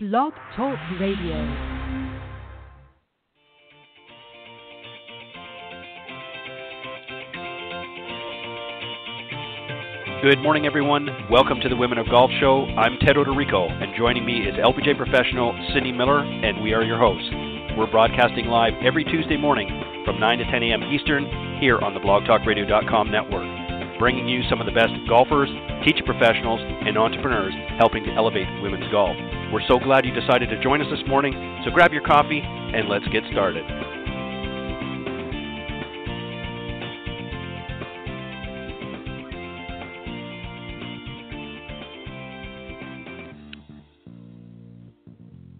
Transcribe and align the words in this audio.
Blog 0.00 0.32
Talk 0.54 0.78
Radio. 1.00 1.34
Good 10.22 10.38
morning, 10.38 10.66
everyone. 10.66 11.08
Welcome 11.28 11.58
to 11.62 11.68
the 11.68 11.74
Women 11.74 11.98
of 11.98 12.08
Golf 12.10 12.30
Show. 12.38 12.66
I'm 12.78 13.00
Ted 13.00 13.16
Oderico, 13.16 13.68
and 13.82 13.92
joining 13.98 14.24
me 14.24 14.46
is 14.46 14.54
LPGA 14.54 14.96
professional 14.96 15.52
Cindy 15.74 15.90
Miller, 15.90 16.20
and 16.20 16.62
we 16.62 16.72
are 16.74 16.84
your 16.84 16.98
hosts. 16.98 17.28
We're 17.76 17.90
broadcasting 17.90 18.46
live 18.46 18.74
every 18.80 19.02
Tuesday 19.02 19.36
morning 19.36 19.66
from 20.04 20.20
9 20.20 20.38
to 20.38 20.44
10 20.44 20.62
a.m. 20.62 20.84
Eastern 20.84 21.58
here 21.60 21.80
on 21.80 21.92
the 21.92 21.98
blogtalkradio.com 21.98 23.10
network, 23.10 23.98
bringing 23.98 24.28
you 24.28 24.48
some 24.48 24.60
of 24.60 24.66
the 24.66 24.78
best 24.78 24.92
golfers, 25.08 25.50
teaching 25.84 26.06
professionals, 26.06 26.60
and 26.62 26.96
entrepreneurs 26.96 27.54
helping 27.80 28.04
to 28.04 28.12
elevate 28.12 28.46
women's 28.62 28.88
golf. 28.92 29.16
We're 29.50 29.66
so 29.66 29.78
glad 29.78 30.04
you 30.04 30.12
decided 30.12 30.50
to 30.50 30.62
join 30.62 30.82
us 30.82 30.88
this 30.90 31.00
morning, 31.08 31.32
so 31.64 31.70
grab 31.70 31.90
your 31.90 32.02
coffee 32.02 32.42
and 32.44 32.86
let's 32.86 33.06
get 33.08 33.22
started. 33.32 33.64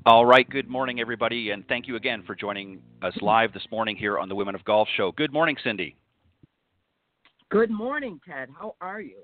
All 0.04 0.26
right, 0.26 0.48
good 0.48 0.68
morning, 0.68 1.00
everybody, 1.00 1.50
and 1.50 1.66
thank 1.66 1.88
you 1.88 1.96
again 1.96 2.22
for 2.26 2.34
joining 2.34 2.82
us 3.00 3.14
live 3.22 3.54
this 3.54 3.66
morning 3.70 3.96
here 3.96 4.18
on 4.18 4.28
the 4.28 4.34
Women 4.34 4.54
of 4.54 4.64
Golf 4.64 4.88
Show. 4.98 5.12
Good 5.12 5.32
morning, 5.32 5.56
Cindy. 5.64 5.96
Good 7.50 7.70
morning, 7.70 8.20
Ted. 8.28 8.50
How 8.58 8.74
are 8.82 9.00
you? 9.00 9.20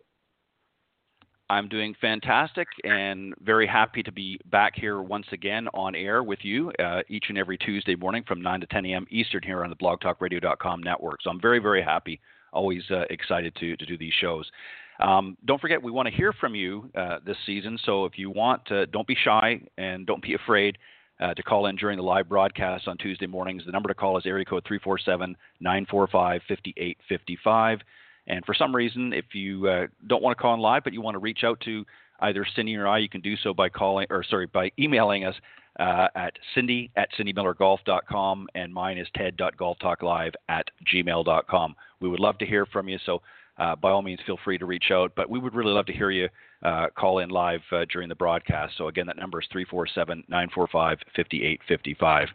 I'm 1.54 1.68
doing 1.68 1.94
fantastic 2.00 2.66
and 2.82 3.32
very 3.40 3.64
happy 3.64 4.02
to 4.02 4.10
be 4.10 4.40
back 4.50 4.72
here 4.74 5.00
once 5.00 5.26
again 5.30 5.68
on 5.72 5.94
air 5.94 6.24
with 6.24 6.40
you 6.42 6.72
uh, 6.80 7.02
each 7.08 7.26
and 7.28 7.38
every 7.38 7.56
Tuesday 7.56 7.94
morning 7.94 8.24
from 8.26 8.42
9 8.42 8.62
to 8.62 8.66
10 8.66 8.84
a.m. 8.86 9.06
Eastern 9.08 9.40
here 9.44 9.62
on 9.62 9.70
the 9.70 9.76
blogtalkradio.com 9.76 10.82
network. 10.82 11.22
So 11.22 11.30
I'm 11.30 11.40
very, 11.40 11.60
very 11.60 11.80
happy, 11.80 12.20
always 12.52 12.82
uh, 12.90 13.02
excited 13.08 13.54
to, 13.60 13.76
to 13.76 13.86
do 13.86 13.96
these 13.96 14.12
shows. 14.20 14.50
Um, 14.98 15.36
don't 15.44 15.60
forget, 15.60 15.80
we 15.80 15.92
want 15.92 16.08
to 16.08 16.14
hear 16.14 16.32
from 16.32 16.56
you 16.56 16.90
uh, 16.96 17.18
this 17.24 17.36
season. 17.46 17.78
So 17.84 18.04
if 18.04 18.18
you 18.18 18.30
want, 18.30 18.66
to, 18.66 18.86
don't 18.86 19.06
be 19.06 19.16
shy 19.24 19.60
and 19.78 20.08
don't 20.08 20.22
be 20.22 20.34
afraid 20.34 20.76
uh, 21.20 21.34
to 21.34 21.42
call 21.44 21.66
in 21.66 21.76
during 21.76 21.98
the 21.98 22.02
live 22.02 22.28
broadcast 22.28 22.88
on 22.88 22.98
Tuesday 22.98 23.28
mornings. 23.28 23.62
The 23.64 23.70
number 23.70 23.88
to 23.88 23.94
call 23.94 24.18
is 24.18 24.26
area 24.26 24.44
code 24.44 24.64
347 24.66 25.36
945 25.60 26.40
5855. 26.48 27.78
And 28.26 28.44
for 28.44 28.54
some 28.54 28.74
reason, 28.74 29.12
if 29.12 29.26
you 29.34 29.68
uh, 29.68 29.86
don't 30.06 30.22
want 30.22 30.36
to 30.36 30.40
call 30.40 30.54
in 30.54 30.60
live, 30.60 30.84
but 30.84 30.92
you 30.92 31.02
want 31.02 31.14
to 31.14 31.18
reach 31.18 31.44
out 31.44 31.60
to 31.60 31.84
either 32.20 32.46
Cindy 32.56 32.76
or 32.76 32.86
I, 32.86 32.98
you 32.98 33.08
can 33.08 33.20
do 33.20 33.36
so 33.36 33.52
by 33.52 33.68
calling, 33.68 34.06
or 34.10 34.24
sorry, 34.24 34.46
by 34.46 34.70
emailing 34.78 35.24
us 35.24 35.34
uh, 35.78 36.08
at 36.14 36.34
cindy 36.54 36.90
at 36.96 37.08
cindymillergolf.com, 37.18 38.48
and 38.54 38.72
mine 38.72 38.98
is 38.98 39.08
ted.golftalklive 39.16 40.32
at 40.48 40.68
gmail.com. 40.92 41.76
We 42.00 42.08
would 42.08 42.20
love 42.20 42.38
to 42.38 42.46
hear 42.46 42.66
from 42.66 42.88
you, 42.88 42.98
so 43.04 43.22
uh, 43.58 43.76
by 43.76 43.90
all 43.90 44.02
means, 44.02 44.20
feel 44.26 44.38
free 44.44 44.58
to 44.58 44.66
reach 44.66 44.90
out. 44.92 45.12
But 45.14 45.30
we 45.30 45.38
would 45.38 45.54
really 45.54 45.72
love 45.72 45.86
to 45.86 45.92
hear 45.92 46.10
you 46.10 46.28
uh, 46.62 46.86
call 46.96 47.20
in 47.20 47.28
live 47.28 47.60
uh, 47.72 47.84
during 47.92 48.08
the 48.08 48.14
broadcast. 48.14 48.74
So 48.78 48.88
again, 48.88 49.06
that 49.06 49.16
number 49.16 49.40
is 49.40 49.48
347 49.52 50.24
945 50.28 50.98
5855. 51.14 52.28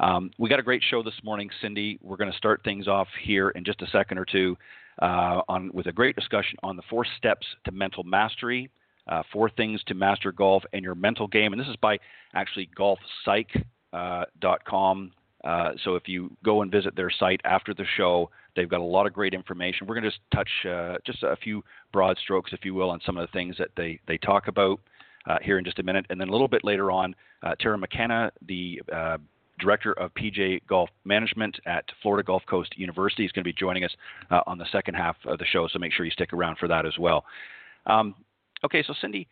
Um, 0.00 0.30
we 0.38 0.48
got 0.48 0.58
a 0.58 0.62
great 0.62 0.82
show 0.90 1.02
this 1.02 1.14
morning, 1.22 1.48
Cindy. 1.62 1.98
We're 2.02 2.16
going 2.16 2.30
to 2.30 2.36
start 2.36 2.62
things 2.64 2.88
off 2.88 3.08
here 3.22 3.50
in 3.50 3.64
just 3.64 3.80
a 3.82 3.86
second 3.88 4.18
or 4.18 4.24
two 4.24 4.56
uh, 5.02 5.42
on 5.48 5.70
with 5.72 5.86
a 5.86 5.92
great 5.92 6.16
discussion 6.16 6.58
on 6.62 6.76
the 6.76 6.82
four 6.88 7.04
steps 7.18 7.46
to 7.64 7.72
mental 7.72 8.04
mastery, 8.04 8.70
uh, 9.08 9.22
four 9.32 9.50
things 9.50 9.82
to 9.84 9.94
master 9.94 10.32
golf 10.32 10.62
and 10.72 10.84
your 10.84 10.94
mental 10.94 11.26
game. 11.26 11.52
And 11.52 11.60
this 11.60 11.68
is 11.68 11.76
by 11.76 11.98
actually 12.34 12.70
golfpsych.com. 12.78 15.12
Uh, 15.44 15.72
so 15.84 15.94
if 15.94 16.08
you 16.08 16.34
go 16.42 16.62
and 16.62 16.72
visit 16.72 16.96
their 16.96 17.10
site 17.10 17.42
after 17.44 17.74
the 17.74 17.84
show, 17.96 18.30
they've 18.56 18.68
got 18.68 18.80
a 18.80 18.84
lot 18.84 19.06
of 19.06 19.12
great 19.12 19.34
information. 19.34 19.86
We're 19.86 19.94
going 19.94 20.04
to 20.04 20.10
just 20.10 20.22
touch 20.32 20.48
uh, 20.66 20.96
just 21.04 21.22
a 21.22 21.36
few 21.36 21.62
broad 21.92 22.16
strokes, 22.16 22.54
if 22.54 22.64
you 22.64 22.72
will, 22.72 22.88
on 22.88 23.00
some 23.04 23.18
of 23.18 23.28
the 23.28 23.32
things 23.32 23.56
that 23.58 23.68
they, 23.76 24.00
they 24.08 24.16
talk 24.16 24.48
about 24.48 24.80
uh, 25.26 25.36
here 25.42 25.58
in 25.58 25.64
just 25.64 25.78
a 25.78 25.82
minute. 25.82 26.06
And 26.08 26.18
then 26.18 26.28
a 26.28 26.32
little 26.32 26.48
bit 26.48 26.64
later 26.64 26.90
on, 26.90 27.14
uh, 27.42 27.54
Tara 27.60 27.76
McKenna, 27.76 28.32
the 28.46 28.80
uh, 28.90 29.18
director 29.58 29.92
of 29.92 30.12
PGA 30.14 30.60
Golf 30.66 30.90
Management 31.04 31.58
at 31.66 31.84
Florida 32.02 32.24
Gulf 32.24 32.42
Coast 32.48 32.76
University, 32.78 33.24
is 33.24 33.32
going 33.32 33.44
to 33.44 33.48
be 33.48 33.52
joining 33.52 33.84
us 33.84 33.92
uh, 34.30 34.40
on 34.46 34.58
the 34.58 34.66
second 34.72 34.94
half 34.94 35.16
of 35.26 35.38
the 35.38 35.44
show. 35.46 35.68
So 35.68 35.78
make 35.78 35.92
sure 35.92 36.04
you 36.04 36.12
stick 36.12 36.32
around 36.32 36.58
for 36.58 36.68
that 36.68 36.86
as 36.86 36.98
well. 36.98 37.24
Um, 37.86 38.14
okay, 38.64 38.82
so 38.86 38.94
Cindy, 39.00 39.28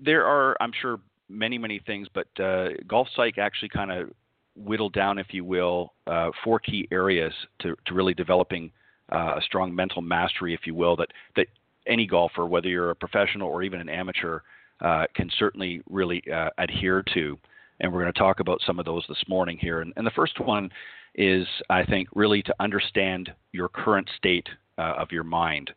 there 0.00 0.26
are, 0.26 0.56
I'm 0.60 0.72
sure, 0.80 0.98
many, 1.28 1.56
many 1.56 1.80
things, 1.86 2.08
but 2.12 2.28
uh, 2.42 2.68
Golf 2.86 3.08
Psych 3.16 3.38
actually 3.38 3.70
kind 3.70 3.90
of 3.90 4.10
whittled 4.54 4.92
down, 4.92 5.18
if 5.18 5.28
you 5.30 5.44
will, 5.44 5.94
uh, 6.06 6.30
four 6.44 6.58
key 6.58 6.86
areas 6.92 7.32
to, 7.60 7.74
to 7.86 7.94
really 7.94 8.12
developing 8.14 8.70
uh, 9.10 9.36
a 9.38 9.40
strong 9.42 9.74
mental 9.74 10.02
mastery, 10.02 10.52
if 10.52 10.66
you 10.66 10.74
will, 10.74 10.96
that, 10.96 11.08
that 11.36 11.46
any 11.86 12.06
golfer, 12.06 12.46
whether 12.46 12.68
you're 12.68 12.90
a 12.90 12.94
professional 12.94 13.48
or 13.48 13.62
even 13.62 13.80
an 13.80 13.88
amateur, 13.88 14.40
uh, 14.80 15.06
can 15.14 15.30
certainly 15.38 15.80
really 15.88 16.22
uh, 16.32 16.50
adhere 16.58 17.02
to 17.14 17.38
and 17.82 17.92
we're 17.92 18.00
going 18.00 18.12
to 18.12 18.18
talk 18.18 18.40
about 18.40 18.60
some 18.64 18.78
of 18.78 18.84
those 18.84 19.04
this 19.08 19.22
morning 19.28 19.58
here. 19.60 19.80
And, 19.80 19.92
and 19.96 20.06
the 20.06 20.12
first 20.12 20.40
one 20.40 20.70
is, 21.16 21.46
I 21.68 21.84
think, 21.84 22.08
really 22.14 22.42
to 22.44 22.54
understand 22.60 23.30
your 23.50 23.68
current 23.68 24.08
state 24.16 24.48
uh, 24.78 24.94
of 24.98 25.10
your 25.10 25.24
mind. 25.24 25.70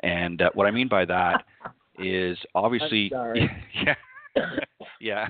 And 0.00 0.42
uh, 0.42 0.50
what 0.54 0.66
I 0.66 0.72
mean 0.72 0.88
by 0.88 1.04
that 1.06 1.44
is 1.98 2.36
obviously, 2.54 3.10
yeah, 3.14 3.94
yeah. 5.00 5.28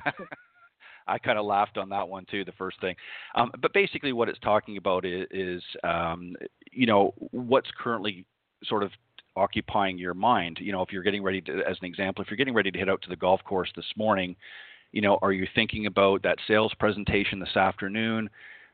I 1.06 1.18
kind 1.18 1.38
of 1.38 1.44
laughed 1.44 1.76
on 1.76 1.90
that 1.90 2.08
one 2.08 2.24
too, 2.30 2.46
the 2.46 2.52
first 2.52 2.80
thing. 2.80 2.96
Um, 3.34 3.52
but 3.60 3.74
basically, 3.74 4.14
what 4.14 4.30
it's 4.30 4.38
talking 4.38 4.78
about 4.78 5.04
is, 5.04 5.26
is 5.30 5.62
um, 5.84 6.34
you 6.72 6.86
know, 6.86 7.12
what's 7.30 7.68
currently 7.78 8.24
sort 8.64 8.82
of 8.82 8.90
occupying 9.36 9.98
your 9.98 10.14
mind. 10.14 10.58
You 10.62 10.72
know, 10.72 10.80
if 10.80 10.90
you're 10.90 11.02
getting 11.02 11.22
ready 11.22 11.42
to, 11.42 11.58
as 11.68 11.76
an 11.82 11.84
example, 11.84 12.24
if 12.24 12.30
you're 12.30 12.38
getting 12.38 12.54
ready 12.54 12.70
to 12.70 12.78
head 12.78 12.88
out 12.88 13.02
to 13.02 13.10
the 13.10 13.16
golf 13.16 13.44
course 13.44 13.70
this 13.76 13.84
morning, 13.96 14.34
you 14.94 15.00
know, 15.00 15.18
are 15.22 15.32
you 15.32 15.46
thinking 15.56 15.86
about 15.86 16.22
that 16.22 16.38
sales 16.46 16.72
presentation 16.78 17.40
this 17.40 17.56
afternoon? 17.56 18.30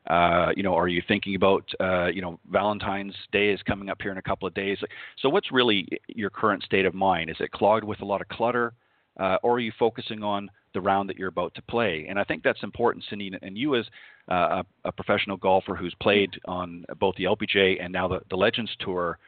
Uh, 0.07 0.49
you 0.55 0.63
know, 0.63 0.75
are 0.75 0.89
you 0.89 1.03
thinking 1.09 1.35
about, 1.35 1.69
uh, 1.81 2.07
you 2.07 2.21
know, 2.21 2.39
Valentine's 2.51 3.15
Day 3.33 3.49
is 3.51 3.61
coming 3.63 3.89
up 3.89 4.01
here 4.03 4.13
in 4.13 4.19
a 4.19 4.23
couple 4.23 4.47
of 4.47 4.53
days. 4.53 4.79
So, 5.19 5.29
what's 5.31 5.51
really 5.51 5.89
your 6.09 6.29
current 6.29 6.63
state 6.63 6.85
of 6.85 6.95
mind? 6.95 7.31
Is 7.31 7.37
it 7.41 7.51
clogged 7.53 7.85
with 7.85 8.03
a 8.03 8.05
lot 8.05 8.21
of 8.21 8.29
clutter, 8.29 8.75
uh, 9.19 9.37
or 9.43 9.55
are 9.55 9.61
you 9.61 9.73
focusing 9.79 10.23
on 10.23 10.51
the 10.75 10.81
round 10.81 11.09
that 11.09 11.19
you're 11.19 11.29
about 11.29 11.55
to 11.55 11.63
play? 11.63 12.07
And 12.09 12.19
I 12.19 12.25
think 12.25 12.43
that's 12.43 12.63
important, 12.63 13.05
Cindy, 13.09 13.33
and 13.41 13.57
you 13.57 13.77
as 13.77 13.87
uh, 14.31 14.63
a, 14.85 14.89
a, 14.89 14.93
professional 14.93 15.39
golfer 15.39 15.75
who's 15.75 15.95
played 16.01 16.31
on 16.45 16.85
both 16.99 17.17
the 17.17 17.25
LPGA 17.25 17.83
and 17.83 17.93
now 17.93 18.09
the, 18.09 18.21
the 18.29 18.37
Legends 18.37 18.71
Tour. 18.81 19.19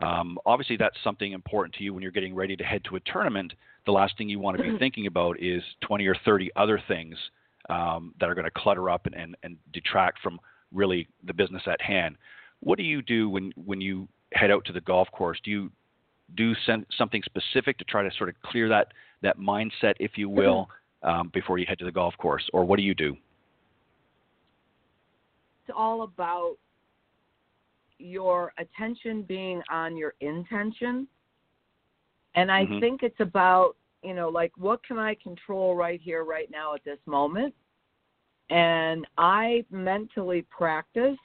Um, 0.00 0.38
obviously, 0.46 0.76
that's 0.76 0.96
something 1.02 1.32
important 1.32 1.74
to 1.74 1.84
you 1.84 1.92
when 1.92 2.02
you're 2.02 2.12
getting 2.12 2.34
ready 2.34 2.56
to 2.56 2.64
head 2.64 2.82
to 2.84 2.96
a 2.96 3.00
tournament 3.00 3.52
the 3.88 3.92
last 3.92 4.18
thing 4.18 4.28
you 4.28 4.38
want 4.38 4.58
to 4.58 4.62
be 4.62 4.76
thinking 4.78 5.06
about 5.06 5.42
is 5.42 5.62
20 5.80 6.06
or 6.06 6.14
30 6.24 6.50
other 6.56 6.80
things 6.86 7.16
um, 7.70 8.14
that 8.20 8.28
are 8.28 8.34
going 8.34 8.44
to 8.44 8.50
clutter 8.50 8.90
up 8.90 9.06
and, 9.06 9.14
and, 9.14 9.34
and 9.42 9.56
detract 9.72 10.20
from 10.20 10.38
really 10.72 11.08
the 11.26 11.32
business 11.32 11.62
at 11.66 11.80
hand. 11.80 12.16
What 12.60 12.76
do 12.76 12.84
you 12.84 13.00
do 13.00 13.30
when, 13.30 13.50
when 13.64 13.80
you 13.80 14.06
head 14.34 14.50
out 14.50 14.66
to 14.66 14.72
the 14.74 14.82
golf 14.82 15.08
course? 15.10 15.38
Do 15.42 15.50
you 15.50 15.70
do 16.36 16.52
something 16.98 17.22
specific 17.24 17.78
to 17.78 17.84
try 17.84 18.02
to 18.02 18.10
sort 18.18 18.28
of 18.28 18.34
clear 18.42 18.68
that, 18.68 18.92
that 19.22 19.38
mindset, 19.38 19.94
if 19.98 20.12
you 20.16 20.28
will, 20.28 20.68
um, 21.02 21.30
before 21.32 21.58
you 21.58 21.64
head 21.66 21.78
to 21.78 21.86
the 21.86 21.92
golf 21.92 22.14
course? 22.18 22.46
Or 22.52 22.64
what 22.64 22.76
do 22.76 22.82
you 22.82 22.94
do? 22.94 23.16
It's 25.66 25.74
all 25.74 26.02
about 26.02 26.56
your 27.98 28.52
attention 28.58 29.22
being 29.22 29.62
on 29.70 29.96
your 29.96 30.12
intention 30.20 31.08
and 32.38 32.52
I 32.52 32.64
mm-hmm. 32.64 32.78
think 32.78 33.02
it's 33.02 33.18
about, 33.20 33.74
you 34.02 34.14
know, 34.14 34.28
like 34.28 34.52
what 34.56 34.84
can 34.84 34.98
I 34.98 35.16
control 35.22 35.74
right 35.74 36.00
here, 36.02 36.24
right 36.24 36.50
now 36.50 36.74
at 36.74 36.84
this 36.84 36.98
moment? 37.06 37.54
And 38.50 39.06
I 39.18 39.64
mentally 39.70 40.46
practice 40.50 41.18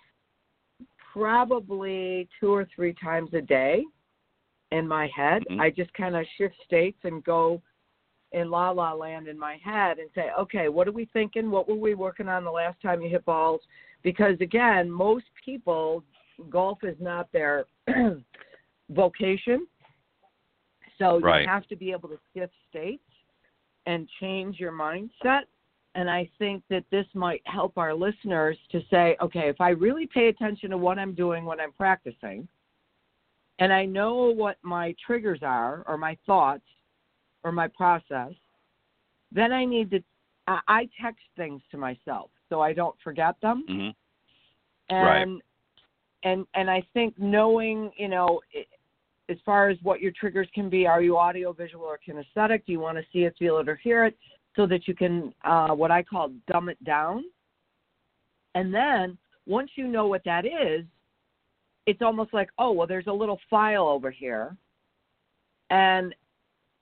probably 1.14 2.28
two 2.40 2.52
or 2.52 2.68
three 2.76 2.94
times 2.94 3.30
a 3.34 3.42
day 3.42 3.84
in 4.72 4.88
my 4.88 5.10
head. 5.16 5.44
Mm-hmm. 5.50 5.62
I 5.62 5.70
just 5.70 5.94
kind 5.94 6.16
of 6.16 6.26
shift 6.38 6.56
states 6.66 6.98
and 7.04 7.24
go 7.24 7.62
in 8.32 8.50
la 8.50 8.72
la 8.72 8.94
land 8.94 9.28
in 9.28 9.38
my 9.38 9.58
head 9.64 10.00
and 10.00 10.10
say, 10.16 10.30
okay, 10.38 10.68
what 10.68 10.88
are 10.88 10.92
we 10.92 11.06
thinking? 11.14 11.52
What 11.52 11.70
were 11.70 11.76
we 11.76 11.94
working 11.94 12.28
on 12.28 12.44
the 12.44 12.52
last 12.52 12.82
time 12.82 13.02
you 13.02 13.10
hit 13.10 13.24
balls? 13.26 13.62
Because 14.02 14.36
again, 14.42 14.90
most 14.92 15.26
people, 15.46 16.04
golf 16.50 16.80
is 16.84 16.98
not 17.00 17.32
their 17.32 17.66
vocation. 18.90 19.68
So 21.00 21.20
right. 21.20 21.42
you 21.42 21.48
have 21.48 21.68
to 21.68 21.76
be 21.76 21.92
able 21.92 22.10
to 22.10 22.20
shift 22.36 22.54
states 22.70 23.04
and 23.86 24.08
change 24.20 24.60
your 24.60 24.72
mindset. 24.72 25.42
And 25.96 26.10
I 26.10 26.30
think 26.40 26.64
that 26.70 26.84
this 26.92 27.06
might 27.14 27.42
help 27.46 27.78
our 27.78 27.94
listeners 27.94 28.58
to 28.72 28.82
say, 28.90 29.16
okay, 29.22 29.48
if 29.50 29.62
I 29.62 29.70
really 29.70 30.08
pay 30.08 30.30
attention 30.30 30.72
to 30.72 30.78
what 30.78 30.98
I'm 30.98 31.14
doing 31.14 31.46
when 31.46 31.60
I'm 31.60 31.72
practicing, 31.72 32.48
and 33.60 33.72
I 33.72 33.86
know 33.86 34.32
what 34.32 34.58
my 34.64 34.96
triggers 35.06 35.40
are 35.44 35.84
or 35.88 35.98
my 35.98 36.18
thoughts 36.26 36.64
or 37.44 37.52
my 37.52 37.68
process, 37.68 38.32
then 39.32 39.52
I 39.52 39.66
need 39.66 39.92
to 39.92 40.04
I, 40.48 40.90
text 41.02 41.24
things 41.38 41.62
to 41.72 41.78
myself 41.78 42.30
so 42.50 42.60
I 42.62 42.74
don't 42.74 42.96
forget 43.04 43.36
them. 43.42 43.64
Mm-hmm. 43.70 44.96
And 44.96 45.34
Right. 45.34 45.44
and 46.24 46.46
and 46.54 46.70
I 46.70 46.82
think 46.94 47.18
knowing, 47.18 47.92
you 47.96 48.10
know, 48.10 48.42
as 49.30 49.38
far 49.46 49.70
as 49.70 49.78
what 49.84 50.02
your 50.02 50.12
triggers 50.12 50.48
can 50.54 50.70
be, 50.70 50.86
are 50.86 51.02
you 51.02 51.18
audio, 51.18 51.54
visual, 51.54 51.86
or 51.86 52.00
kinesthetic? 52.06 52.66
Do 52.66 52.72
you 52.72 52.80
want 52.80 52.98
to 52.98 53.04
see 53.12 53.20
it, 53.20 53.36
feel 53.40 53.58
it, 53.60 53.70
or 53.70 53.76
hear 53.78 54.06
it, 54.06 54.18
so 54.56 54.68
that 54.68 54.88
you 54.88 54.96
can 54.96 55.34
uh, 55.44 55.70
what 55.70 55.92
I 55.92 56.04
call 56.04 56.32
dumb 56.52 56.70
it 56.70 56.84
down. 56.84 57.24
And 58.56 58.74
then 58.74 59.18
once 59.46 59.72
you 59.76 59.88
know 59.88 60.08
what 60.08 60.24
that 60.26 60.46
is, 60.46 60.86
it's 61.86 62.02
almost 62.02 62.34
like, 62.34 62.50
oh 62.60 62.72
well, 62.72 62.88
there's 62.88 63.08
a 63.08 63.14
little 63.14 63.40
file 63.50 63.88
over 63.88 64.12
here, 64.12 64.56
and 65.70 66.14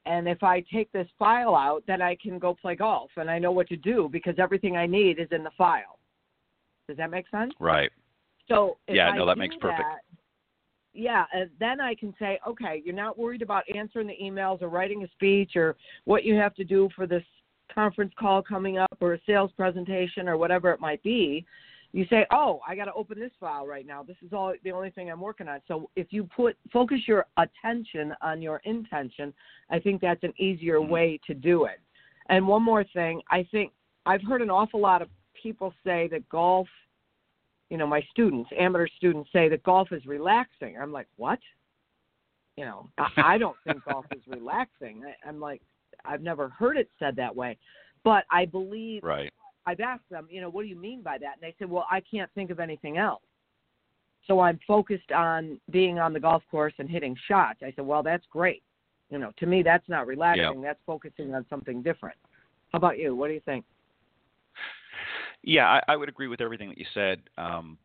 and 0.06 0.28
if 0.28 0.42
I 0.42 0.64
take 0.74 0.92
this 0.92 1.08
file 1.20 1.56
out, 1.56 1.84
then 1.88 2.02
I 2.02 2.16
can 2.16 2.40
go 2.40 2.56
play 2.60 2.76
golf, 2.76 3.12
and 3.18 3.30
I 3.30 3.38
know 3.38 3.52
what 3.52 3.68
to 3.70 3.78
do 3.78 4.10
because 4.12 4.36
everything 4.40 4.76
I 4.76 4.88
need 4.88 5.20
is 5.20 5.28
in 5.32 5.44
the 5.44 5.52
file. 5.58 6.00
Does 6.88 6.98
that 6.98 7.12
make 7.12 7.30
sense? 7.30 7.54
Right. 7.60 7.92
So 8.48 8.78
Yeah, 8.88 9.10
I 9.10 9.18
no, 9.18 9.26
that 9.26 9.38
makes 9.38 9.56
perfect. 9.58 9.82
that, 9.82 10.00
yeah, 10.94 11.26
and 11.34 11.50
then 11.60 11.80
I 11.80 11.96
can 11.96 12.14
say, 12.20 12.40
okay, 12.48 12.82
you're 12.84 12.96
not 12.96 13.18
worried 13.18 13.42
about 13.42 13.64
answering 13.74 14.08
the 14.08 14.18
emails 14.22 14.62
or 14.62 14.68
writing 14.68 15.04
a 15.04 15.08
speech 15.10 15.56
or 15.56 15.76
what 16.06 16.24
you 16.24 16.36
have 16.36 16.54
to 16.56 16.64
do 16.64 16.90
for 16.96 17.08
this 17.08 17.24
conference 17.74 18.14
call 18.20 18.42
coming 18.42 18.78
up 18.78 18.98
or 19.00 19.14
a 19.14 19.20
sales 19.26 19.52
presentation 19.56 20.28
or 20.28 20.38
whatever 20.38 20.72
it 20.72 20.80
might 20.80 21.02
be. 21.04 21.46
You 21.94 22.06
say, 22.10 22.26
oh, 22.32 22.62
I 22.68 22.76
got 22.76 22.86
to 22.86 22.94
open 22.94 23.20
this 23.20 23.32
file 23.40 23.68
right 23.68 23.86
now. 23.86 24.02
This 24.02 24.16
is 24.26 24.32
all 24.32 24.54
the 24.64 24.72
only 24.72 24.92
thing 24.92 25.12
I'm 25.12 25.20
working 25.20 25.48
on. 25.48 25.60
So 25.68 25.90
if 25.96 26.08
you 26.12 26.24
put 26.36 26.58
focus 26.72 27.00
your 27.06 27.26
attention 27.38 28.14
on 28.22 28.42
your 28.42 28.62
intention, 28.64 29.34
I 29.70 29.80
think 29.80 30.02
that's 30.02 30.24
an 30.24 30.34
easier 30.38 30.80
Mhm. 30.80 30.90
way 30.90 31.20
to 31.28 31.34
do 31.34 31.66
it. 31.66 31.80
And 32.28 32.48
one 32.48 32.64
more 32.64 32.84
thing, 32.86 33.22
I 33.30 33.44
think 33.44 33.74
I've 34.06 34.24
heard 34.24 34.42
an 34.42 34.50
awful 34.50 34.80
lot 34.80 35.02
of 35.02 35.10
people 35.34 35.74
say 35.84 36.08
that 36.08 36.28
golf 36.30 36.70
you 37.72 37.78
know, 37.78 37.88
my 37.88 38.02
students, 38.12 38.50
amateur 38.60 38.88
students, 38.98 39.30
say 39.32 39.48
that 39.48 39.64
golf 39.64 39.94
is 39.94 40.06
relaxing. 40.06 40.78
I'm 40.78 40.92
like, 40.92 41.08
what? 41.16 41.40
You 42.58 42.66
know, 42.66 42.90
I, 42.98 43.08
I 43.36 43.38
don't 43.38 43.56
think 43.66 43.84
golf 43.86 44.06
is 44.14 44.22
relaxing. 44.28 45.04
I, 45.08 45.28
I'm 45.28 45.40
like, 45.40 45.62
I've 46.04 46.22
never 46.22 46.50
heard 46.50 46.76
it 46.76 46.90
said 47.00 47.16
that 47.16 47.34
way, 47.34 47.58
but 48.04 48.26
I 48.30 48.46
believe 48.46 49.04
Right. 49.04 49.32
I've 49.66 49.80
asked 49.80 50.10
them, 50.10 50.28
you 50.30 50.42
know, 50.42 50.50
what 50.50 50.64
do 50.64 50.68
you 50.68 50.76
mean 50.76 51.02
by 51.02 51.18
that? 51.20 51.36
And 51.36 51.42
they 51.42 51.56
said, 51.60 51.70
well, 51.70 51.86
I 51.90 52.02
can't 52.02 52.30
think 52.36 52.50
of 52.50 52.60
anything 52.60 52.98
else. 52.98 53.22
So 54.28 54.40
I'm 54.40 54.60
focused 54.68 55.12
on 55.12 55.60
being 55.70 55.98
on 55.98 56.14
the 56.14 56.20
golf 56.20 56.44
course 56.52 56.74
and 56.78 56.90
hitting 56.90 57.16
shots. 57.28 57.60
I 57.64 57.72
said, 57.76 57.86
well, 57.86 58.04
that's 58.04 58.26
great. 58.32 58.64
You 59.10 59.18
know, 59.18 59.32
to 59.38 59.46
me, 59.46 59.64
that's 59.64 59.88
not 59.88 60.08
relaxing. 60.08 60.62
That's 60.62 60.80
focusing 60.86 61.34
on 61.36 61.46
something 61.50 61.82
different. 61.82 62.18
How 62.72 62.78
about 62.78 62.98
you? 62.98 63.16
What 63.16 63.28
do 63.28 63.34
you 63.34 63.42
think? 63.42 63.64
Yeah, 65.44 65.66
I, 65.68 65.82
I 65.94 65.96
would 65.96 66.10
agree 66.10 66.28
with 66.28 66.42
everything 66.42 66.70
that 66.70 66.78
you 66.78 66.86
said, 66.94 67.22
um, 67.38 67.78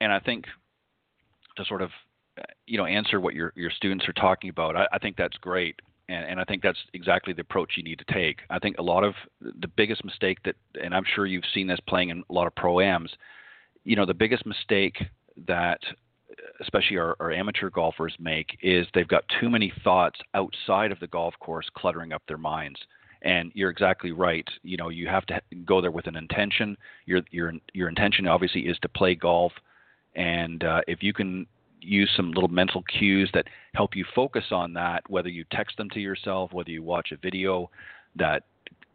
and 0.00 0.12
I 0.12 0.20
think 0.20 0.46
to 1.56 1.64
sort 1.64 1.82
of 1.82 1.90
you 2.66 2.76
know 2.76 2.86
answer 2.86 3.20
what 3.20 3.34
your 3.34 3.52
your 3.54 3.70
students 3.70 4.08
are 4.08 4.12
talking 4.12 4.50
about, 4.50 4.76
I, 4.76 4.86
I 4.92 4.98
think 4.98 5.16
that's 5.16 5.36
great, 5.36 5.78
and, 6.08 6.24
and 6.24 6.40
I 6.40 6.44
think 6.44 6.62
that's 6.62 6.78
exactly 6.92 7.32
the 7.32 7.42
approach 7.42 7.72
you 7.76 7.84
need 7.84 8.00
to 8.00 8.12
take. 8.12 8.40
I 8.50 8.58
think 8.58 8.78
a 8.78 8.82
lot 8.82 9.04
of 9.04 9.14
the 9.40 9.68
biggest 9.68 10.04
mistake 10.04 10.38
that, 10.44 10.56
and 10.82 10.94
I'm 10.94 11.04
sure 11.14 11.26
you've 11.26 11.44
seen 11.52 11.68
this 11.68 11.80
playing 11.88 12.08
in 12.08 12.24
a 12.28 12.32
lot 12.32 12.46
of 12.48 12.54
pro-ams, 12.56 13.12
you 13.84 13.94
know, 13.94 14.06
the 14.06 14.14
biggest 14.14 14.44
mistake 14.44 14.96
that 15.46 15.80
especially 16.60 16.98
our, 16.98 17.16
our 17.20 17.30
amateur 17.30 17.70
golfers 17.70 18.14
make 18.18 18.58
is 18.62 18.86
they've 18.92 19.08
got 19.08 19.24
too 19.40 19.48
many 19.48 19.72
thoughts 19.82 20.18
outside 20.34 20.90
of 20.92 20.98
the 21.00 21.06
golf 21.06 21.34
course 21.40 21.66
cluttering 21.76 22.12
up 22.12 22.22
their 22.26 22.38
minds 22.38 22.78
and 23.24 23.50
you're 23.54 23.70
exactly 23.70 24.12
right. 24.12 24.46
You 24.62 24.76
know, 24.76 24.90
you 24.90 25.08
have 25.08 25.26
to 25.26 25.40
go 25.64 25.80
there 25.80 25.90
with 25.90 26.06
an 26.06 26.16
intention. 26.16 26.76
Your 27.06 27.22
your 27.30 27.52
your 27.72 27.88
intention 27.88 28.26
obviously 28.28 28.62
is 28.62 28.78
to 28.82 28.88
play 28.88 29.14
golf, 29.14 29.52
and 30.14 30.62
uh, 30.62 30.82
if 30.86 31.02
you 31.02 31.12
can 31.12 31.46
use 31.80 32.10
some 32.16 32.32
little 32.32 32.48
mental 32.48 32.82
cues 32.82 33.30
that 33.34 33.46
help 33.74 33.96
you 33.96 34.04
focus 34.14 34.44
on 34.50 34.72
that, 34.74 35.02
whether 35.08 35.28
you 35.28 35.44
text 35.52 35.76
them 35.76 35.90
to 35.90 36.00
yourself, 36.00 36.52
whether 36.52 36.70
you 36.70 36.82
watch 36.82 37.12
a 37.12 37.16
video 37.16 37.70
that 38.16 38.44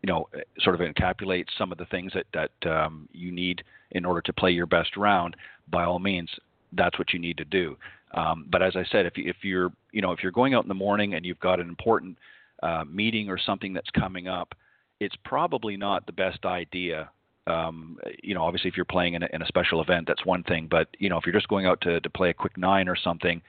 you 0.01 0.07
know 0.07 0.29
sort 0.59 0.79
of 0.79 0.81
encapsulates 0.81 1.47
some 1.57 1.71
of 1.71 1.77
the 1.77 1.85
things 1.85 2.13
that 2.13 2.25
that 2.33 2.71
um, 2.71 3.09
you 3.11 3.31
need 3.31 3.63
in 3.91 4.05
order 4.05 4.21
to 4.21 4.31
play 4.31 4.51
your 4.51 4.67
best 4.67 4.95
round, 4.95 5.35
by 5.71 5.83
all 5.83 5.99
means, 5.99 6.29
that's 6.73 6.99
what 6.99 7.13
you 7.13 7.19
need 7.19 7.37
to 7.37 7.45
do. 7.45 7.75
Um, 8.13 8.45
but 8.51 8.61
as 8.61 8.75
I 8.75 8.85
said, 8.91 9.07
if 9.07 9.13
if 9.15 9.37
you're 9.41 9.71
you 9.91 10.03
know 10.03 10.11
if 10.11 10.21
you're 10.21 10.31
going 10.31 10.53
out 10.53 10.63
in 10.63 10.69
the 10.69 10.75
morning 10.75 11.15
and 11.15 11.25
you've 11.25 11.39
got 11.39 11.59
an 11.59 11.67
important 11.67 12.15
uh, 12.63 12.83
meeting 12.89 13.29
or 13.29 13.37
something 13.37 13.73
that's 13.73 13.89
coming 13.91 14.27
up, 14.27 14.53
it's 14.99 15.15
probably 15.23 15.77
not 15.77 16.05
the 16.05 16.11
best 16.11 16.45
idea. 16.45 17.09
Um, 17.47 17.97
you 18.21 18.35
know, 18.35 18.43
obviously, 18.43 18.69
if 18.69 18.75
you're 18.75 18.85
playing 18.85 19.15
in 19.15 19.23
a, 19.23 19.27
in 19.33 19.41
a 19.41 19.45
special 19.47 19.81
event, 19.81 20.07
that's 20.07 20.25
one 20.25 20.43
thing. 20.43 20.67
But 20.69 20.87
you 20.99 21.09
know, 21.09 21.17
if 21.17 21.25
you're 21.25 21.33
just 21.33 21.47
going 21.47 21.65
out 21.65 21.81
to, 21.81 21.99
to 21.99 22.09
play 22.09 22.29
a 22.29 22.33
quick 22.33 22.57
nine 22.57 22.87
or 22.87 22.95
something, 22.95 23.41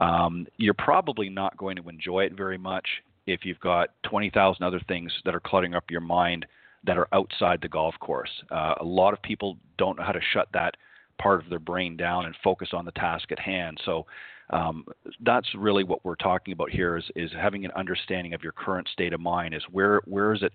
um, 0.00 0.46
you're 0.56 0.74
probably 0.74 1.28
not 1.28 1.56
going 1.56 1.76
to 1.76 1.88
enjoy 1.88 2.24
it 2.24 2.36
very 2.36 2.58
much 2.58 2.86
if 3.26 3.44
you've 3.44 3.60
got 3.60 3.90
20,000 4.04 4.64
other 4.64 4.80
things 4.88 5.12
that 5.24 5.34
are 5.34 5.40
cluttering 5.40 5.74
up 5.74 5.84
your 5.90 6.00
mind 6.00 6.46
that 6.84 6.96
are 6.96 7.08
outside 7.12 7.60
the 7.60 7.68
golf 7.68 7.94
course. 8.00 8.30
Uh, 8.50 8.74
a 8.80 8.84
lot 8.84 9.12
of 9.12 9.22
people 9.22 9.58
don't 9.76 9.98
know 9.98 10.04
how 10.04 10.12
to 10.12 10.20
shut 10.32 10.48
that 10.52 10.74
part 11.20 11.42
of 11.42 11.50
their 11.50 11.58
brain 11.58 11.96
down 11.96 12.24
and 12.24 12.34
focus 12.42 12.70
on 12.72 12.84
the 12.84 12.92
task 12.92 13.30
at 13.30 13.38
hand. 13.38 13.78
So 13.84 14.06
um, 14.52 14.84
that's 15.20 15.48
really 15.54 15.84
what 15.84 16.04
we're 16.04 16.16
talking 16.16 16.52
about 16.52 16.70
here 16.70 16.96
is, 16.96 17.04
is 17.16 17.30
having 17.32 17.64
an 17.64 17.70
understanding 17.76 18.34
of 18.34 18.42
your 18.42 18.52
current 18.52 18.88
state 18.92 19.12
of 19.12 19.20
mind 19.20 19.54
is 19.54 19.62
where 19.70 20.00
where 20.06 20.32
is 20.32 20.42
it 20.42 20.52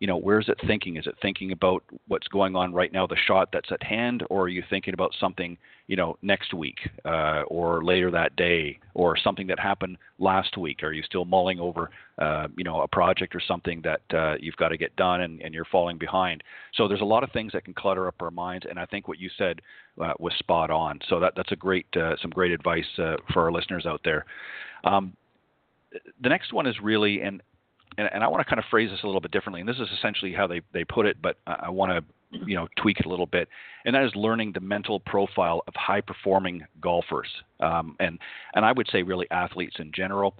you 0.00 0.06
know 0.06 0.16
where 0.16 0.38
is 0.38 0.48
it 0.48 0.58
thinking? 0.66 0.96
Is 0.96 1.06
it 1.06 1.16
thinking 1.20 1.52
about 1.52 1.82
what's 2.06 2.28
going 2.28 2.54
on 2.56 2.72
right 2.72 2.92
now 2.92 3.06
the 3.06 3.16
shot 3.16 3.48
that's 3.52 3.72
at 3.72 3.82
hand 3.82 4.22
or 4.30 4.42
are 4.42 4.48
you 4.48 4.62
thinking 4.70 4.94
about 4.94 5.14
something 5.18 5.56
you 5.86 5.96
know 5.96 6.16
next 6.22 6.54
week 6.54 6.76
uh, 7.04 7.42
or 7.48 7.84
later 7.84 8.10
that 8.10 8.36
day 8.36 8.78
or 8.94 9.16
something 9.16 9.46
that 9.48 9.58
happened 9.58 9.96
last 10.18 10.56
week? 10.56 10.82
Are 10.82 10.92
you 10.92 11.02
still 11.02 11.24
mulling 11.24 11.58
over 11.58 11.90
uh, 12.18 12.48
you 12.56 12.64
know 12.64 12.82
a 12.82 12.88
project 12.88 13.34
or 13.34 13.40
something 13.40 13.82
that 13.82 14.02
uh, 14.16 14.36
you've 14.40 14.56
got 14.56 14.68
to 14.68 14.76
get 14.76 14.94
done 14.96 15.22
and, 15.22 15.40
and 15.42 15.52
you're 15.52 15.64
falling 15.64 15.98
behind? 15.98 16.42
So 16.74 16.86
there's 16.86 17.00
a 17.00 17.04
lot 17.04 17.24
of 17.24 17.32
things 17.32 17.52
that 17.52 17.64
can 17.64 17.74
clutter 17.74 18.06
up 18.06 18.16
our 18.20 18.30
minds 18.30 18.66
and 18.68 18.78
i 18.78 18.86
think 18.86 19.08
what 19.08 19.18
you 19.18 19.30
said 19.36 19.60
uh, 20.00 20.12
was 20.18 20.32
spot 20.38 20.70
on. 20.70 21.00
So 21.08 21.20
that 21.20 21.34
that's 21.36 21.52
a 21.52 21.56
great 21.56 21.86
uh, 21.96 22.16
some 22.22 22.30
great 22.30 22.52
advice 22.52 22.86
uh, 22.98 23.16
for 23.32 23.42
our 23.42 23.52
listeners 23.52 23.86
out 23.86 24.00
there. 24.04 24.24
Um, 24.84 25.14
the 26.22 26.28
next 26.28 26.52
one 26.52 26.66
is 26.66 26.76
really 26.82 27.22
and 27.22 27.42
and, 27.96 28.08
and 28.12 28.22
I 28.22 28.28
want 28.28 28.40
to 28.40 28.48
kind 28.48 28.58
of 28.58 28.64
phrase 28.70 28.90
this 28.90 29.00
a 29.02 29.06
little 29.06 29.20
bit 29.20 29.30
differently. 29.30 29.60
And 29.60 29.68
this 29.68 29.78
is 29.78 29.88
essentially 29.96 30.32
how 30.32 30.46
they, 30.46 30.60
they 30.72 30.84
put 30.84 31.06
it, 31.06 31.16
but 31.22 31.36
I, 31.46 31.64
I 31.66 31.70
want 31.70 31.92
to 31.92 32.04
you 32.30 32.56
know 32.56 32.68
tweak 32.76 33.00
it 33.00 33.06
a 33.06 33.08
little 33.08 33.26
bit. 33.26 33.48
And 33.84 33.94
that 33.94 34.04
is 34.04 34.12
learning 34.14 34.52
the 34.52 34.60
mental 34.60 35.00
profile 35.00 35.62
of 35.66 35.74
high 35.74 36.00
performing 36.00 36.66
golfers, 36.80 37.28
um, 37.60 37.96
and 38.00 38.18
and 38.54 38.64
I 38.64 38.72
would 38.72 38.88
say 38.90 39.02
really 39.02 39.26
athletes 39.30 39.76
in 39.78 39.92
general. 39.94 40.34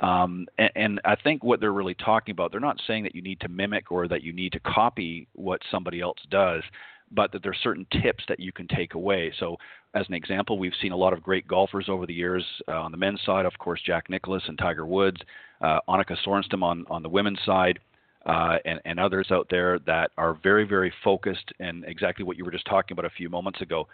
Um, 0.00 0.46
and, 0.58 0.70
and 0.76 1.00
I 1.04 1.14
think 1.14 1.44
what 1.44 1.60
they're 1.60 1.74
really 1.74 1.94
talking 1.94 2.32
about, 2.32 2.52
they're 2.52 2.60
not 2.60 2.80
saying 2.86 3.02
that 3.02 3.14
you 3.14 3.20
need 3.20 3.38
to 3.40 3.48
mimic 3.48 3.92
or 3.92 4.08
that 4.08 4.22
you 4.22 4.32
need 4.32 4.52
to 4.52 4.60
copy 4.60 5.28
what 5.34 5.60
somebody 5.70 6.00
else 6.00 6.16
does, 6.30 6.62
but 7.10 7.32
that 7.32 7.42
there 7.42 7.52
are 7.52 7.62
certain 7.62 7.86
tips 8.02 8.24
that 8.28 8.40
you 8.40 8.50
can 8.50 8.66
take 8.66 8.94
away. 8.94 9.32
So, 9.38 9.56
as 9.94 10.06
an 10.08 10.14
example, 10.14 10.58
we've 10.58 10.72
seen 10.80 10.92
a 10.92 10.96
lot 10.96 11.12
of 11.12 11.22
great 11.22 11.48
golfers 11.48 11.88
over 11.88 12.06
the 12.06 12.14
years. 12.14 12.44
Uh, 12.68 12.80
on 12.80 12.92
the 12.92 12.96
men's 12.96 13.20
side, 13.26 13.44
of 13.44 13.58
course, 13.58 13.80
Jack 13.84 14.08
Nicklaus 14.08 14.42
and 14.46 14.56
Tiger 14.56 14.86
Woods, 14.86 15.20
uh, 15.60 15.80
Annika 15.88 16.16
Sorenstam 16.24 16.62
on, 16.62 16.84
on 16.88 17.02
the 17.02 17.08
women's 17.08 17.40
side, 17.44 17.78
uh, 18.26 18.58
and, 18.64 18.80
and 18.84 19.00
others 19.00 19.28
out 19.30 19.48
there 19.50 19.78
that 19.80 20.10
are 20.16 20.38
very, 20.42 20.64
very 20.64 20.92
focused 21.02 21.52
and 21.58 21.84
exactly 21.86 22.24
what 22.24 22.36
you 22.36 22.44
were 22.44 22.50
just 22.50 22.66
talking 22.66 22.94
about 22.94 23.04
a 23.04 23.10
few 23.10 23.28
moments 23.28 23.60
ago. 23.60 23.88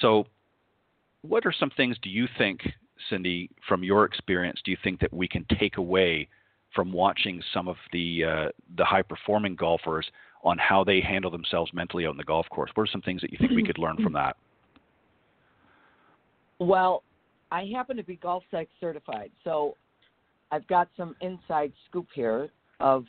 So, 0.00 0.26
what 1.22 1.44
are 1.46 1.52
some 1.52 1.70
things 1.70 1.96
do 2.02 2.10
you 2.10 2.26
think, 2.38 2.60
Cindy, 3.10 3.50
from 3.66 3.82
your 3.82 4.04
experience, 4.04 4.60
do 4.64 4.70
you 4.70 4.76
think 4.82 5.00
that 5.00 5.12
we 5.12 5.26
can 5.26 5.44
take 5.58 5.76
away 5.78 6.28
from 6.74 6.92
watching 6.92 7.42
some 7.52 7.68
of 7.68 7.76
the 7.92 8.24
uh, 8.24 8.48
the 8.76 8.84
high 8.84 9.02
performing 9.02 9.56
golfers 9.56 10.06
on 10.42 10.58
how 10.58 10.84
they 10.84 11.00
handle 11.00 11.30
themselves 11.30 11.72
mentally 11.72 12.06
out 12.06 12.10
in 12.10 12.16
the 12.16 12.24
golf 12.24 12.46
course? 12.50 12.70
What 12.74 12.84
are 12.84 12.92
some 12.92 13.02
things 13.02 13.22
that 13.22 13.32
you 13.32 13.38
think 13.38 13.52
we 13.52 13.62
could 13.66 13.78
learn 13.78 13.96
from 14.02 14.12
that? 14.14 14.36
Well, 16.58 17.02
I 17.50 17.70
happen 17.74 17.96
to 17.96 18.02
be 18.02 18.16
golf 18.16 18.44
psych 18.50 18.68
certified, 18.80 19.30
so 19.42 19.76
I've 20.50 20.66
got 20.66 20.88
some 20.96 21.16
inside 21.20 21.72
scoop 21.88 22.06
here 22.14 22.48
of 22.80 23.04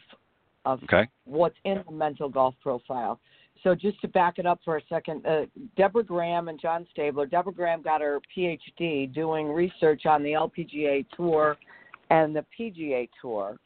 of 0.65 0.81
Okay. 0.83 1.07
what's 1.25 1.57
in 1.63 1.83
the 1.85 1.91
mental 1.91 2.27
golf 2.27 2.55
profile. 2.59 3.19
So 3.63 3.75
just 3.75 3.99
to 4.01 4.07
back 4.07 4.39
it 4.39 4.45
up 4.45 4.59
for 4.63 4.77
a 4.77 4.81
second, 4.89 5.25
uh, 5.25 5.45
Deborah 5.75 6.03
Graham 6.03 6.47
and 6.47 6.59
John 6.59 6.87
Stabler. 6.91 7.25
Deborah 7.25 7.53
Graham 7.53 7.81
got 7.81 8.01
her 8.01 8.19
PhD 8.35 9.13
doing 9.13 9.47
research 9.47 10.05
on 10.05 10.23
the 10.23 10.31
LPGA 10.31 11.05
Tour 11.15 11.57
and 12.09 12.35
the 12.35 12.45
PGA 12.57 13.09
Tour 13.21 13.57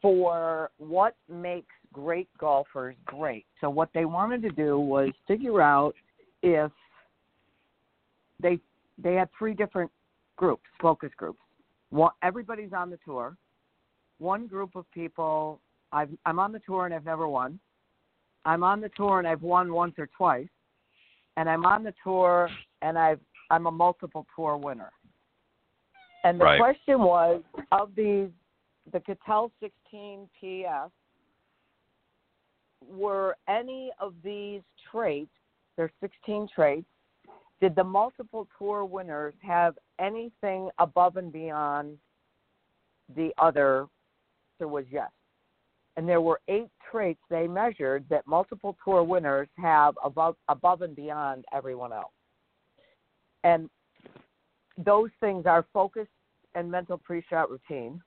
for 0.00 0.70
what 0.78 1.16
makes 1.28 1.74
great 1.92 2.28
golfers 2.38 2.96
great. 3.06 3.46
So 3.60 3.70
what 3.70 3.88
they 3.94 4.04
wanted 4.04 4.42
to 4.42 4.50
do 4.50 4.78
was 4.78 5.10
figure 5.26 5.60
out 5.60 5.94
if 6.42 6.70
they 8.40 8.58
they 8.98 9.14
had 9.14 9.28
three 9.38 9.54
different 9.54 9.90
groups, 10.36 10.64
focus 10.80 11.10
groups. 11.16 11.40
One, 11.90 12.12
everybody's 12.22 12.72
on 12.72 12.90
the 12.90 12.98
tour. 13.04 13.36
One 14.18 14.46
group 14.46 14.76
of 14.76 14.90
people, 14.92 15.60
I've, 15.92 16.10
I'm 16.24 16.38
on 16.38 16.52
the 16.52 16.60
tour 16.60 16.86
and 16.86 16.94
I've 16.94 17.04
never 17.04 17.28
won. 17.28 17.58
I'm 18.44 18.62
on 18.62 18.80
the 18.80 18.90
tour 18.96 19.18
and 19.18 19.28
I've 19.28 19.42
won 19.42 19.72
once 19.72 19.94
or 19.98 20.08
twice, 20.16 20.48
and 21.36 21.48
I'm 21.48 21.66
on 21.66 21.82
the 21.82 21.92
tour 22.04 22.48
and 22.80 22.96
I've 22.96 23.20
I'm 23.50 23.66
a 23.66 23.70
multiple 23.70 24.26
tour 24.34 24.56
winner. 24.56 24.90
And 26.24 26.40
the 26.40 26.44
right. 26.44 26.58
question 26.58 27.00
was 27.00 27.42
of 27.70 27.90
these, 27.96 28.28
the 28.92 29.00
Cattell 29.00 29.52
16 29.60 30.28
PF, 30.42 30.90
were 32.88 33.36
any 33.48 33.90
of 34.00 34.14
these 34.24 34.62
traits, 34.90 35.30
there's 35.76 35.90
16 36.00 36.48
traits, 36.54 36.86
did 37.60 37.74
the 37.74 37.84
multiple 37.84 38.46
tour 38.58 38.84
winners 38.84 39.34
have 39.42 39.78
anything 39.98 40.68
above 40.78 41.16
and 41.16 41.32
beyond 41.32 41.98
the 43.14 43.30
other? 43.38 43.86
There 44.58 44.68
was 44.68 44.84
yes. 44.90 45.10
And 45.96 46.08
there 46.08 46.20
were 46.20 46.40
eight 46.48 46.68
traits 46.90 47.20
they 47.30 47.46
measured 47.46 48.04
that 48.10 48.26
multiple 48.26 48.76
tour 48.84 49.02
winners 49.02 49.48
have 49.56 49.94
above 50.04 50.36
above 50.48 50.82
and 50.82 50.94
beyond 50.94 51.44
everyone 51.54 51.92
else. 51.92 52.12
And 53.44 53.70
those 54.76 55.10
things 55.20 55.46
are 55.46 55.64
focus 55.72 56.08
and 56.54 56.70
mental 56.70 56.98
pre-shot 56.98 57.50
routine, 57.50 58.02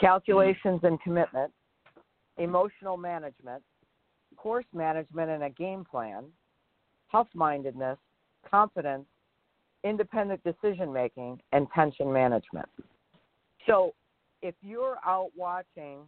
calculations 0.00 0.80
and 0.82 1.00
commitment, 1.02 1.52
emotional 2.38 2.96
management, 2.96 3.62
course 4.36 4.64
management 4.72 5.30
and 5.30 5.44
a 5.44 5.50
game 5.50 5.84
plan, 5.84 6.24
tough-mindedness, 7.10 7.98
confidence, 8.48 9.06
independent 9.84 10.40
decision 10.44 10.92
making, 10.92 11.40
and 11.52 11.66
tension 11.74 12.12
management. 12.12 12.68
So, 13.66 13.94
if 14.42 14.54
you're 14.60 14.98
out 15.06 15.30
watching 15.36 16.00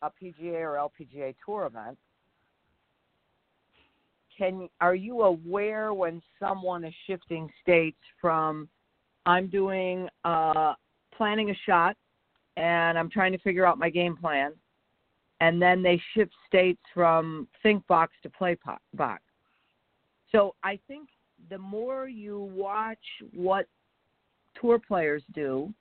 a 0.00 0.10
PGA 0.10 0.62
or 0.62 0.90
LPGA 0.90 1.34
tour 1.44 1.66
event, 1.66 1.98
can 4.36 4.68
are 4.80 4.94
you 4.94 5.22
aware 5.22 5.92
when 5.92 6.22
someone 6.40 6.84
is 6.84 6.94
shifting 7.06 7.50
states 7.62 7.98
from 8.20 8.68
I'm 9.26 9.48
doing 9.48 10.08
uh, 10.24 10.74
planning 11.14 11.50
a 11.50 11.54
shot 11.66 11.96
and 12.56 12.98
I'm 12.98 13.10
trying 13.10 13.32
to 13.32 13.38
figure 13.38 13.64
out 13.64 13.78
my 13.78 13.88
game 13.88 14.16
plan, 14.16 14.52
and 15.40 15.60
then 15.60 15.82
they 15.82 16.00
shift 16.14 16.32
states 16.46 16.80
from 16.92 17.48
think 17.62 17.86
box 17.86 18.12
to 18.22 18.30
play 18.30 18.56
box. 18.94 19.22
So 20.30 20.54
I 20.62 20.78
think 20.88 21.08
the 21.50 21.58
more 21.58 22.08
you 22.08 22.50
watch 22.54 22.98
what 23.34 23.66
tour 24.60 24.78
players 24.78 25.22
do 25.34 25.72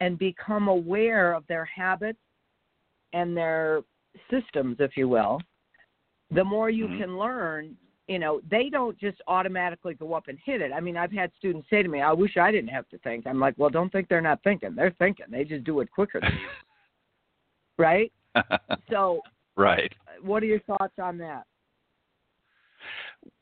and 0.00 0.18
become 0.18 0.68
aware 0.68 1.32
of 1.32 1.46
their 1.46 1.64
habits 1.64 2.18
and 3.12 3.36
their 3.36 3.82
systems, 4.30 4.76
if 4.80 4.96
you 4.96 5.08
will, 5.08 5.40
the 6.30 6.44
more 6.44 6.70
you 6.70 6.86
mm-hmm. 6.86 7.00
can 7.00 7.18
learn. 7.18 7.76
You 8.08 8.20
know, 8.20 8.40
they 8.48 8.68
don't 8.70 8.96
just 9.00 9.20
automatically 9.26 9.94
go 9.94 10.14
up 10.14 10.28
and 10.28 10.38
hit 10.44 10.60
it. 10.60 10.70
I 10.72 10.78
mean, 10.78 10.96
I've 10.96 11.10
had 11.10 11.32
students 11.36 11.68
say 11.68 11.82
to 11.82 11.88
me, 11.88 12.00
I 12.00 12.12
wish 12.12 12.36
I 12.36 12.52
didn't 12.52 12.68
have 12.68 12.88
to 12.90 12.98
think. 12.98 13.26
I'm 13.26 13.40
like, 13.40 13.54
well, 13.56 13.68
don't 13.68 13.90
think 13.90 14.08
they're 14.08 14.20
not 14.20 14.40
thinking. 14.44 14.76
They're 14.76 14.94
thinking. 14.98 15.26
They 15.28 15.42
just 15.42 15.64
do 15.64 15.80
it 15.80 15.90
quicker 15.90 16.20
than 16.20 16.30
you. 16.30 16.48
right? 17.78 18.12
so, 18.90 19.22
right. 19.56 19.92
What 20.22 20.44
are 20.44 20.46
your 20.46 20.60
thoughts 20.60 20.94
on 21.02 21.18
that? 21.18 21.46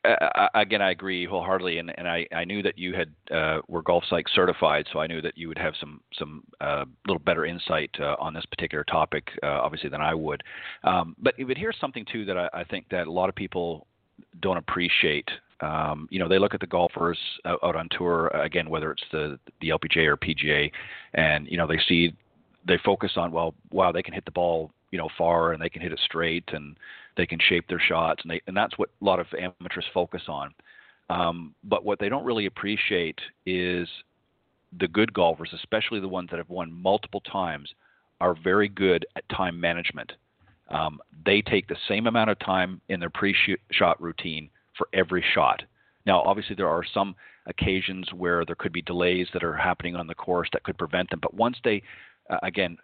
Uh, 0.05 0.49
again, 0.55 0.83
I 0.83 0.91
agree 0.91 1.27
wholeheartedly, 1.27 1.79
and, 1.79 1.93
and 1.97 2.07
I, 2.07 2.27
I 2.33 2.45
knew 2.45 2.63
that 2.63 2.79
you 2.79 2.95
had 2.95 3.13
uh, 3.35 3.61
were 3.69 3.83
Golf 3.83 4.05
Psych 4.09 4.27
certified, 4.35 4.87
so 4.93 4.99
I 4.99 5.07
knew 5.07 5.23
that 5.23 5.37
you 5.37 5.49
would 5.49 5.59
have 5.59 5.75
some 5.81 6.01
some 6.19 6.43
uh, 6.61 6.85
little 7.07 7.23
better 7.23 7.47
insight 7.47 7.91
uh, 8.01 8.17
on 8.19 8.35
this 8.35 8.45
particular 8.47 8.85
topic, 8.85 9.29
uh, 9.43 9.47
obviously, 9.47 9.89
than 9.89 10.01
I 10.01 10.15
would. 10.15 10.43
Um, 10.85 11.17
but 11.19 11.35
but 11.47 11.57
here's 11.57 11.77
something 11.81 12.05
too 12.11 12.25
that 12.27 12.37
I, 12.37 12.49
I 12.53 12.65
think 12.65 12.87
that 12.91 13.07
a 13.07 13.13
lot 13.13 13.29
of 13.29 13.35
people 13.35 13.87
don't 14.41 14.59
appreciate. 14.59 15.29
Um, 15.61 16.09
you 16.11 16.19
know, 16.19 16.29
they 16.29 16.39
look 16.39 16.53
at 16.53 16.61
the 16.61 16.67
golfers 16.67 17.19
out, 17.47 17.61
out 17.63 17.77
on 17.77 17.89
tour 17.97 18.29
again, 18.29 18.69
whether 18.69 18.93
it's 18.93 19.05
the 19.13 19.39
the 19.61 19.71
LPGA 19.71 20.07
or 20.07 20.17
PGA, 20.17 20.71
and 21.15 21.47
you 21.49 21.57
know 21.57 21.67
they 21.67 21.81
see 21.89 22.15
they 22.67 22.79
focus 22.85 23.13
on 23.17 23.33
well, 23.33 23.55
wow, 23.71 23.91
they 23.91 24.03
can 24.03 24.15
hit 24.15 24.25
the 24.25 24.31
ball 24.31 24.71
you 24.91 24.99
know 24.99 25.09
far 25.19 25.53
and 25.53 25.61
they 25.61 25.69
can 25.69 25.83
hit 25.83 25.91
it 25.93 26.01
straight 26.05 26.45
and 26.53 26.77
they 27.17 27.27
can 27.27 27.39
shape 27.39 27.67
their 27.69 27.81
shots 27.81 28.23
and 28.23 28.31
they 28.31 28.41
and 28.47 28.57
that's 28.57 28.77
what 28.79 28.91
a 29.01 29.05
lot 29.05 29.21
of 29.21 29.27
amateurs 29.39 29.85
focus 29.93 30.23
on. 30.29 30.55
Um, 31.11 31.55
but 31.65 31.85
what 31.85 31.99
they 31.99 32.09
don't 32.09 32.25
really 32.25 32.47
appreciate 32.47 33.19
is 33.45 33.89
the 34.79 34.89
good 34.89 35.13
golfers, 35.13 35.51
especially 35.55 36.01
the 36.01 36.09
ones 36.09 36.31
that 36.31 36.39
have 36.39 36.49
won 36.49 36.73
multiple 36.73 37.21
times, 37.21 37.69
are 38.21 38.35
very 38.43 38.69
good 38.69 39.07
at 39.17 39.29
time 39.29 39.61
management. 39.61 40.13
Um, 40.71 41.01
they 41.27 41.43
take 41.43 41.69
the 41.69 41.77
same 41.89 42.07
amount 42.07 42.31
of 42.31 42.39
time 42.39 42.81
in 42.89 43.01
their 43.01 43.11
pre-shot 43.11 44.01
routine 44.01 44.49
for 44.77 44.89
every 44.93 45.25
shot. 45.35 45.63
Now, 46.07 46.23
obviously, 46.23 46.57
there 46.57 46.69
are 46.69 46.85
some 46.85 47.15
occasions 47.47 48.09
where 48.15 48.45
there 48.45 48.55
could 48.55 48.73
be 48.73 48.83
delays 48.83 49.29
that 49.35 49.45
are 49.45 49.55
happening 49.55 49.95
on 49.95 50.07
the 50.07 50.15
course 50.15 50.49
that 50.53 50.63
could 50.63 50.79
prevent 50.79 51.11
them. 51.11 51.21
But 51.21 51.35
once 51.35 51.59
they, 51.63 51.83
uh, 52.31 52.39
again, 52.43 52.79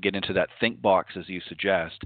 get 0.00 0.14
into 0.14 0.32
that 0.32 0.48
think 0.60 0.80
box, 0.80 1.14
as 1.16 1.28
you 1.28 1.40
suggest, 1.48 2.02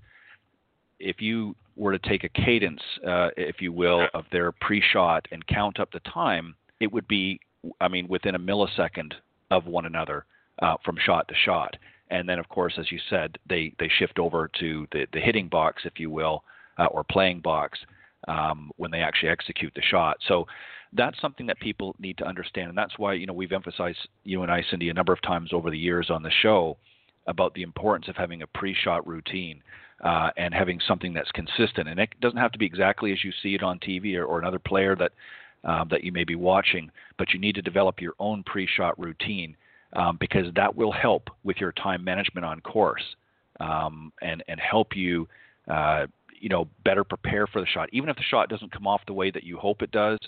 if 0.99 1.21
you 1.21 1.55
were 1.77 1.97
to 1.97 2.09
take 2.09 2.25
a 2.25 2.29
cadence, 2.29 2.83
uh, 3.07 3.29
if 3.37 3.61
you 3.61 3.73
will, 3.73 4.07
of 4.15 4.25
their 4.33 4.53
pre-shot 4.53 5.27
and 5.31 5.47
count 5.47 5.79
up 5.81 5.91
the 5.93 6.01
time, 6.01 6.55
it 6.81 6.93
would 6.93 7.07
be, 7.09 7.41
I 7.81 7.89
mean, 7.89 8.09
within 8.09 8.35
a 8.35 8.39
millisecond 8.39 9.13
of 9.51 9.67
one 9.67 9.87
another 9.87 10.25
uh, 10.61 10.77
from 10.85 10.97
shot 11.05 11.29
to 11.29 11.35
shot. 11.45 11.77
And 12.11 12.29
then, 12.29 12.39
of 12.39 12.49
course, 12.49 12.75
as 12.79 12.91
you 12.91 12.99
said, 13.11 13.39
they 13.49 13.75
they 13.79 13.89
shift 13.99 14.19
over 14.19 14.51
to 14.61 14.87
the 14.93 15.07
the 15.13 15.21
hitting 15.21 15.49
box, 15.49 15.83
if 15.85 16.01
you 16.01 16.11
will, 16.11 16.43
uh, 16.79 16.87
or 16.87 17.05
playing 17.05 17.41
box 17.41 17.79
um, 18.27 18.71
when 18.77 18.91
they 18.91 19.01
actually 19.01 19.29
execute 19.29 19.73
the 19.75 19.83
shot. 19.83 20.17
So 20.27 20.47
that's 20.95 21.21
something 21.21 21.47
that 21.47 21.61
people 21.61 21.95
need 21.99 22.17
to 22.19 22.27
understand, 22.27 22.71
and 22.71 22.79
that's 22.79 22.99
why 22.99 23.13
you 23.13 23.27
know 23.27 23.35
we've 23.35 23.53
emphasized 23.53 23.99
you 24.25 24.43
and 24.43 24.51
I, 24.51 24.65
Cindy, 24.71 24.89
a 24.89 24.95
number 24.95 25.13
of 25.13 25.21
times 25.23 25.53
over 25.53 25.71
the 25.71 25.79
years 25.79 26.09
on 26.11 26.23
the 26.23 26.31
show 26.43 26.79
about 27.27 27.53
the 27.53 27.63
importance 27.63 28.09
of 28.09 28.17
having 28.17 28.41
a 28.41 28.47
pre-shot 28.47 29.07
routine 29.07 29.63
uh, 30.03 30.31
and 30.37 30.55
having 30.55 30.81
something 30.87 31.13
that's 31.13 31.31
consistent. 31.33 31.89
And 31.89 31.99
it 31.99 32.11
doesn't 32.21 32.39
have 32.39 32.53
to 32.53 32.59
be 32.59 32.67
exactly 32.67 33.13
as 33.13 33.25
you 33.25 33.33
see 33.43 33.55
it 33.55 33.63
on 33.63 33.79
TV 33.79 34.17
or, 34.17 34.25
or 34.25 34.39
another 34.39 34.59
player 34.59 34.95
that 34.97 35.13
um, 35.65 35.89
that 35.91 36.05
you 36.05 36.13
may 36.13 36.23
be 36.23 36.37
watching, 36.37 36.89
but 37.19 37.33
you 37.33 37.41
need 37.41 37.57
to 37.57 37.63
develop 37.63 38.01
your 38.01 38.15
own 38.21 38.45
pre-shot 38.45 38.97
routine 38.97 39.57
um, 39.95 40.17
because 40.21 40.47
that 40.55 40.75
will 40.75 40.93
help 40.93 41.31
with 41.43 41.57
your 41.57 41.73
time 41.73 42.05
management 42.05 42.45
on 42.45 42.61
course 42.61 43.03
um, 43.61 44.13
and 44.23 44.43
and 44.49 44.61
help 44.61 44.97
you. 44.97 45.29
Uh, 45.69 46.07
you 46.41 46.49
know, 46.49 46.69
better 46.85 47.03
prepare 47.03 47.49
for 47.49 47.61
the 47.61 47.67
shot, 47.67 47.89
even 47.93 48.09
if 48.09 48.15
the 48.15 48.23
shot 48.23 48.49
doesn't 48.49 48.71
come 48.71 48.87
off 48.87 49.01
the 49.09 49.13
way 49.13 49.29
that 49.29 49.43
you 49.43 49.57
hope 49.59 49.83
it 49.83 49.91
does. 49.91 50.19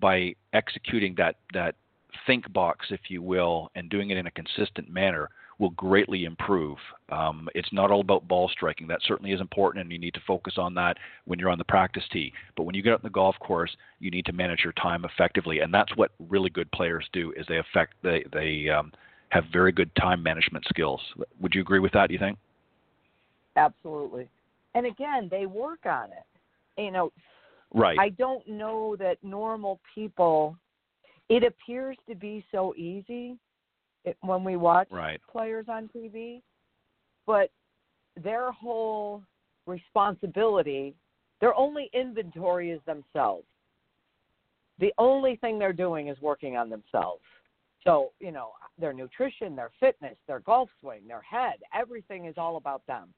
By 0.00 0.34
executing 0.52 1.14
that 1.16 1.36
that 1.54 1.74
think 2.26 2.52
box, 2.52 2.88
if 2.90 3.00
you 3.08 3.22
will, 3.22 3.70
and 3.74 3.88
doing 3.88 4.10
it 4.10 4.18
in 4.18 4.26
a 4.26 4.30
consistent 4.30 4.90
manner, 4.90 5.30
will 5.58 5.70
greatly 5.70 6.24
improve. 6.24 6.78
Um, 7.10 7.48
it's 7.54 7.72
not 7.72 7.90
all 7.90 8.00
about 8.00 8.28
ball 8.28 8.48
striking. 8.48 8.86
That 8.86 9.00
certainly 9.04 9.32
is 9.32 9.40
important, 9.40 9.82
and 9.82 9.92
you 9.92 9.98
need 9.98 10.14
to 10.14 10.20
focus 10.26 10.54
on 10.56 10.74
that 10.74 10.96
when 11.24 11.38
you're 11.38 11.50
on 11.50 11.58
the 11.58 11.64
practice 11.64 12.04
tee. 12.12 12.32
But 12.56 12.62
when 12.62 12.74
you 12.74 12.82
get 12.82 12.92
out 12.92 13.00
in 13.00 13.06
the 13.06 13.10
golf 13.10 13.36
course, 13.40 13.74
you 13.98 14.10
need 14.10 14.24
to 14.26 14.32
manage 14.32 14.60
your 14.62 14.72
time 14.74 15.04
effectively, 15.04 15.60
and 15.60 15.74
that's 15.74 15.94
what 15.96 16.12
really 16.28 16.50
good 16.50 16.70
players 16.70 17.08
do. 17.12 17.32
Is 17.36 17.46
they 17.48 17.58
affect 17.58 17.94
they 18.02 18.24
they 18.32 18.68
um, 18.68 18.92
have 19.30 19.44
very 19.52 19.72
good 19.72 19.90
time 19.96 20.22
management 20.22 20.64
skills. 20.68 21.00
Would 21.40 21.54
you 21.54 21.60
agree 21.60 21.80
with 21.80 21.92
that? 21.92 22.08
Do 22.08 22.14
you 22.14 22.20
think? 22.20 22.38
Absolutely. 23.56 24.28
And 24.74 24.86
again, 24.86 25.28
they 25.30 25.46
work 25.46 25.80
on 25.86 26.10
it. 26.12 26.80
You 26.80 26.92
know, 26.92 27.12
right. 27.74 27.98
I 27.98 28.10
don't 28.10 28.46
know 28.46 28.94
that 28.96 29.16
normal 29.24 29.80
people. 29.94 30.56
It 31.28 31.42
appears 31.42 31.96
to 32.08 32.14
be 32.14 32.44
so 32.52 32.74
easy 32.76 33.36
when 34.20 34.44
we 34.44 34.56
watch 34.56 34.88
right. 34.90 35.20
players 35.30 35.66
on 35.68 35.88
TV, 35.94 36.42
but 37.26 37.50
their 38.22 38.50
whole 38.52 39.22
responsibility, 39.66 40.94
their 41.40 41.54
only 41.54 41.90
inventory 41.92 42.70
is 42.70 42.80
themselves. 42.86 43.46
The 44.78 44.92
only 44.98 45.36
thing 45.36 45.58
they're 45.58 45.72
doing 45.72 46.08
is 46.08 46.16
working 46.20 46.56
on 46.56 46.70
themselves. 46.70 47.22
So, 47.84 48.12
you 48.20 48.32
know, 48.32 48.52
their 48.78 48.92
nutrition, 48.92 49.56
their 49.56 49.70
fitness, 49.80 50.16
their 50.26 50.40
golf 50.40 50.68
swing, 50.80 51.06
their 51.06 51.22
head, 51.22 51.54
everything 51.74 52.26
is 52.26 52.34
all 52.36 52.56
about 52.56 52.82
them. 52.86 53.12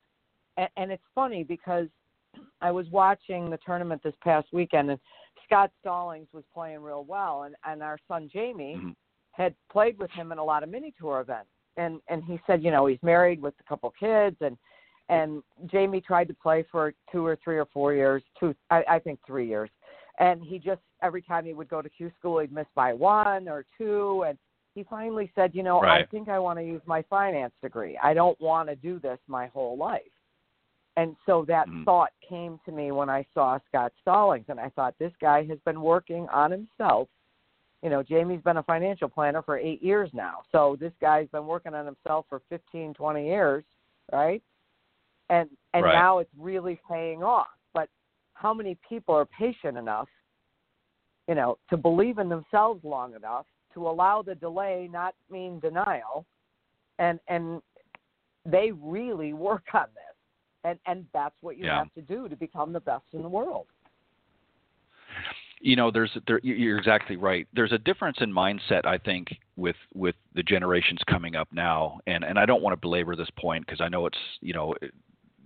And, 0.57 0.69
and 0.77 0.93
it's 0.93 1.03
funny 1.15 1.45
because 1.45 1.89
I 2.61 2.71
was 2.71 2.87
watching 2.91 3.51
the 3.51 3.59
tournament 3.65 4.03
this 4.03 4.15
past 4.23 4.49
weekend 4.53 4.91
and 4.91 5.01
Scott 5.45 5.71
Stallings 5.81 6.29
was 6.33 6.45
playing 6.53 6.83
real 6.83 7.05
well 7.05 7.43
and, 7.45 7.55
and 7.65 7.83
our 7.83 7.99
son 8.09 8.31
Jamie 8.33 8.77
mm-hmm 8.77 8.91
had 9.33 9.55
played 9.71 9.99
with 9.99 10.11
him 10.11 10.33
in 10.33 10.39
a 10.39 10.45
lot 10.45 10.63
of 10.63 10.69
mini 10.69 10.93
tour 10.99 11.21
events 11.21 11.51
and 11.77 12.01
and 12.09 12.23
he 12.25 12.41
said 12.47 12.63
you 12.63 12.71
know 12.71 12.87
he's 12.87 13.03
married 13.03 13.41
with 13.41 13.55
a 13.61 13.65
couple 13.65 13.93
kids 13.99 14.37
and 14.41 14.57
and 15.09 15.43
Jamie 15.67 16.01
tried 16.01 16.29
to 16.29 16.35
play 16.35 16.65
for 16.71 16.95
two 17.11 17.27
or 17.27 17.37
three 17.43 17.59
or 17.59 17.67
four 17.67 17.95
years 17.95 18.23
two 18.39 18.55
I, 18.71 18.83
I 18.89 18.99
think 18.99 19.19
three 19.27 19.47
years 19.49 19.71
and 20.19 20.43
he 20.43 20.59
just 20.59 20.83
every 21.03 21.23
time 21.23 21.45
he 21.45 21.55
would 21.55 21.69
go 21.69 21.81
to 21.83 21.89
Q 21.89 22.11
school 22.19 22.41
he'd 22.41 22.53
miss 22.53 22.67
by 22.75 22.93
one 22.93 23.49
or 23.49 23.65
two 23.79 24.25
and 24.27 24.39
he 24.75 24.85
finally 24.85 25.31
said 25.35 25.55
you 25.55 25.63
know 25.63 25.81
right. 25.81 26.03
I 26.03 26.07
think 26.07 26.29
I 26.29 26.39
want 26.39 26.59
to 26.59 26.65
use 26.65 26.83
my 26.87 27.03
finance 27.03 27.55
degree 27.63 27.99
I 28.03 28.15
don't 28.15 28.41
want 28.41 28.69
to 28.69 28.77
do 28.77 28.99
this 28.99 29.19
my 29.27 29.47
whole 29.49 29.77
life 29.77 30.03
And 30.97 31.17
so 31.25 31.45
that 31.47 31.69
Mhm. 31.69 31.85
thought 31.85 32.13
came 32.21 32.59
to 32.67 32.73
me 32.73 32.91
when 32.93 33.09
I 33.09 33.25
saw 33.33 33.59
Scott 33.69 33.93
Stallings, 34.01 34.49
and 34.49 34.59
I 34.61 34.69
thought 34.71 34.99
this 34.99 35.13
guy 35.21 35.45
has 35.45 35.59
been 35.61 35.81
working 35.81 36.29
on 36.31 36.51
himself. 36.51 37.09
You 37.83 37.91
know, 37.91 38.03
Jamie's 38.03 38.43
been 38.43 38.59
a 38.59 38.63
financial 38.63 39.09
planner 39.09 39.43
for 39.43 39.57
eight 39.57 39.83
years 39.83 40.11
now, 40.13 40.43
so 40.53 40.77
this 40.79 40.93
guy's 41.01 41.29
been 41.29 41.47
working 41.47 41.75
on 41.75 41.87
himself 41.87 42.27
for 42.29 42.43
fifteen, 42.49 42.93
twenty 42.93 43.27
years, 43.27 43.65
right? 44.13 44.43
And 45.31 45.49
and 45.73 45.85
Right. 45.85 45.95
now 45.95 46.19
it's 46.19 46.31
really 46.39 46.79
paying 46.89 47.23
off. 47.23 47.49
But 47.73 47.89
how 48.35 48.53
many 48.53 48.77
people 48.87 49.15
are 49.15 49.25
patient 49.27 49.79
enough, 49.79 50.09
you 51.27 51.35
know, 51.35 51.59
to 51.71 51.77
believe 51.77 52.19
in 52.19 52.29
themselves 52.29 52.85
long 52.85 53.15
enough 53.15 53.47
to 53.75 53.89
allow 53.89 54.21
the 54.21 54.35
delay 54.35 54.89
not 54.91 55.15
mean 55.31 55.59
denial, 55.61 56.27
and 56.99 57.19
and 57.29 57.63
they 58.45 58.73
really 58.73 59.33
work 59.33 59.65
on 59.75 59.87
this 59.95 60.11
and 60.65 60.79
and 60.87 61.07
that's 61.13 61.37
what 61.41 61.57
you 61.57 61.65
Yeah. 61.65 61.79
have 61.79 61.93
to 61.95 62.03
do 62.03 62.29
to 62.29 62.37
become 62.37 62.73
the 62.73 62.81
best 62.81 63.05
in 63.13 63.23
the 63.23 63.29
world. 63.29 63.67
You 65.61 65.77
know 65.77 65.91
there's 65.91 66.11
there 66.27 66.41
you're 66.43 66.79
exactly 66.79 67.17
right. 67.17 67.47
There's 67.53 67.73
a 67.73 67.79
difference 67.79 68.19
in 68.21 68.33
mindset 68.33 68.87
i 68.87 68.99
think 68.99 69.29
with 69.57 69.77
with 69.95 70.15
the 70.35 70.43
generations 70.43 71.01
coming 71.09 71.37
up 71.37 71.49
now. 71.53 72.01
And 72.07 72.25
and 72.25 72.39
i 72.39 72.47
don't 72.47 72.63
want 72.63 72.73
to 72.73 72.81
belabor 72.81 73.15
this 73.15 73.31
point 73.39 73.67
because 73.67 73.81
i 73.81 73.89
know 73.89 74.07
it's 74.07 74.19
you 74.41 74.55
know 74.55 74.75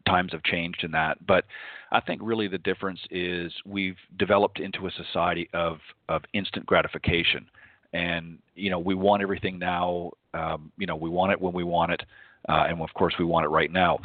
times 0.06 0.32
have 0.32 0.42
changed 0.44 0.84
in 0.84 0.92
that. 0.92 1.24
But 1.26 1.44
i 1.92 2.00
think 2.00 2.20
really 2.24 2.48
the 2.48 2.58
difference 2.58 3.00
is 3.10 3.52
we've 3.66 3.96
developed 4.16 4.60
into 4.60 4.86
a 4.86 4.90
society 4.92 5.50
of 5.52 5.78
of 6.08 6.22
instant 6.32 6.64
gratification. 6.64 7.46
And 7.92 8.38
you 8.54 8.70
know 8.70 8.78
we 8.78 8.94
want 8.94 9.22
everything 9.22 9.58
now 9.58 10.12
um, 10.32 10.72
you 10.78 10.86
know 10.86 10.96
we 10.96 11.10
want 11.10 11.32
it 11.32 11.40
when 11.40 11.52
we 11.52 11.64
want 11.64 11.92
it 11.92 12.02
uh, 12.48 12.66
and 12.68 12.80
of 12.80 12.94
course 12.94 13.14
we 13.18 13.24
want 13.24 13.44
it 13.44 13.48
right 13.48 13.70
now. 13.70 13.98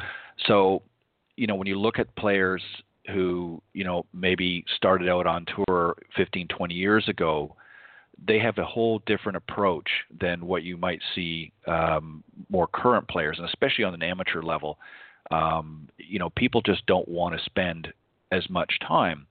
So 0.47 0.81
you 1.37 1.45
know 1.45 1.55
when 1.55 1.67
you 1.67 1.79
look 1.79 1.99
at 1.99 2.15
players 2.15 2.63
who 3.13 3.61
you 3.73 3.83
know 3.83 4.05
maybe 4.13 4.63
started 4.75 5.09
out 5.09 5.27
on 5.27 5.45
tour 5.45 5.95
15 6.15 6.47
20 6.47 6.73
years 6.73 7.07
ago 7.07 7.55
they 8.27 8.39
have 8.39 8.57
a 8.57 8.65
whole 8.65 9.01
different 9.05 9.37
approach 9.37 9.87
than 10.19 10.45
what 10.45 10.63
you 10.63 10.77
might 10.77 11.01
see 11.15 11.51
um, 11.67 12.23
more 12.49 12.67
current 12.67 13.07
players 13.07 13.37
and 13.37 13.47
especially 13.47 13.83
on 13.83 13.93
an 13.93 14.03
amateur 14.03 14.41
level. 14.41 14.77
Um, 15.31 15.87
you 15.97 16.19
know 16.19 16.29
people 16.31 16.61
just 16.61 16.85
don't 16.85 17.07
want 17.07 17.37
to 17.37 17.45
spend 17.45 17.87
as 18.31 18.49
much 18.49 18.71
time 18.85 19.27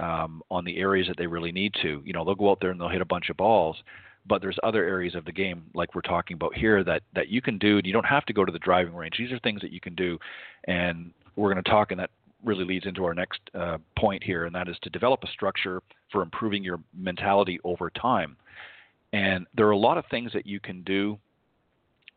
um, 0.00 0.42
on 0.50 0.64
the 0.64 0.76
areas 0.78 1.06
that 1.08 1.16
they 1.16 1.26
really 1.26 1.52
need 1.52 1.72
to. 1.82 2.02
You 2.04 2.12
know 2.12 2.24
they'll 2.24 2.34
go 2.34 2.50
out 2.50 2.58
there 2.60 2.70
and 2.70 2.80
they'll 2.80 2.88
hit 2.88 3.00
a 3.00 3.06
bunch 3.06 3.30
of 3.30 3.36
balls 3.36 3.76
but 4.28 4.42
there's 4.42 4.58
other 4.64 4.84
areas 4.84 5.14
of 5.14 5.24
the 5.24 5.32
game 5.32 5.62
like 5.72 5.94
we're 5.94 6.00
talking 6.00 6.34
about 6.34 6.54
here 6.54 6.82
that 6.82 7.02
that 7.14 7.28
you 7.28 7.40
can 7.40 7.58
do 7.58 7.78
and 7.78 7.86
you 7.86 7.92
don't 7.92 8.06
have 8.06 8.26
to 8.26 8.32
go 8.32 8.44
to 8.44 8.52
the 8.52 8.58
driving 8.58 8.94
range. 8.94 9.14
These 9.18 9.32
are 9.32 9.38
things 9.38 9.60
that 9.60 9.70
you 9.70 9.80
can 9.80 9.94
do 9.94 10.18
and 10.64 11.12
we're 11.36 11.52
going 11.52 11.62
to 11.62 11.70
talk 11.70 11.92
in 11.92 11.98
that 11.98 12.10
really 12.46 12.64
leads 12.64 12.86
into 12.86 13.04
our 13.04 13.12
next 13.12 13.40
uh, 13.54 13.78
point 13.98 14.22
here, 14.22 14.46
and 14.46 14.54
that 14.54 14.68
is 14.68 14.76
to 14.82 14.90
develop 14.90 15.22
a 15.24 15.28
structure 15.28 15.82
for 16.10 16.22
improving 16.22 16.62
your 16.64 16.78
mentality 16.96 17.58
over 17.64 17.90
time. 17.90 18.36
And 19.12 19.46
there 19.54 19.66
are 19.66 19.72
a 19.72 19.76
lot 19.76 19.98
of 19.98 20.04
things 20.10 20.32
that 20.32 20.46
you 20.46 20.60
can 20.60 20.82
do, 20.82 21.18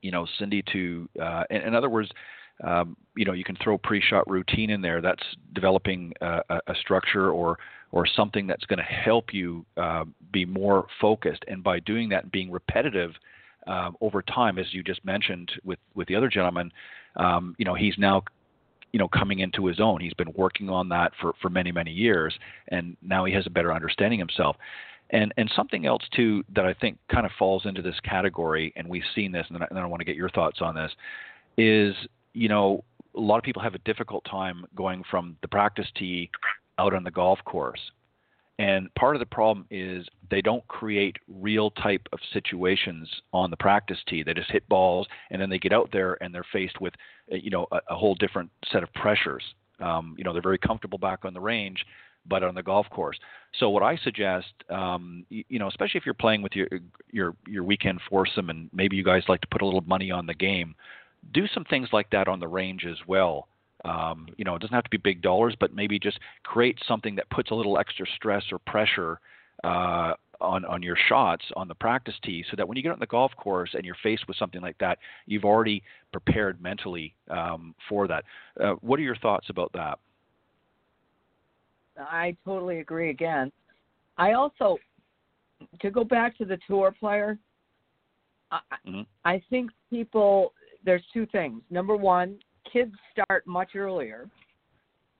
you 0.01 0.11
know, 0.11 0.25
Cindy. 0.37 0.63
To 0.71 1.09
uh, 1.21 1.43
in, 1.49 1.61
in 1.61 1.75
other 1.75 1.89
words, 1.89 2.09
um, 2.63 2.95
you 3.15 3.25
know, 3.25 3.33
you 3.33 3.43
can 3.43 3.57
throw 3.61 3.77
pre-shot 3.77 4.29
routine 4.29 4.69
in 4.69 4.81
there. 4.81 5.01
That's 5.01 5.23
developing 5.53 6.13
a, 6.21 6.41
a 6.67 6.75
structure 6.79 7.31
or 7.31 7.57
or 7.91 8.05
something 8.05 8.45
that's 8.45 8.65
going 8.65 8.77
to 8.77 8.83
help 8.83 9.33
you 9.33 9.65
uh, 9.77 10.05
be 10.31 10.45
more 10.45 10.85
focused. 11.01 11.43
And 11.47 11.63
by 11.63 11.79
doing 11.79 12.09
that, 12.09 12.23
and 12.23 12.31
being 12.31 12.51
repetitive. 12.51 13.11
Um, 13.67 13.97
over 13.99 14.23
time, 14.23 14.57
as 14.57 14.73
you 14.73 14.81
just 14.81 15.03
mentioned 15.05 15.51
with, 15.63 15.77
with 15.93 16.07
the 16.07 16.15
other 16.15 16.29
gentleman, 16.29 16.71
um, 17.17 17.55
you 17.59 17.65
know 17.65 17.75
he's 17.75 17.93
now 17.97 18.23
you 18.91 18.99
know 18.99 19.07
coming 19.07 19.39
into 19.39 19.65
his 19.65 19.79
own. 19.79 20.01
He's 20.01 20.13
been 20.13 20.33
working 20.35 20.69
on 20.69 20.89
that 20.89 21.11
for 21.19 21.33
for 21.41 21.49
many 21.49 21.71
many 21.71 21.91
years 21.91 22.37
and 22.69 22.97
now 23.01 23.25
he 23.25 23.33
has 23.33 23.45
a 23.47 23.49
better 23.49 23.73
understanding 23.73 24.19
himself. 24.19 24.55
And 25.11 25.33
and 25.37 25.51
something 25.55 25.87
else 25.87 26.03
too 26.15 26.43
that 26.53 26.65
i 26.65 26.73
think 26.73 26.99
kind 27.11 27.25
of 27.25 27.31
falls 27.39 27.65
into 27.65 27.81
this 27.81 27.99
category 28.01 28.71
and 28.75 28.87
we've 28.87 29.01
seen 29.15 29.31
this 29.31 29.45
and 29.49 29.59
then 29.59 29.67
I, 29.75 29.81
I 29.81 29.85
want 29.87 30.01
to 30.01 30.05
get 30.05 30.15
your 30.15 30.29
thoughts 30.29 30.59
on 30.61 30.75
this 30.75 30.91
is 31.57 31.95
you 32.33 32.47
know 32.47 32.83
a 33.15 33.19
lot 33.19 33.37
of 33.37 33.43
people 33.43 33.61
have 33.63 33.73
a 33.73 33.79
difficult 33.79 34.23
time 34.29 34.65
going 34.75 35.03
from 35.09 35.35
the 35.41 35.47
practice 35.47 35.87
tee 35.97 36.29
out 36.77 36.93
on 36.93 37.03
the 37.03 37.09
golf 37.09 37.39
course 37.43 37.79
and 38.59 38.93
part 38.95 39.15
of 39.15 39.21
the 39.21 39.25
problem 39.25 39.65
is 39.71 40.05
they 40.29 40.41
don't 40.41 40.67
create 40.67 41.15
real 41.29 41.71
type 41.71 42.05
of 42.11 42.19
situations 42.33 43.09
on 43.31 43.49
the 43.49 43.57
practice 43.57 43.97
tee. 44.05 44.21
They 44.21 44.33
just 44.33 44.51
hit 44.51 44.67
balls, 44.67 45.07
and 45.31 45.41
then 45.41 45.49
they 45.49 45.57
get 45.57 45.71
out 45.71 45.89
there 45.93 46.21
and 46.21 46.35
they're 46.35 46.45
faced 46.51 46.81
with, 46.81 46.93
uh, 47.31 47.37
you 47.37 47.49
know, 47.49 47.67
a, 47.71 47.79
a 47.89 47.95
whole 47.95 48.15
different 48.15 48.51
set 48.69 48.83
of 48.83 48.93
pressures. 48.93 49.43
Um, 49.79 50.13
you 50.17 50.25
know, 50.25 50.33
they're 50.33 50.41
very 50.41 50.57
comfortable 50.57 50.97
back 50.97 51.23
on 51.23 51.33
the 51.33 51.39
range, 51.39 51.85
but 52.27 52.43
on 52.43 52.53
the 52.53 52.61
golf 52.61 52.85
course. 52.89 53.17
So 53.57 53.69
what 53.69 53.81
I 53.81 53.95
suggest, 53.95 54.53
um, 54.69 55.25
you, 55.29 55.45
you 55.47 55.57
know, 55.57 55.69
especially 55.69 55.99
if 55.99 56.05
you're 56.05 56.13
playing 56.13 56.41
with 56.41 56.53
your 56.53 56.67
your 57.11 57.35
your 57.47 57.63
weekend 57.63 58.01
foursome, 58.09 58.49
and 58.49 58.69
maybe 58.73 58.97
you 58.97 59.05
guys 59.05 59.23
like 59.29 59.39
to 59.39 59.47
put 59.47 59.61
a 59.61 59.65
little 59.65 59.85
money 59.87 60.11
on 60.11 60.25
the 60.25 60.35
game, 60.35 60.75
do 61.33 61.47
some 61.53 61.63
things 61.63 61.87
like 61.93 62.09
that 62.09 62.27
on 62.27 62.41
the 62.41 62.47
range 62.47 62.85
as 62.85 62.97
well. 63.07 63.47
Um, 63.85 64.27
you 64.37 64.45
know, 64.45 64.55
it 64.55 64.59
doesn't 64.59 64.73
have 64.73 64.83
to 64.83 64.89
be 64.89 64.97
big 64.97 65.21
dollars, 65.21 65.55
but 65.59 65.73
maybe 65.73 65.99
just 65.99 66.19
create 66.43 66.77
something 66.87 67.15
that 67.15 67.29
puts 67.29 67.51
a 67.51 67.55
little 67.55 67.77
extra 67.77 68.05
stress 68.15 68.43
or 68.51 68.59
pressure 68.59 69.19
uh, 69.63 70.13
on 70.41 70.63
on 70.65 70.81
your 70.81 70.97
shots 71.07 71.43
on 71.55 71.67
the 71.67 71.75
practice 71.75 72.15
tee, 72.23 72.43
so 72.49 72.55
that 72.55 72.67
when 72.67 72.77
you 72.77 72.83
get 72.83 72.91
on 72.91 72.99
the 72.99 73.07
golf 73.07 73.31
course 73.35 73.71
and 73.73 73.85
you're 73.85 73.97
faced 74.01 74.27
with 74.27 74.37
something 74.37 74.61
like 74.61 74.77
that, 74.79 74.97
you've 75.25 75.45
already 75.45 75.83
prepared 76.11 76.61
mentally 76.61 77.13
um, 77.29 77.75
for 77.87 78.07
that. 78.07 78.23
Uh, 78.59 78.73
what 78.81 78.99
are 78.99 79.03
your 79.03 79.17
thoughts 79.17 79.49
about 79.49 79.71
that? 79.73 79.99
I 81.97 82.35
totally 82.45 82.79
agree. 82.79 83.09
Again, 83.09 83.51
I 84.17 84.33
also 84.33 84.77
to 85.81 85.91
go 85.91 86.03
back 86.03 86.37
to 86.37 86.45
the 86.45 86.57
tour 86.67 86.91
player. 86.97 87.37
I, 88.51 88.61
Mhm. 88.85 89.05
I 89.25 89.39
think 89.49 89.71
people 89.89 90.53
there's 90.83 91.05
two 91.13 91.25
things. 91.25 91.61
Number 91.69 91.95
one, 91.95 92.39
kids 92.71 92.93
start 93.11 93.45
much 93.47 93.75
earlier, 93.75 94.29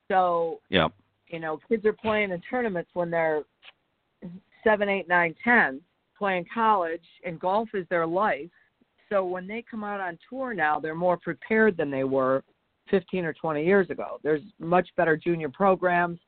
so 0.10 0.60
Yeah. 0.70 0.90
you 1.28 1.40
know 1.40 1.60
kids 1.70 1.86
are 1.86 1.94
playing 1.94 2.32
in 2.32 2.42
tournaments 2.42 2.90
when 2.94 3.10
they're 3.10 3.44
seven, 4.64 4.90
eight, 4.90 5.08
nine, 5.08 5.36
ten, 5.44 5.82
playing 6.18 6.46
college, 6.54 7.06
and 7.26 7.40
golf 7.40 7.70
is 7.74 7.88
their 7.90 8.06
life. 8.06 8.50
So 9.10 9.26
when 9.26 9.48
they 9.48 9.64
come 9.64 9.84
out 9.84 10.00
on 10.00 10.20
tour 10.30 10.54
now, 10.54 10.80
they're 10.80 10.96
more 10.96 11.18
prepared 11.18 11.78
than 11.78 11.90
they 11.90 12.04
were 12.04 12.44
15 12.90 13.26
or 13.26 13.34
20 13.34 13.66
years 13.66 13.90
ago. 13.90 14.20
There's 14.24 14.42
much 14.60 14.90
better 14.98 15.16
junior 15.18 15.50
programs, 15.50 16.20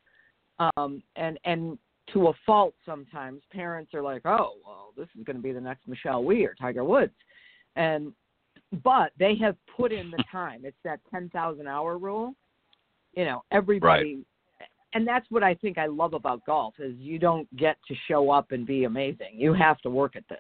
um, 0.60 1.04
and 1.16 1.40
and 1.44 1.78
to 2.14 2.28
a 2.28 2.34
fault 2.46 2.74
sometimes 2.86 3.42
parents 3.52 3.94
are 3.94 4.02
like, 4.02 4.26
oh 4.26 4.54
well, 4.66 4.94
this 4.98 5.08
is 5.18 5.24
going 5.24 5.36
to 5.36 5.42
be 5.42 5.52
the 5.52 5.62
next 5.62 5.88
Michelle 5.88 6.24
Wie 6.24 6.46
or 6.46 6.56
Tiger 6.60 6.84
Woods, 6.84 7.14
and 7.76 8.14
but 8.84 9.12
they 9.20 9.36
have 9.36 9.56
put 9.76 9.92
in 9.92 10.12
the 10.12 10.24
time. 10.32 10.62
It's 10.64 10.78
that 10.84 11.00
10,000 11.12 11.68
hour 11.68 11.98
rule. 11.98 12.34
You 13.14 13.26
know, 13.26 13.44
everybody 13.52 14.24
and 14.94 15.08
that's 15.08 15.26
what 15.30 15.44
I 15.44 15.54
think 15.56 15.78
I 15.78 15.86
love 15.86 16.14
about 16.14 16.46
golf 16.46 16.76
is 16.80 16.96
you 16.98 17.18
don't 17.18 17.54
get 17.56 17.78
to 17.88 17.96
show 18.08 18.30
up 18.30 18.52
and 18.52 18.66
be 18.66 18.84
amazing. 18.84 19.34
You 19.34 19.54
have 19.54 19.80
to 19.80 19.90
work 19.90 20.16
at 20.16 20.28
this. 20.28 20.40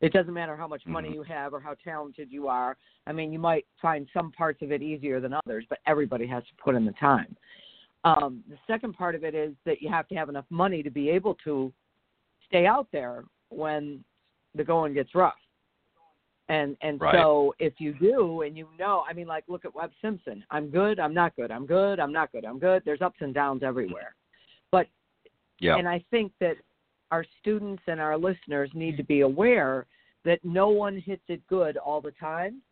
It 0.00 0.12
doesn't 0.12 0.32
matter 0.32 0.56
how 0.56 0.68
much 0.68 0.86
money 0.86 1.10
Mhm. 1.10 1.14
you 1.14 1.22
have 1.24 1.52
or 1.54 1.60
how 1.60 1.74
talented 1.74 2.30
you 2.30 2.48
are. 2.48 2.76
I 3.06 3.12
mean, 3.12 3.32
you 3.32 3.38
might 3.38 3.66
find 3.80 4.08
some 4.12 4.30
parts 4.32 4.62
of 4.62 4.72
it 4.72 4.82
easier 4.82 5.20
than 5.20 5.32
others, 5.32 5.64
but 5.68 5.80
everybody 5.86 6.26
has 6.26 6.46
to 6.46 6.54
put 6.56 6.74
in 6.74 6.84
the 6.84 6.92
time. 6.92 7.36
Um, 8.04 8.44
the 8.48 8.58
second 8.66 8.94
part 8.94 9.14
of 9.14 9.24
it 9.24 9.34
is 9.34 9.56
that 9.64 9.82
you 9.82 9.88
have 9.88 10.06
to 10.08 10.14
have 10.14 10.28
enough 10.28 10.46
money 10.50 10.82
to 10.82 10.90
be 10.90 11.10
able 11.10 11.34
to 11.36 11.72
stay 12.46 12.64
out 12.66 12.90
there 12.92 13.24
when 13.48 14.04
the 14.54 14.64
going 14.64 14.94
gets 14.94 15.14
rough. 15.14 15.38
And 16.48 16.76
and 16.80 17.00
Right. 17.00 17.14
so 17.14 17.54
if 17.58 17.74
you 17.78 17.92
do 17.92 18.42
and 18.42 18.56
you 18.56 18.68
know, 18.78 19.04
I 19.08 19.12
mean 19.12 19.26
like 19.26 19.44
look 19.48 19.64
at 19.64 19.74
Webb 19.74 19.92
Simpson. 20.00 20.44
I'm 20.50 20.70
good, 20.70 20.98
I'm 20.98 21.14
not 21.14 21.36
good. 21.36 21.50
I'm 21.50 21.66
good, 21.66 22.00
I'm 22.00 22.12
not 22.12 22.32
good. 22.32 22.44
I'm 22.44 22.58
good. 22.58 22.82
There's 22.84 23.02
ups 23.02 23.20
and 23.20 23.34
downs 23.34 23.62
everywhere. 23.62 24.14
But 24.70 24.88
Yeah. 25.60 25.76
and 25.76 25.88
I 25.88 26.04
think 26.10 26.32
that 26.40 26.56
our 27.10 27.24
students 27.40 27.82
and 27.86 28.00
our 28.00 28.16
listeners 28.16 28.70
need 28.74 28.96
to 28.96 29.02
be 29.02 29.20
aware 29.20 29.86
that 30.24 30.44
no 30.44 30.68
one 30.68 30.98
hits 30.98 31.22
it 31.28 31.46
good 31.46 31.76
all 31.76 32.00
the 32.00 32.12
time 32.12 32.62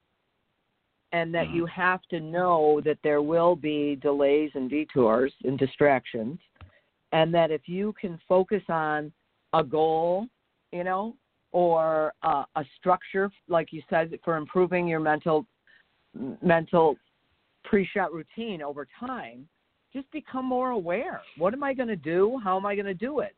and 1.12 1.34
that 1.34 1.48
Mhm. 1.48 1.54
you 1.54 1.66
have 1.66 2.02
to 2.06 2.20
know 2.20 2.80
that 2.82 3.00
there 3.02 3.22
will 3.22 3.56
be 3.56 3.96
delays 3.96 4.54
and 4.54 4.68
detours 4.68 5.34
and 5.44 5.58
distractions 5.58 6.40
and 7.12 7.32
that 7.32 7.50
if 7.50 7.68
you 7.68 7.92
can 7.94 8.18
focus 8.28 8.62
on 8.68 9.12
a 9.52 9.62
goal, 9.62 10.28
you 10.72 10.84
know, 10.84 11.16
or 11.56 12.12
uh, 12.22 12.44
a 12.56 12.64
structure 12.78 13.30
like 13.48 13.72
you 13.72 13.80
said 13.88 14.10
for 14.22 14.36
improving 14.36 14.86
your 14.86 15.00
mental 15.00 15.46
mental 16.42 16.96
pre-shot 17.64 18.12
routine 18.12 18.60
over 18.60 18.86
time, 19.00 19.48
just 19.90 20.10
become 20.12 20.44
more 20.44 20.72
aware. 20.72 21.22
What 21.38 21.54
am 21.54 21.64
I 21.64 21.72
going 21.72 21.88
to 21.88 21.96
do? 21.96 22.38
How 22.44 22.58
am 22.58 22.66
I 22.66 22.74
going 22.74 22.84
to 22.84 22.92
do 22.92 23.20
it? 23.20 23.34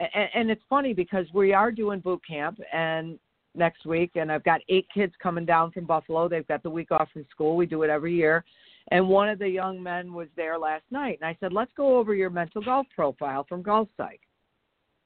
And, 0.00 0.28
and 0.34 0.50
it's 0.50 0.60
funny 0.68 0.92
because 0.92 1.24
we 1.32 1.54
are 1.54 1.72
doing 1.72 2.00
boot 2.00 2.20
camp 2.28 2.60
and 2.74 3.18
next 3.54 3.86
week, 3.86 4.10
and 4.16 4.30
I've 4.30 4.44
got 4.44 4.60
eight 4.68 4.86
kids 4.92 5.14
coming 5.22 5.46
down 5.46 5.72
from 5.72 5.86
Buffalo. 5.86 6.28
They've 6.28 6.46
got 6.46 6.62
the 6.62 6.68
week 6.68 6.90
off 6.90 7.08
from 7.10 7.24
school. 7.30 7.56
We 7.56 7.64
do 7.64 7.84
it 7.84 7.90
every 7.90 8.14
year, 8.14 8.44
And 8.90 9.08
one 9.08 9.30
of 9.30 9.38
the 9.38 9.48
young 9.48 9.82
men 9.82 10.12
was 10.12 10.28
there 10.36 10.58
last 10.58 10.84
night, 10.90 11.18
and 11.22 11.26
I 11.26 11.36
said, 11.40 11.54
"Let's 11.54 11.72
go 11.74 11.96
over 11.96 12.14
your 12.14 12.28
mental 12.28 12.60
golf 12.60 12.86
profile 12.94 13.44
from 13.44 13.62
Golf 13.62 13.88
Psych, 13.96 14.20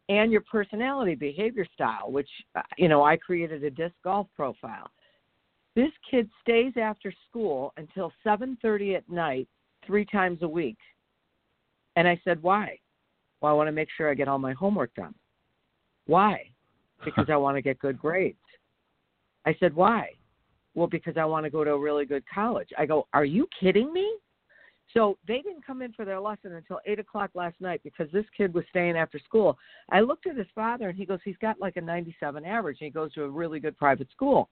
and 0.09 0.31
your 0.31 0.43
personality 0.43 1.15
behavior 1.15 1.67
style, 1.73 2.11
which 2.11 2.29
uh, 2.57 2.63
you 2.79 2.89
know 2.89 3.05
I 3.05 3.17
created 3.17 3.65
a 3.65 3.71
DISC 3.71 3.95
golf 4.03 4.27
profile." 4.37 4.91
This 5.77 5.91
kid 6.09 6.29
stays 6.41 6.73
after 6.77 7.13
school 7.29 7.73
until 7.77 8.13
7:30 8.25 8.97
at 8.97 9.09
night, 9.09 9.49
three 9.87 10.05
times 10.05 10.43
a 10.43 10.49
week. 10.49 10.79
And 11.97 12.07
I 12.07 12.21
said, 12.25 12.43
"Why?" 12.43 12.79
Well, 13.41 13.53
I 13.53 13.57
want 13.57 13.69
to 13.69 13.73
make 13.73 13.89
sure 13.97 14.11
I 14.11 14.15
get 14.15 14.29
all 14.29 14.39
my 14.39 14.53
homework 14.53 14.95
done. 14.95 15.15
Why? 16.07 16.51
Because 17.05 17.27
I 17.29 17.37
want 17.37 17.57
to 17.57 17.61
get 17.61 17.79
good 17.81 17.99
grades. 17.99 18.39
I 19.45 19.55
said, 19.61 19.75
"Why?" 19.75 20.11
Well, 20.75 20.87
because 20.87 21.19
I 21.19 21.25
want 21.25 21.45
to 21.45 21.51
go 21.51 21.63
to 21.63 21.73
a 21.73 21.79
really 21.79 22.07
good 22.07 22.25
college. 22.33 22.69
I 22.79 22.87
go, 22.87 23.07
"Are 23.13 23.27
you 23.27 23.47
kidding 23.61 23.93
me?" 23.93 24.17
So 24.93 25.19
they 25.27 25.41
didn't 25.41 25.67
come 25.67 25.83
in 25.83 25.93
for 25.93 26.05
their 26.05 26.21
lesson 26.21 26.53
until 26.53 26.79
eight 26.87 26.99
o'clock 26.99 27.31
last 27.35 27.61
night 27.61 27.81
because 27.83 28.09
this 28.13 28.27
kid 28.37 28.55
was 28.55 28.65
staying 28.71 28.97
after 28.97 29.19
school. 29.19 29.59
I 29.91 30.01
looked 30.01 30.27
at 30.27 30.37
his 30.37 30.47
father 30.55 30.89
and 30.89 30.99
he 30.99 31.05
goes, 31.05 31.19
he's 31.25 31.37
got 31.39 31.61
like 31.61 31.77
a 31.77 31.81
97 31.81 32.45
average 32.45 32.79
and 32.81 32.87
he 32.87 32.91
goes 32.91 33.13
to 33.15 33.25
a 33.25 33.29
really 33.29 33.59
good 33.59 33.77
private 33.77 34.09
school. 34.13 34.49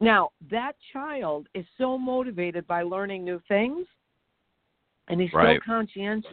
Now, 0.00 0.30
that 0.50 0.72
child 0.92 1.48
is 1.54 1.66
so 1.76 1.98
motivated 1.98 2.66
by 2.66 2.82
learning 2.82 3.24
new 3.24 3.40
things 3.48 3.86
and 5.08 5.20
he's 5.20 5.32
right. 5.32 5.58
so 5.58 5.72
conscientious. 5.72 6.30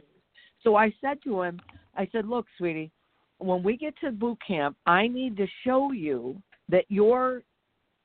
So 0.63 0.75
I 0.75 0.93
said 1.01 1.17
to 1.23 1.41
him, 1.41 1.59
I 1.95 2.07
said, 2.11 2.27
Look, 2.27 2.45
sweetie, 2.57 2.91
when 3.39 3.63
we 3.63 3.75
get 3.75 3.95
to 4.01 4.11
boot 4.11 4.37
camp, 4.45 4.77
I 4.85 5.07
need 5.07 5.35
to 5.37 5.47
show 5.63 5.91
you 5.91 6.41
that 6.69 6.85
your 6.89 7.43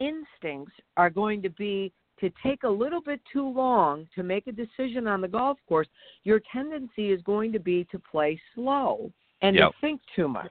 instincts 0.01 0.73
are 0.97 1.11
going 1.11 1.43
to 1.43 1.51
be 1.51 1.93
to 2.21 2.31
take 2.43 2.63
a 2.65 2.69
little 2.69 3.01
bit 3.01 3.21
too 3.33 3.49
long 3.49 4.07
to 4.15 4.23
make 4.23 4.47
a 4.47 4.53
decision 4.53 5.07
on 5.07 5.21
the 5.21 5.29
golf 5.29 5.59
course. 5.69 5.89
Your 6.25 6.41
tendency 6.53 7.11
is 7.11 7.23
going 7.23 7.53
to 7.53 7.59
be 7.59 7.87
to 7.91 7.99
play 7.99 8.41
slow 8.55 9.11
and 9.43 9.57
yep. 9.57 9.71
to 9.71 9.77
think 9.81 10.01
too 10.15 10.29
much 10.29 10.51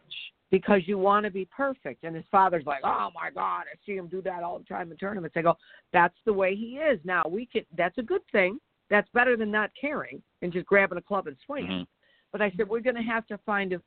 because 0.51 0.81
you 0.85 0.97
want 0.97 1.25
to 1.25 1.31
be 1.31 1.45
perfect. 1.45 2.03
And 2.03 2.15
his 2.15 2.25
father's 2.31 2.65
like, 2.65 2.81
oh 2.83 3.09
my 3.13 3.29
God, 3.33 3.61
I 3.61 3.77
see 3.85 3.95
him 3.95 4.07
do 4.07 4.21
that 4.23 4.43
all 4.43 4.57
the 4.57 4.65
time 4.65 4.91
in 4.91 4.97
tournaments. 4.97 5.35
I 5.37 5.41
go, 5.41 5.55
that's 5.93 6.17
the 6.25 6.33
way 6.33 6.55
he 6.55 6.77
is. 6.77 6.99
Now 7.03 7.23
we 7.29 7.45
can. 7.45 7.63
That's 7.77 7.97
a 7.97 8.03
good 8.03 8.21
thing. 8.31 8.59
That's 8.89 9.07
better 9.13 9.37
than 9.37 9.51
not 9.51 9.69
caring 9.79 10.21
and 10.41 10.51
just 10.51 10.65
grabbing 10.65 10.97
a 10.97 11.01
club 11.01 11.27
and 11.27 11.37
swinging. 11.45 11.71
Mm-hmm. 11.71 11.83
But 12.31 12.41
I 12.41 12.51
said 12.57 12.67
we're 12.67 12.79
going 12.79 12.95
to 12.95 13.01
have 13.03 13.27
to 13.27 13.37
find 13.45 13.73
a, 13.73 13.81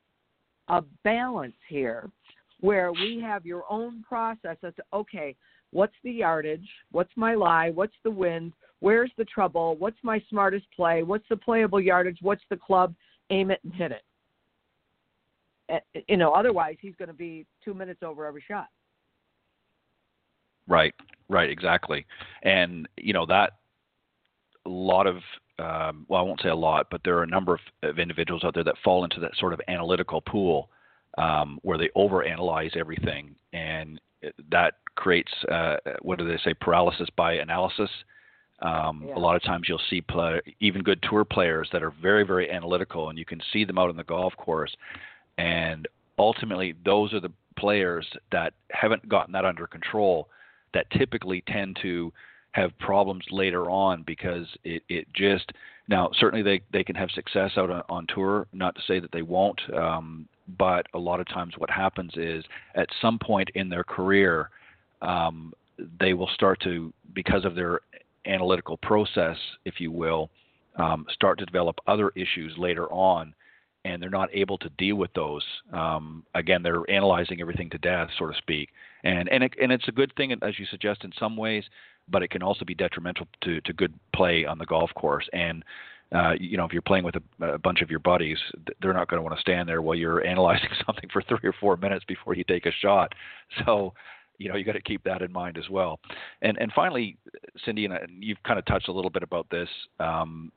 a 0.69 0.83
balance 1.03 1.55
here, 1.67 2.09
where 2.61 2.93
we 2.93 3.19
have 3.21 3.45
your 3.45 3.63
own 3.69 4.03
process. 4.07 4.55
That's 4.61 4.77
okay. 4.93 5.35
What's 5.73 5.95
the 6.03 6.11
yardage? 6.11 6.67
What's 6.91 7.11
my 7.15 7.35
lie? 7.35 7.71
What's 7.71 7.95
the 8.03 8.11
wind? 8.11 8.53
Where's 8.79 9.11
the 9.17 9.25
trouble? 9.25 9.75
What's 9.77 9.97
my 10.03 10.21
smartest 10.29 10.65
play? 10.75 11.03
What's 11.03 11.27
the 11.29 11.37
playable 11.37 11.81
yardage? 11.81 12.19
What's 12.21 12.43
the 12.49 12.57
club? 12.57 12.93
Aim 13.29 13.51
it 13.51 13.59
and 13.63 13.73
hit 13.73 13.91
it 13.91 14.03
Eh, 15.69 15.79
you 16.07 16.17
know, 16.17 16.31
otherwise 16.31 16.75
he's 16.81 16.95
going 16.95 17.07
to 17.07 17.13
be 17.13 17.45
two 17.63 17.73
minutes 17.73 18.01
over 18.03 18.25
every 18.25 18.43
shot. 18.47 18.67
Right, 20.67 20.93
right, 21.29 21.49
exactly, 21.49 22.05
and 22.43 22.87
you 22.97 23.11
know 23.11 23.25
that 23.25 23.53
a 24.65 24.69
lot 24.69 25.07
of 25.07 25.17
um, 25.59 26.05
well, 26.07 26.21
I 26.21 26.23
won't 26.23 26.41
say 26.41 26.49
a 26.49 26.55
lot, 26.55 26.87
but 26.89 27.01
there 27.03 27.17
are 27.17 27.23
a 27.23 27.27
number 27.27 27.53
of, 27.53 27.59
of 27.83 27.99
individuals 27.99 28.43
out 28.43 28.53
there 28.53 28.63
that 28.63 28.75
fall 28.83 29.03
into 29.03 29.19
that 29.19 29.31
sort 29.37 29.53
of 29.53 29.61
analytical 29.67 30.21
pool 30.21 30.69
um, 31.17 31.59
where 31.63 31.77
they 31.77 31.89
overanalyze 31.97 32.77
everything, 32.77 33.35
and 33.51 33.99
that 34.49 34.75
creates 34.95 35.31
uh, 35.51 35.77
what 36.01 36.19
do 36.19 36.27
they 36.27 36.37
say 36.43 36.53
paralysis 36.53 37.09
by 37.15 37.33
analysis. 37.33 37.89
Um, 38.61 39.05
yeah. 39.07 39.15
A 39.15 39.19
lot 39.19 39.35
of 39.35 39.43
times 39.43 39.65
you'll 39.67 39.81
see 39.89 40.01
play, 40.01 40.39
even 40.61 40.83
good 40.83 41.03
tour 41.09 41.25
players 41.25 41.67
that 41.73 41.83
are 41.83 41.93
very, 42.01 42.23
very 42.23 42.49
analytical, 42.49 43.09
and 43.09 43.17
you 43.19 43.25
can 43.25 43.41
see 43.51 43.65
them 43.65 43.77
out 43.77 43.89
on 43.89 43.97
the 43.97 44.03
golf 44.03 44.33
course 44.37 44.73
and 45.37 45.87
ultimately, 46.17 46.75
those 46.85 47.13
are 47.13 47.19
the 47.19 47.31
players 47.57 48.07
that 48.31 48.53
haven't 48.71 49.07
gotten 49.07 49.33
that 49.33 49.45
under 49.45 49.67
control 49.67 50.27
that 50.73 50.89
typically 50.91 51.43
tend 51.47 51.77
to 51.81 52.11
have 52.51 52.77
problems 52.79 53.23
later 53.31 53.69
on 53.69 54.03
because 54.03 54.45
it, 54.63 54.83
it 54.89 55.07
just 55.13 55.51
now 55.87 56.09
certainly 56.19 56.43
they, 56.43 56.61
they 56.71 56.83
can 56.83 56.95
have 56.95 57.09
success 57.11 57.51
out 57.57 57.69
on, 57.69 57.81
on 57.89 58.07
tour 58.13 58.47
not 58.53 58.75
to 58.75 58.81
say 58.87 58.99
that 58.99 59.11
they 59.11 59.23
won't 59.23 59.59
um, 59.75 60.27
but 60.57 60.85
a 60.93 60.99
lot 60.99 61.19
of 61.19 61.27
times 61.27 61.53
what 61.57 61.69
happens 61.69 62.11
is 62.15 62.43
at 62.75 62.87
some 63.01 63.17
point 63.17 63.49
in 63.55 63.69
their 63.69 63.83
career 63.83 64.49
um, 65.03 65.53
they 65.99 66.13
will 66.13 66.29
start 66.33 66.59
to 66.61 66.93
because 67.13 67.45
of 67.45 67.55
their 67.55 67.81
analytical 68.25 68.77
process 68.77 69.37
if 69.65 69.79
you 69.79 69.91
will 69.91 70.29
um, 70.77 71.05
start 71.13 71.37
to 71.39 71.45
develop 71.45 71.75
other 71.87 72.11
issues 72.15 72.53
later 72.57 72.91
on 72.91 73.33
and 73.85 74.01
they're 74.01 74.09
not 74.09 74.29
able 74.33 74.57
to 74.57 74.69
deal 74.77 74.95
with 74.95 75.11
those. 75.13 75.43
Um, 75.73 76.23
again, 76.35 76.63
they're 76.63 76.89
analyzing 76.89 77.41
everything 77.41 77.69
to 77.71 77.77
death, 77.77 78.09
so 78.17 78.27
to 78.27 78.33
speak, 78.37 78.69
and 79.03 79.27
and 79.29 79.43
it, 79.43 79.53
and 79.61 79.71
it's 79.71 79.87
a 79.87 79.91
good 79.91 80.13
thing 80.15 80.31
as 80.31 80.57
you 80.57 80.65
suggest 80.67 81.03
in 81.03 81.11
some 81.19 81.35
ways, 81.35 81.65
but 82.07 82.23
it 82.23 82.29
can 82.29 82.41
also 82.41 82.63
be 82.63 82.73
detrimental 82.73 83.27
to 83.41 83.59
to 83.61 83.73
good 83.73 83.93
play 84.15 84.45
on 84.45 84.57
the 84.57 84.65
golf 84.65 84.89
course. 84.95 85.27
And 85.33 85.65
uh, 86.13 86.33
you 86.39 86.57
know, 86.57 86.63
if 86.63 86.71
you're 86.71 86.81
playing 86.81 87.03
with 87.03 87.15
a, 87.15 87.45
a 87.45 87.57
bunch 87.57 87.81
of 87.81 87.89
your 87.89 87.99
buddies, 87.99 88.37
they're 88.81 88.93
not 88.93 89.09
going 89.09 89.17
to 89.17 89.23
want 89.23 89.35
to 89.35 89.41
stand 89.41 89.67
there 89.67 89.81
while 89.81 89.95
you're 89.95 90.25
analyzing 90.33 90.69
something 90.85 91.09
for 91.11 91.21
three 91.21 91.39
or 91.43 91.55
four 91.59 91.75
minutes 91.75 92.05
before 92.07 92.35
you 92.35 92.43
take 92.45 92.65
a 92.65 92.71
shot. 92.71 93.13
So 93.65 93.93
you 94.37 94.49
know 94.49 94.55
you 94.55 94.63
got 94.63 94.73
to 94.73 94.81
keep 94.81 95.03
that 95.03 95.21
in 95.21 95.31
mind 95.31 95.57
as 95.57 95.69
well. 95.69 95.99
And 96.41 96.57
and 96.59 96.71
finally, 96.73 97.17
Cindy, 97.65 97.85
and 97.85 97.95
you've 98.19 98.41
kind 98.43 98.59
of 98.59 98.65
touched 98.65 98.87
a 98.87 98.91
little 98.91 99.09
bit 99.09 99.23
about 99.23 99.47
this 99.49 99.69
um, 99.99 100.51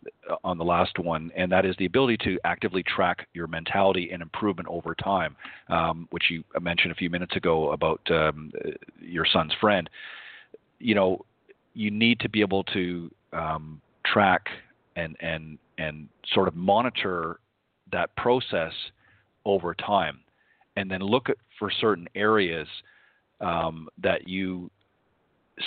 on 0.45 0.59
the 0.59 0.65
last 0.65 0.99
one, 0.99 1.31
and 1.37 1.51
that 1.53 1.65
is 1.65 1.75
the 1.79 1.87
ability 1.87 2.17
to 2.19 2.39
actively 2.45 2.83
track 2.83 3.29
your 3.35 3.47
mentality 3.47 4.11
and 4.13 4.23
improvement 4.23 4.69
over 4.69 4.95
time, 4.95 5.37
um, 5.69 6.09
which 6.11 6.25
you 6.31 6.43
mentioned 6.61 6.93
a 6.93 6.95
few 6.95 7.11
minutes 7.11 7.37
ago 7.37 7.73
about 7.73 8.01
um, 8.11 8.51
your 9.01 9.27
son's 9.31 9.53
friend. 9.61 9.89
You 10.79 10.95
know, 10.95 11.25
you 11.75 11.91
need 11.91 12.21
to 12.21 12.29
be 12.29 12.41
able 12.41 12.65
to 12.65 13.11
um, 13.33 13.81
track 14.05 14.47
and 14.97 15.17
and 15.21 15.59
and 15.79 16.09
sort 16.33 16.49
of 16.49 16.57
monitor 16.57 17.39
that 17.93 18.15
process 18.17 18.73
over 19.45 19.75
time, 19.75 20.19
and 20.77 20.91
then 20.91 21.01
look 21.01 21.29
at 21.29 21.37
for 21.59 21.71
certain 21.71 22.09
areas 22.15 22.67
um, 23.41 23.89
that 24.03 24.29
you 24.29 24.71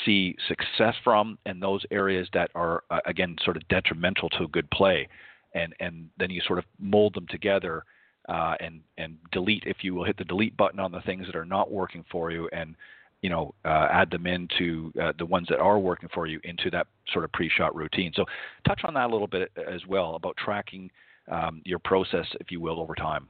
see 0.06 0.36
success 0.48 0.96
from 1.04 1.38
and 1.46 1.62
those 1.62 1.84
areas 1.92 2.28
that 2.34 2.52
are 2.56 2.84
uh, 2.92 3.00
again 3.06 3.36
sort 3.44 3.58
of 3.58 3.68
detrimental 3.70 4.30
to 4.30 4.44
a 4.44 4.48
good 4.48 4.70
play. 4.72 5.08
And 5.56 5.74
and 5.80 6.10
then 6.18 6.30
you 6.30 6.42
sort 6.46 6.60
of 6.60 6.66
mold 6.80 7.16
them 7.16 7.26
together 7.30 7.84
uh, 8.28 8.56
and 8.60 8.82
and 8.98 9.18
delete 9.32 9.64
if 9.66 9.78
you 9.82 9.96
will 9.96 10.04
hit 10.04 10.18
the 10.18 10.26
delete 10.26 10.56
button 10.58 10.80
on 10.80 10.92
the 10.92 11.02
things 11.02 11.26
that 11.26 11.36
are 11.36 11.46
not 11.46 11.72
working 11.72 12.06
for 12.12 12.32
you 12.32 12.48
and 12.54 12.76
you 13.22 13.30
know 13.30 13.54
uh, 13.66 13.88
add 13.92 14.12
them 14.12 14.28
into 14.28 14.94
uh, 15.02 15.12
the 15.18 15.26
ones 15.26 15.48
that 15.50 15.60
are 15.60 15.80
working 15.80 16.10
for 16.14 16.28
you 16.28 16.40
into 16.44 16.70
that 16.70 16.88
sort 17.12 17.26
of 17.26 17.32
pre-shot 17.32 17.76
routine. 17.76 18.12
So 18.16 18.26
touch 18.68 18.82
on 18.84 18.94
that 18.94 19.10
a 19.10 19.12
little 19.12 19.28
bit 19.28 19.52
as 19.58 19.86
well 19.88 20.16
about 20.16 20.38
tracking 20.38 20.92
um, 21.32 21.62
your 21.66 21.80
process 21.80 22.26
if 22.40 22.52
you 22.52 22.60
will 22.60 22.80
over 22.80 22.94
time 22.94 23.28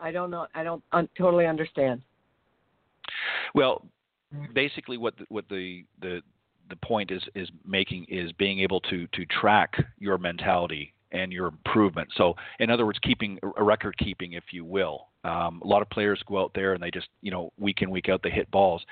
I 0.00 0.10
don't 0.10 0.30
know. 0.30 0.46
I 0.54 0.62
don't 0.62 0.82
un- 0.92 1.08
totally 1.16 1.46
understand. 1.46 2.02
Well, 3.54 3.86
basically, 4.54 4.96
what 4.96 5.16
the, 5.16 5.24
what 5.28 5.48
the 5.48 5.84
the 6.00 6.22
the 6.68 6.76
point 6.76 7.10
is 7.10 7.22
is 7.34 7.48
making 7.66 8.06
is 8.08 8.32
being 8.32 8.60
able 8.60 8.80
to 8.82 9.06
to 9.08 9.26
track 9.26 9.74
your 9.98 10.18
mentality 10.18 10.94
and 11.12 11.32
your 11.32 11.48
improvement. 11.48 12.08
So, 12.16 12.34
in 12.60 12.70
other 12.70 12.86
words, 12.86 12.98
keeping 13.02 13.38
a 13.56 13.62
record 13.62 13.96
keeping, 13.98 14.34
if 14.34 14.44
you 14.52 14.64
will. 14.64 15.08
Um, 15.24 15.60
a 15.62 15.66
lot 15.66 15.82
of 15.82 15.90
players 15.90 16.22
go 16.26 16.40
out 16.40 16.52
there 16.54 16.72
and 16.74 16.82
they 16.82 16.90
just 16.90 17.08
you 17.20 17.30
know 17.30 17.52
week 17.58 17.82
in 17.82 17.90
week 17.90 18.08
out 18.08 18.22
they 18.22 18.30
hit 18.30 18.50
balls. 18.50 18.82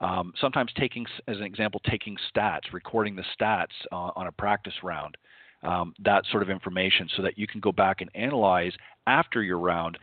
Um, 0.00 0.32
sometimes 0.40 0.72
taking 0.76 1.06
as 1.28 1.36
an 1.36 1.44
example, 1.44 1.80
taking 1.88 2.16
stats, 2.34 2.72
recording 2.72 3.16
the 3.16 3.24
stats 3.38 3.66
uh, 3.92 4.10
on 4.16 4.26
a 4.26 4.32
practice 4.32 4.74
round. 4.82 5.16
Um, 5.62 5.94
that 6.04 6.24
sort 6.30 6.42
of 6.42 6.50
information 6.50 7.08
so 7.16 7.22
that 7.22 7.38
you 7.38 7.46
can 7.46 7.58
go 7.58 7.72
back 7.72 8.02
and 8.02 8.10
analyze 8.14 8.72
after 9.06 9.42
your 9.42 9.58
round 9.58 9.96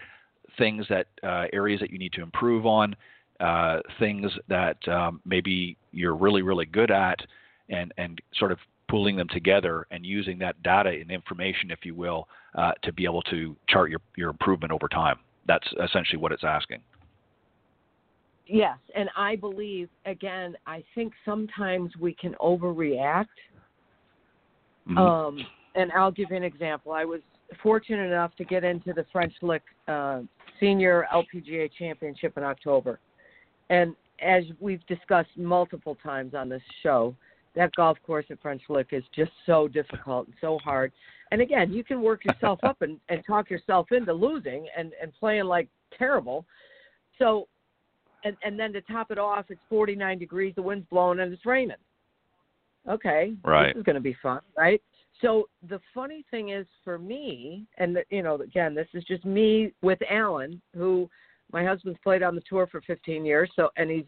things 0.57 0.85
that 0.89 1.07
uh, 1.23 1.45
areas 1.53 1.79
that 1.79 1.91
you 1.91 1.97
need 1.97 2.13
to 2.13 2.21
improve 2.21 2.65
on, 2.65 2.95
uh, 3.39 3.79
things 3.99 4.31
that 4.47 4.77
um, 4.87 5.21
maybe 5.25 5.77
you're 5.91 6.15
really 6.15 6.41
really 6.41 6.65
good 6.65 6.91
at, 6.91 7.19
and 7.69 7.93
and 7.97 8.21
sort 8.37 8.51
of 8.51 8.59
pooling 8.89 9.15
them 9.15 9.27
together 9.29 9.87
and 9.91 10.05
using 10.05 10.37
that 10.37 10.61
data 10.63 10.89
and 10.89 11.09
information, 11.11 11.71
if 11.71 11.79
you 11.85 11.95
will, 11.95 12.27
uh, 12.55 12.73
to 12.83 12.91
be 12.91 13.05
able 13.05 13.21
to 13.23 13.55
chart 13.69 13.89
your 13.89 14.01
your 14.15 14.29
improvement 14.29 14.71
over 14.71 14.87
time. 14.87 15.17
That's 15.47 15.67
essentially 15.83 16.17
what 16.17 16.31
it's 16.31 16.43
asking. 16.43 16.81
Yes, 18.47 18.77
and 18.95 19.09
I 19.15 19.37
believe 19.37 19.89
again. 20.05 20.55
I 20.67 20.83
think 20.93 21.13
sometimes 21.23 21.91
we 21.99 22.13
can 22.13 22.35
overreact. 22.41 23.27
Mm-hmm. 24.89 24.97
Um, 24.97 25.45
and 25.75 25.91
I'll 25.93 26.11
give 26.11 26.31
you 26.31 26.35
an 26.35 26.43
example. 26.43 26.91
I 26.91 27.05
was 27.05 27.21
fortunate 27.63 28.05
enough 28.05 28.35
to 28.37 28.43
get 28.43 28.63
into 28.63 28.93
the 28.93 29.05
French 29.11 29.33
Lick 29.41 29.61
uh, 29.87 30.21
Senior 30.61 31.05
LPGA 31.13 31.69
Championship 31.77 32.37
in 32.37 32.43
October. 32.43 32.99
And 33.69 33.95
as 34.21 34.43
we've 34.59 34.85
discussed 34.85 35.31
multiple 35.35 35.97
times 36.01 36.33
on 36.33 36.47
this 36.47 36.61
show, 36.83 37.13
that 37.55 37.73
golf 37.75 37.97
course 38.05 38.25
at 38.29 38.41
French 38.41 38.61
Lick 38.69 38.87
is 38.91 39.03
just 39.13 39.31
so 39.45 39.67
difficult 39.67 40.27
and 40.27 40.35
so 40.39 40.57
hard. 40.63 40.91
And 41.31 41.41
again, 41.41 41.73
you 41.73 41.83
can 41.83 42.01
work 42.01 42.23
yourself 42.23 42.59
up 42.63 42.81
and, 42.81 42.99
and 43.09 43.23
talk 43.25 43.49
yourself 43.49 43.91
into 43.91 44.13
losing 44.13 44.67
and, 44.77 44.91
and 45.01 45.11
playing 45.19 45.45
like 45.45 45.67
terrible. 45.97 46.45
So, 47.19 47.47
and, 48.23 48.37
and 48.43 48.59
then 48.59 48.71
to 48.73 48.81
top 48.81 49.11
it 49.11 49.17
off, 49.17 49.45
it's 49.49 49.61
49 49.69 50.19
degrees, 50.19 50.53
the 50.55 50.61
wind's 50.61 50.85
blowing, 50.89 51.19
and 51.19 51.33
it's 51.33 51.45
raining. 51.45 51.77
Okay, 52.89 53.33
right. 53.43 53.73
this 53.73 53.79
is 53.79 53.83
going 53.83 53.95
to 53.95 54.01
be 54.01 54.15
fun, 54.23 54.41
right? 54.57 54.81
So 55.21 55.47
the 55.69 55.79
funny 55.93 56.25
thing 56.31 56.49
is 56.49 56.65
for 56.83 56.97
me, 56.97 57.67
and 57.77 57.97
you 58.09 58.23
know, 58.23 58.35
again, 58.35 58.73
this 58.73 58.87
is 58.93 59.03
just 59.03 59.23
me 59.25 59.73
with 59.81 59.99
Alan, 60.09 60.61
who 60.75 61.09
my 61.51 61.63
husband's 61.63 61.99
played 62.03 62.23
on 62.23 62.35
the 62.35 62.41
tour 62.49 62.67
for 62.67 62.81
15 62.81 63.25
years, 63.25 63.49
so 63.55 63.69
and 63.77 63.89
he's 63.89 64.05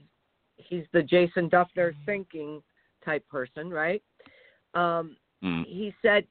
he's 0.57 0.85
the 0.93 1.03
Jason 1.03 1.49
Dufner 1.49 1.93
thinking 2.05 2.61
type 3.03 3.27
person, 3.27 3.69
right? 3.69 4.01
Um, 4.73 5.17
mm. 5.43 5.65
He 5.65 5.93
said 6.01 6.25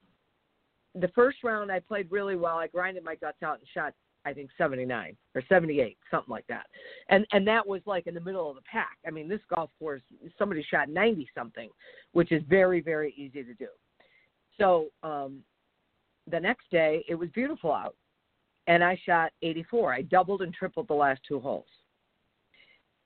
the 0.95 1.09
first 1.09 1.39
round 1.45 1.71
I 1.71 1.81
played 1.81 2.11
really 2.11 2.37
well. 2.37 2.59
I 2.59 2.67
grinded 2.67 3.05
my 3.05 3.15
guts 3.15 3.43
out 3.43 3.59
and 3.59 3.69
shot 3.73 3.95
I 4.25 4.33
think 4.33 4.51
79 4.57 5.17
or 5.35 5.43
78, 5.49 5.97
something 6.11 6.31
like 6.31 6.47
that. 6.49 6.67
And 7.09 7.27
and 7.33 7.47
that 7.47 7.67
was 7.67 7.81
like 7.87 8.07
in 8.07 8.15
the 8.15 8.21
middle 8.21 8.49
of 8.49 8.57
the 8.57 8.63
pack. 8.63 8.99
I 9.07 9.11
mean, 9.11 9.29
this 9.29 9.41
golf 9.55 9.71
course 9.79 10.03
somebody 10.39 10.65
shot 10.69 10.89
90 10.89 11.29
something, 11.37 11.69
which 12.13 12.33
is 12.33 12.43
very 12.49 12.81
very 12.81 13.13
easy 13.17 13.43
to 13.45 13.55
do. 13.55 13.69
So, 14.59 14.87
um 15.03 15.41
the 16.31 16.39
next 16.39 16.71
day 16.71 17.05
it 17.09 17.15
was 17.15 17.29
beautiful 17.31 17.73
out 17.73 17.97
and 18.67 18.83
I 18.85 18.99
shot 19.05 19.33
84. 19.43 19.93
I 19.93 20.03
doubled 20.03 20.43
and 20.43 20.55
tripled 20.55 20.89
the 20.89 20.95
last 20.95 21.21
two 21.27 21.41
holes. 21.41 21.67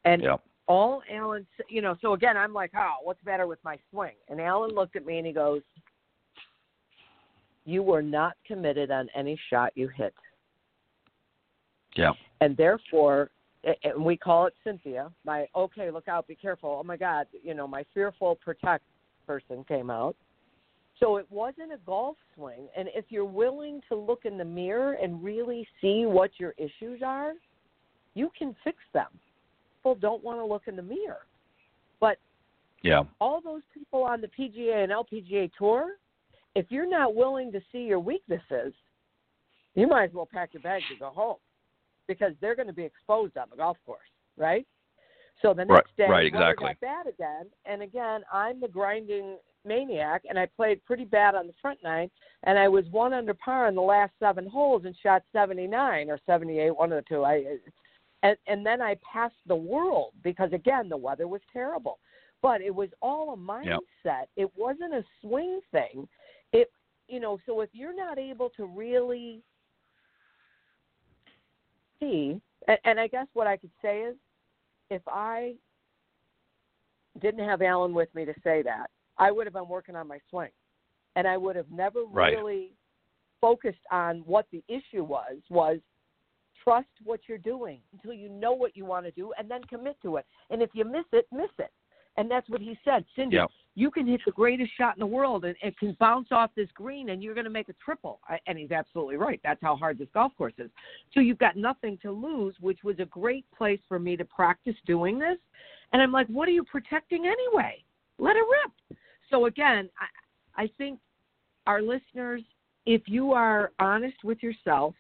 And 0.04 0.22
yep. 0.22 0.42
all 0.68 1.02
Alan, 1.11 1.46
you 1.68 1.82
know, 1.82 1.96
so 2.00 2.12
again, 2.12 2.37
I'm 2.37 2.52
like, 2.52 2.72
oh, 2.76 2.96
what's 3.02 3.22
better 3.22 3.46
with 3.46 3.59
my 3.64 3.78
swing? 3.90 4.12
And 4.28 4.40
Alan 4.40 4.70
looked 4.74 4.96
at 4.96 5.06
me 5.06 5.18
and 5.18 5.26
he 5.26 5.32
goes, 5.32 5.62
you 7.64 7.82
were 7.82 8.02
not 8.02 8.35
committed 8.46 8.90
on 8.90 9.09
any 9.16 9.38
shot 9.50 9.72
you 9.74 9.88
hit. 9.88 10.14
Yeah. 11.96 12.12
And 12.40 12.56
therefore, 12.56 13.30
and 13.82 14.04
we 14.04 14.16
call 14.16 14.46
it 14.46 14.54
Cynthia. 14.62 15.11
My 15.24 15.48
okay, 15.56 15.90
look 15.90 16.06
out, 16.06 16.28
be 16.28 16.37
careful. 16.37 16.78
Oh 16.80 16.85
my 16.85 16.96
God, 16.96 17.26
you 17.42 17.54
know, 17.54 17.66
my 17.66 17.85
fearful 17.92 18.37
protect 18.37 18.85
person 19.26 19.64
came 19.66 19.90
out. 19.90 20.14
So 21.00 21.16
it 21.16 21.26
wasn't 21.30 21.72
a 21.72 21.78
golf 21.85 22.16
swing. 22.35 22.68
And 22.76 22.88
if 22.94 23.06
you're 23.09 23.24
willing 23.24 23.80
to 23.88 23.96
look 23.96 24.24
in 24.24 24.38
the 24.38 24.44
mirror 24.44 24.94
and 24.94 25.22
really 25.22 25.66
see 25.80 26.06
what 26.06 26.30
your 26.38 26.54
issues 26.56 27.02
are, 27.04 27.32
you 28.14 28.30
can 28.38 28.56
fix 28.64 28.78
them. 28.94 29.09
People 29.78 29.94
don't 29.96 30.24
want 30.24 30.38
to 30.38 30.44
look 30.44 30.62
in 30.66 30.76
the 30.76 30.82
mirror. 30.82 31.26
But 32.00 32.16
yeah. 32.82 33.02
all 33.20 33.40
those 33.42 33.62
people 33.74 34.02
on 34.04 34.20
the 34.22 34.28
PGA 34.28 34.85
and 34.85 34.92
LPGA 34.92 35.50
tour, 35.59 35.96
if 36.54 36.66
you're 36.70 36.88
not 36.88 37.14
willing 37.14 37.52
to 37.52 37.61
see 37.70 37.80
your 37.80 38.00
weaknesses, 38.00 38.72
you 39.74 39.87
might 39.87 40.04
as 40.04 40.14
well 40.14 40.28
pack 40.30 40.54
your 40.54 40.62
bags 40.62 40.85
and 40.90 40.98
go 40.98 41.11
home 41.11 41.37
because 42.09 42.32
they're 42.40 42.56
going 42.56 42.68
to 42.68 42.72
be 42.72 42.85
exposed 42.85 43.37
on 43.37 43.48
the 43.50 43.56
golf 43.56 43.76
course, 43.85 44.00
right? 44.38 44.66
So 45.42 45.52
the 45.52 45.66
next 45.66 45.70
right, 45.70 45.85
day, 45.98 46.06
right, 46.09 46.26
exactly. 46.26 46.68
got 46.68 46.80
bad 46.80 47.06
again, 47.06 47.46
and 47.66 47.82
again, 47.82 48.22
I'm 48.32 48.59
the 48.59 48.68
grinding 48.68 49.37
maniac, 49.66 50.22
and 50.29 50.38
I 50.38 50.46
played 50.46 50.85
pretty 50.85 51.05
bad 51.05 51.35
on 51.35 51.46
the 51.46 51.52
front 51.61 51.79
nine, 51.83 52.11
and 52.44 52.59
I 52.59 52.68
was 52.68 52.85
one 52.90 53.12
under 53.12 53.35
par 53.35 53.68
in 53.68 53.74
the 53.74 53.83
last 53.83 54.12
seven 54.18 54.46
holes 54.46 54.85
and 54.85 54.94
shot 55.02 55.22
79 55.33 56.11
or 56.11 56.18
78, 56.26 56.70
one 56.76 56.92
of 56.92 57.05
the 57.05 57.09
two. 57.09 57.24
I 57.24 57.44
and 58.22 58.37
and 58.46 58.64
then 58.64 58.81
I 58.81 58.96
passed 59.12 59.35
the 59.46 59.57
world 59.57 60.12
because 60.22 60.52
again 60.52 60.88
the 60.88 60.96
weather 60.96 61.29
was 61.29 61.40
terrible, 61.52 61.98
but 62.42 62.61
it 62.61 62.74
was 62.74 62.88
all 63.02 63.35
a 63.35 63.37
mindset. 63.37 63.81
Yep. 64.05 64.29
It 64.37 64.50
wasn't 64.57 64.94
a 64.94 65.05
swing 65.20 65.61
thing. 65.72 66.09
It 66.52 66.70
you 67.09 67.20
know 67.20 67.38
so 67.46 67.61
if 67.61 67.70
you're 67.72 67.94
not 67.94 68.18
able 68.18 68.50
to 68.57 68.64
really 68.66 69.42
see, 72.00 72.40
and, 72.68 72.79
and 72.85 73.00
I 73.00 73.07
guess 73.09 73.26
what 73.35 73.46
I 73.46 73.57
could 73.57 73.70
say 73.83 74.00
is, 74.00 74.16
if 74.90 75.02
I 75.09 75.55
didn't 77.20 77.46
have 77.46 77.62
Alan 77.62 77.94
with 77.94 78.14
me 78.14 78.24
to 78.24 78.35
say 78.44 78.62
that, 78.62 78.90
I 79.18 79.31
would 79.31 79.46
have 79.46 79.55
been 79.55 79.68
working 79.68 79.96
on 79.96 80.09
my 80.09 80.18
swing. 80.31 80.50
And 81.14 81.26
I 81.26 81.37
would 81.37 81.57
have 81.57 81.70
never 81.70 82.05
right. 82.05 82.37
really 82.37 82.72
focused 83.40 83.81
on 83.90 84.18
what 84.26 84.46
the 84.52 84.62
issue 84.68 85.05
was, 85.05 85.37
was 85.48 85.79
trust 86.62 86.88
what 87.05 87.20
you're 87.29 87.38
doing 87.38 87.81
until 87.92 88.12
you 88.12 88.29
know 88.29 88.52
what 88.52 88.76
you 88.76 88.85
want 88.85 89.07
to 89.07 89.12
do 89.12 89.33
and 89.38 89.50
then 89.50 89.62
commit 89.64 89.96
to 90.02 90.16
it. 90.16 90.26
And 90.50 90.61
if 90.61 90.70
you 90.74 90.85
miss 90.85 91.05
it, 91.12 91.26
miss 91.33 91.50
it. 91.59 91.70
And 92.18 92.31
that's 92.31 92.48
what 92.48 92.61
he 92.61 92.79
said. 92.85 93.05
Cindy, 93.14 93.37
yep. 93.37 93.50
you 93.74 93.90
can 93.90 94.07
hit 94.07 94.20
the 94.24 94.33
greatest 94.33 94.70
shot 94.76 94.96
in 94.96 95.00
the 95.00 95.07
world 95.07 95.44
and 95.44 95.55
it 95.62 95.79
can 95.79 95.94
bounce 96.00 96.29
off 96.31 96.50
this 96.57 96.68
green 96.74 97.11
and 97.11 97.22
you're 97.22 97.35
going 97.35 97.44
to 97.44 97.50
make 97.50 97.68
a 97.68 97.74
triple. 97.74 98.20
And 98.46 98.59
he's 98.59 98.70
absolutely 98.70 99.16
right. 99.16 99.38
That's 99.44 99.61
how 99.62 99.76
hard 99.76 99.98
this 99.98 100.09
golf 100.14 100.33
course 100.37 100.55
is. 100.59 100.70
So 101.12 101.20
you've 101.20 101.38
got 101.38 101.57
nothing 101.57 101.98
to 102.02 102.11
lose, 102.11 102.55
which 102.61 102.79
was 102.83 102.98
a 103.00 103.05
great 103.05 103.44
place 103.57 103.81
for 103.87 103.98
me 103.98 104.16
to 104.16 104.24
practice 104.24 104.76
doing 104.87 105.18
this. 105.18 105.37
And 105.92 106.00
I'm 106.00 106.11
like, 106.11 106.26
what 106.29 106.48
are 106.48 106.52
you 106.52 106.64
protecting 106.64 107.26
anyway? 107.26 107.85
Let 108.18 108.37
it 108.37 108.44
rip. 108.50 108.98
So 109.31 109.47
again, 109.47 109.89
I, 110.57 110.65
I 110.65 110.71
think 110.79 110.99
our 111.67 111.83
listeners, 111.83 112.43
if 112.87 113.03
you 113.07 113.33
are 113.33 113.73
honest 113.79 114.23
with 114.25 114.43
yourself 114.43 114.95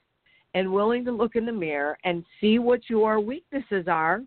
and 0.54 0.72
willing 0.72 1.04
to 1.04 1.12
look 1.12 1.36
in 1.36 1.46
the 1.46 1.52
mirror 1.52 1.98
and 2.04 2.24
see 2.40 2.58
what 2.58 2.80
your 2.88 3.20
weaknesses 3.20 3.86
are, 3.88 4.22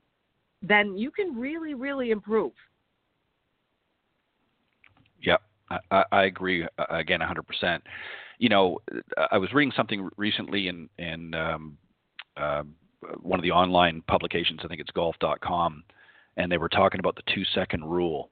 then 0.61 0.97
you 0.97 1.11
can 1.11 1.37
really, 1.37 1.73
really 1.73 2.11
improve. 2.11 2.51
Yep, 5.21 5.41
I, 5.91 6.03
I 6.11 6.23
agree 6.25 6.63
uh, 6.63 6.85
again 6.89 7.19
100%. 7.19 7.79
You 8.37 8.49
know, 8.49 8.79
I 9.31 9.37
was 9.37 9.51
reading 9.53 9.73
something 9.75 10.09
recently 10.15 10.69
in 10.69 10.89
in 10.97 11.33
um, 11.33 11.77
uh, 12.37 12.63
one 13.21 13.37
of 13.37 13.43
the 13.43 13.51
online 13.51 14.01
publications. 14.07 14.61
I 14.63 14.67
think 14.67 14.79
it's 14.79 14.91
golf.com, 14.91 15.83
and 16.37 16.49
they 16.49 16.57
were 16.57 16.69
talking 16.69 17.01
about 17.01 17.17
the 17.17 17.33
two 17.33 17.43
second 17.53 17.83
rule 17.83 18.29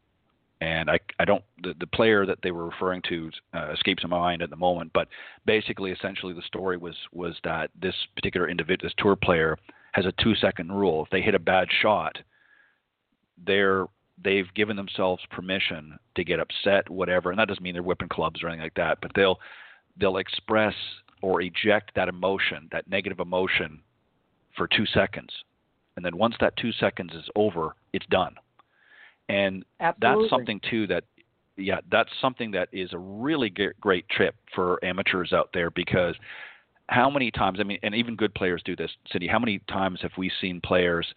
and 0.61 0.89
I, 0.89 0.99
I 1.19 1.25
don't 1.25 1.43
the, 1.61 1.73
the 1.79 1.87
player 1.87 2.25
that 2.25 2.39
they 2.41 2.51
were 2.51 2.65
referring 2.65 3.01
to 3.09 3.31
uh, 3.53 3.71
escapes 3.71 4.03
my 4.03 4.09
mind 4.09 4.41
at 4.41 4.49
the 4.49 4.55
moment 4.55 4.91
but 4.93 5.07
basically 5.45 5.91
essentially 5.91 6.33
the 6.33 6.41
story 6.41 6.77
was 6.77 6.95
was 7.13 7.35
that 7.43 7.69
this 7.79 7.95
particular 8.15 8.49
individual 8.49 8.87
this 8.87 8.95
tour 8.97 9.15
player 9.15 9.57
has 9.93 10.05
a 10.05 10.13
two 10.21 10.35
second 10.35 10.71
rule. 10.71 11.03
If 11.03 11.09
they 11.09 11.21
hit 11.21 11.35
a 11.35 11.39
bad 11.39 11.67
shot 11.81 12.17
they're 13.45 13.85
they've 14.23 14.51
given 14.55 14.75
themselves 14.75 15.21
permission 15.29 15.99
to 16.15 16.23
get 16.23 16.39
upset 16.39 16.89
whatever 16.89 17.29
and 17.29 17.39
that 17.39 17.47
doesn't 17.47 17.63
mean 17.63 17.73
they're 17.73 17.83
whipping 17.83 18.09
clubs 18.09 18.41
or 18.41 18.47
anything 18.47 18.63
like 18.63 18.73
that 18.75 18.97
but 19.01 19.11
they'll 19.15 19.39
they'll 19.99 20.17
express 20.17 20.73
or 21.21 21.41
eject 21.41 21.91
that 21.95 22.09
emotion 22.09 22.67
that 22.71 22.89
negative 22.89 23.19
emotion 23.19 23.81
for 24.55 24.67
two 24.67 24.87
seconds. 24.87 25.29
And 25.95 26.03
then 26.03 26.17
once 26.17 26.35
that 26.39 26.57
two 26.57 26.71
seconds 26.71 27.13
is 27.13 27.29
over 27.35 27.75
it's 27.93 28.05
done 28.07 28.35
and 29.29 29.65
Absolutely. 29.79 30.23
that's 30.23 30.29
something 30.29 30.61
too 30.69 30.87
that 30.87 31.03
yeah 31.57 31.79
that's 31.91 32.09
something 32.21 32.51
that 32.51 32.69
is 32.71 32.93
a 32.93 32.97
really 32.97 33.51
great 33.81 34.07
trip 34.09 34.35
for 34.53 34.83
amateurs 34.83 35.33
out 35.33 35.49
there 35.53 35.69
because 35.71 36.15
how 36.89 37.09
many 37.09 37.31
times 37.31 37.59
i 37.59 37.63
mean 37.63 37.79
and 37.83 37.95
even 37.95 38.15
good 38.15 38.33
players 38.33 38.61
do 38.63 38.75
this 38.75 38.91
cindy 39.11 39.27
how 39.27 39.39
many 39.39 39.59
times 39.69 39.99
have 40.01 40.11
we 40.17 40.31
seen 40.39 40.61
players 40.61 41.07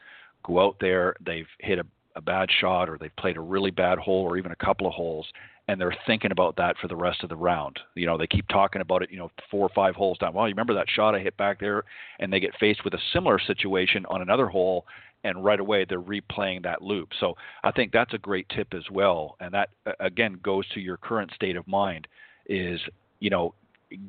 go 0.45 0.61
out 0.61 0.77
there 0.81 1.15
they've 1.25 1.49
hit 1.61 1.79
a, 1.79 1.85
a 2.17 2.21
bad 2.21 2.49
shot 2.61 2.89
or 2.89 2.99
they've 2.99 3.15
played 3.17 3.37
a 3.37 3.41
really 3.41 3.71
bad 3.71 3.99
hole 3.99 4.23
or 4.23 4.37
even 4.37 4.53
a 4.53 4.57
couple 4.57 4.87
of 4.87 4.93
holes 4.93 5.27
and 5.71 5.81
they're 5.81 5.97
thinking 6.05 6.33
about 6.33 6.57
that 6.57 6.77
for 6.79 6.89
the 6.89 6.97
rest 6.97 7.23
of 7.23 7.29
the 7.29 7.37
round. 7.37 7.79
You 7.95 8.05
know, 8.05 8.19
they 8.19 8.27
keep 8.27 8.49
talking 8.49 8.83
about 8.83 9.05
it, 9.05 9.11
you 9.13 9.19
know, 9.19 9.31
four 9.53 9.65
or 9.65 9.71
five 9.73 9.95
holes 9.95 10.19
down. 10.19 10.35
Well, 10.35 10.49
you 10.49 10.53
remember 10.53 10.75
that 10.75 10.91
shot 10.91 11.15
I 11.15 11.21
hit 11.21 11.37
back 11.37 11.61
there? 11.61 11.85
And 12.19 12.33
they 12.33 12.41
get 12.41 12.51
faced 12.59 12.85
with 12.85 12.93
a 12.95 12.99
similar 13.13 13.39
situation 13.39 14.05
on 14.07 14.21
another 14.21 14.49
hole 14.49 14.85
and 15.25 15.45
right 15.45 15.61
away 15.61 15.85
they're 15.85 16.01
replaying 16.01 16.63
that 16.63 16.83
loop. 16.83 17.11
So 17.19 17.35
I 17.63 17.71
think 17.71 17.93
that's 17.93 18.15
a 18.15 18.19
great 18.19 18.49
tip 18.49 18.75
as 18.75 18.85
well, 18.91 19.37
and 19.41 19.53
that 19.55 19.71
again 19.99 20.39
goes 20.43 20.69
to 20.71 20.81
your 20.81 20.97
current 20.97 21.33
state 21.35 21.57
of 21.57 21.67
mind. 21.67 22.07
Is 22.47 22.81
you 23.21 23.31
know 23.31 23.55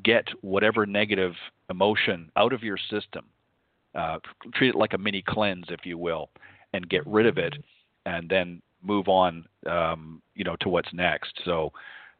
get 0.03 0.27
whatever 0.41 0.85
negative 0.85 1.33
emotion 1.69 2.31
out 2.35 2.53
of 2.53 2.63
your 2.63 2.77
system, 2.77 3.25
uh, 3.95 4.19
treat 4.53 4.69
it 4.69 4.75
like 4.75 4.93
a 4.93 4.97
mini 4.97 5.23
cleanse, 5.27 5.65
if 5.69 5.85
you 5.85 5.97
will, 5.97 6.29
and 6.73 6.87
get 6.89 7.05
rid 7.07 7.25
of 7.25 7.37
it, 7.37 7.55
and 8.05 8.29
then 8.29 8.61
move 8.83 9.07
on, 9.07 9.45
um, 9.69 10.21
you 10.35 10.43
know, 10.43 10.55
to 10.61 10.69
what's 10.69 10.91
next. 10.93 11.39
So 11.45 11.71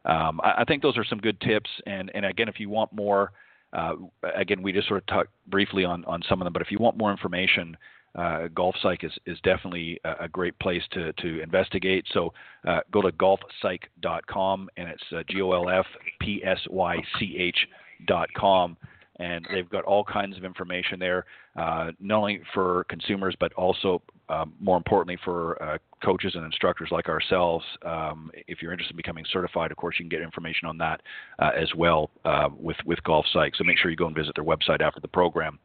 um, 0.04 0.40
I, 0.42 0.54
I, 0.58 0.64
think 0.64 0.82
those 0.82 0.96
are 0.96 1.04
some 1.04 1.18
good 1.18 1.40
tips. 1.40 1.70
And 1.86 2.10
and 2.14 2.26
again, 2.26 2.48
if 2.48 2.60
you 2.60 2.68
want 2.68 2.92
more, 2.92 3.32
uh, 3.72 3.94
again, 4.36 4.62
we 4.62 4.72
just 4.72 4.88
sort 4.88 5.00
of 5.02 5.06
talked 5.06 5.30
briefly 5.46 5.84
on 5.84 6.04
on 6.04 6.22
some 6.28 6.40
of 6.40 6.44
them, 6.44 6.52
but 6.52 6.62
if 6.62 6.70
you 6.70 6.78
want 6.78 6.96
more 6.96 7.10
information 7.10 7.76
uh, 8.14 8.48
GolfPsych 8.54 9.04
is, 9.04 9.12
is 9.26 9.38
definitely 9.42 10.00
a, 10.04 10.24
a, 10.24 10.28
great 10.28 10.58
place 10.58 10.82
to, 10.92 11.12
to 11.14 11.42
investigate. 11.42 12.04
So 12.12 12.32
uh, 12.66 12.80
go 12.90 13.00
to 13.02 13.10
golfpsych.com 13.12 14.68
and 14.76 14.88
it's 14.88 15.02
uh, 15.12 15.22
G 15.28 15.40
O 15.40 15.52
L 15.52 15.68
F 15.68 15.86
P 16.20 16.42
S 16.44 16.58
Y 16.68 16.96
C 17.18 17.36
H.com. 17.38 18.76
And 19.18 19.46
they've 19.52 19.68
got 19.68 19.84
all 19.84 20.04
kinds 20.04 20.36
of 20.36 20.44
information 20.44 20.98
there, 20.98 21.26
uh, 21.56 21.92
not 22.00 22.18
only 22.18 22.40
for 22.54 22.84
consumers, 22.88 23.36
but 23.38 23.52
also 23.52 24.02
uh, 24.28 24.46
more 24.58 24.76
importantly 24.76 25.18
for 25.22 25.62
uh, 25.62 25.78
coaches 26.02 26.32
and 26.34 26.44
instructors 26.44 26.88
like 26.90 27.08
ourselves, 27.08 27.64
um, 27.84 28.30
if 28.48 28.62
you're 28.62 28.72
interested 28.72 28.94
in 28.94 28.96
becoming 28.96 29.24
certified, 29.30 29.70
of 29.70 29.76
course 29.76 29.96
you 29.98 30.04
can 30.04 30.08
get 30.08 30.22
information 30.22 30.66
on 30.66 30.78
that 30.78 31.02
uh, 31.38 31.50
as 31.56 31.68
well 31.76 32.10
uh, 32.24 32.48
with 32.58 32.78
with 32.86 33.02
Golf 33.04 33.26
Psych. 33.32 33.54
So 33.56 33.64
make 33.64 33.78
sure 33.78 33.90
you 33.90 33.96
go 33.96 34.06
and 34.06 34.16
visit 34.16 34.34
their 34.34 34.44
website 34.44 34.80
after 34.80 35.00
the 35.00 35.08
program. 35.08 35.58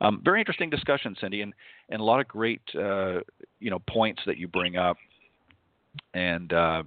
Um, 0.00 0.20
very 0.24 0.40
interesting 0.40 0.70
discussion, 0.70 1.16
Cindy, 1.20 1.42
and, 1.42 1.54
and 1.88 2.00
a 2.00 2.04
lot 2.04 2.20
of 2.20 2.28
great 2.28 2.62
uh, 2.74 3.20
you 3.60 3.70
know 3.70 3.78
points 3.88 4.22
that 4.26 4.38
you 4.38 4.48
bring 4.48 4.76
up. 4.76 4.96
And 6.12 6.52
uh, 6.52 6.82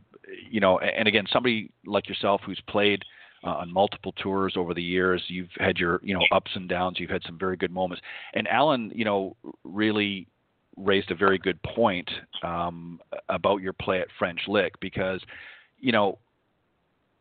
you 0.49 0.59
know, 0.59 0.79
and 0.79 1.07
again, 1.07 1.25
somebody 1.31 1.71
like 1.85 2.09
yourself 2.09 2.41
who's 2.45 2.61
played 2.67 3.03
uh, 3.43 3.49
on 3.51 3.71
multiple 3.71 4.13
tours 4.13 4.53
over 4.57 4.73
the 4.73 4.83
years, 4.83 5.23
you've 5.27 5.49
had 5.57 5.77
your 5.77 5.99
you 6.03 6.13
know 6.13 6.25
ups 6.31 6.51
and 6.55 6.67
downs. 6.67 6.99
You've 6.99 7.09
had 7.09 7.23
some 7.25 7.39
very 7.39 7.57
good 7.57 7.71
moments. 7.71 8.03
And 8.33 8.47
Alan, 8.47 8.91
you 8.93 9.05
know, 9.05 9.35
really 9.63 10.27
raised 10.75 11.09
a 11.11 11.15
very 11.15 11.37
good 11.37 11.61
point 11.63 12.09
um, 12.43 12.99
about 13.29 13.61
your 13.61 13.73
play 13.73 13.99
at 13.99 14.07
French 14.19 14.41
Lick 14.47 14.79
because 14.79 15.21
you 15.79 15.91
know 15.91 16.19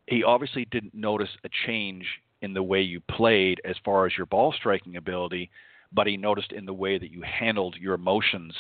he 0.07 0.23
obviously 0.23 0.67
didn't 0.71 0.95
notice 0.95 1.31
a 1.45 1.49
change 1.67 2.05
in 2.43 2.55
the 2.55 2.63
way 2.63 2.83
you 2.83 3.01
played 3.01 3.61
as 3.65 3.77
far 3.85 4.07
as 4.07 4.13
your 4.17 4.27
ball 4.27 4.53
striking 4.53 4.97
ability 4.97 5.51
but 5.97 6.07
he 6.07 6.17
noticed 6.17 6.53
in 6.53 6.67
the 6.67 6.75
way 6.75 6.99
that 6.99 7.11
you 7.11 7.23
handled 7.23 7.75
your 7.81 7.95
emotions 7.95 8.55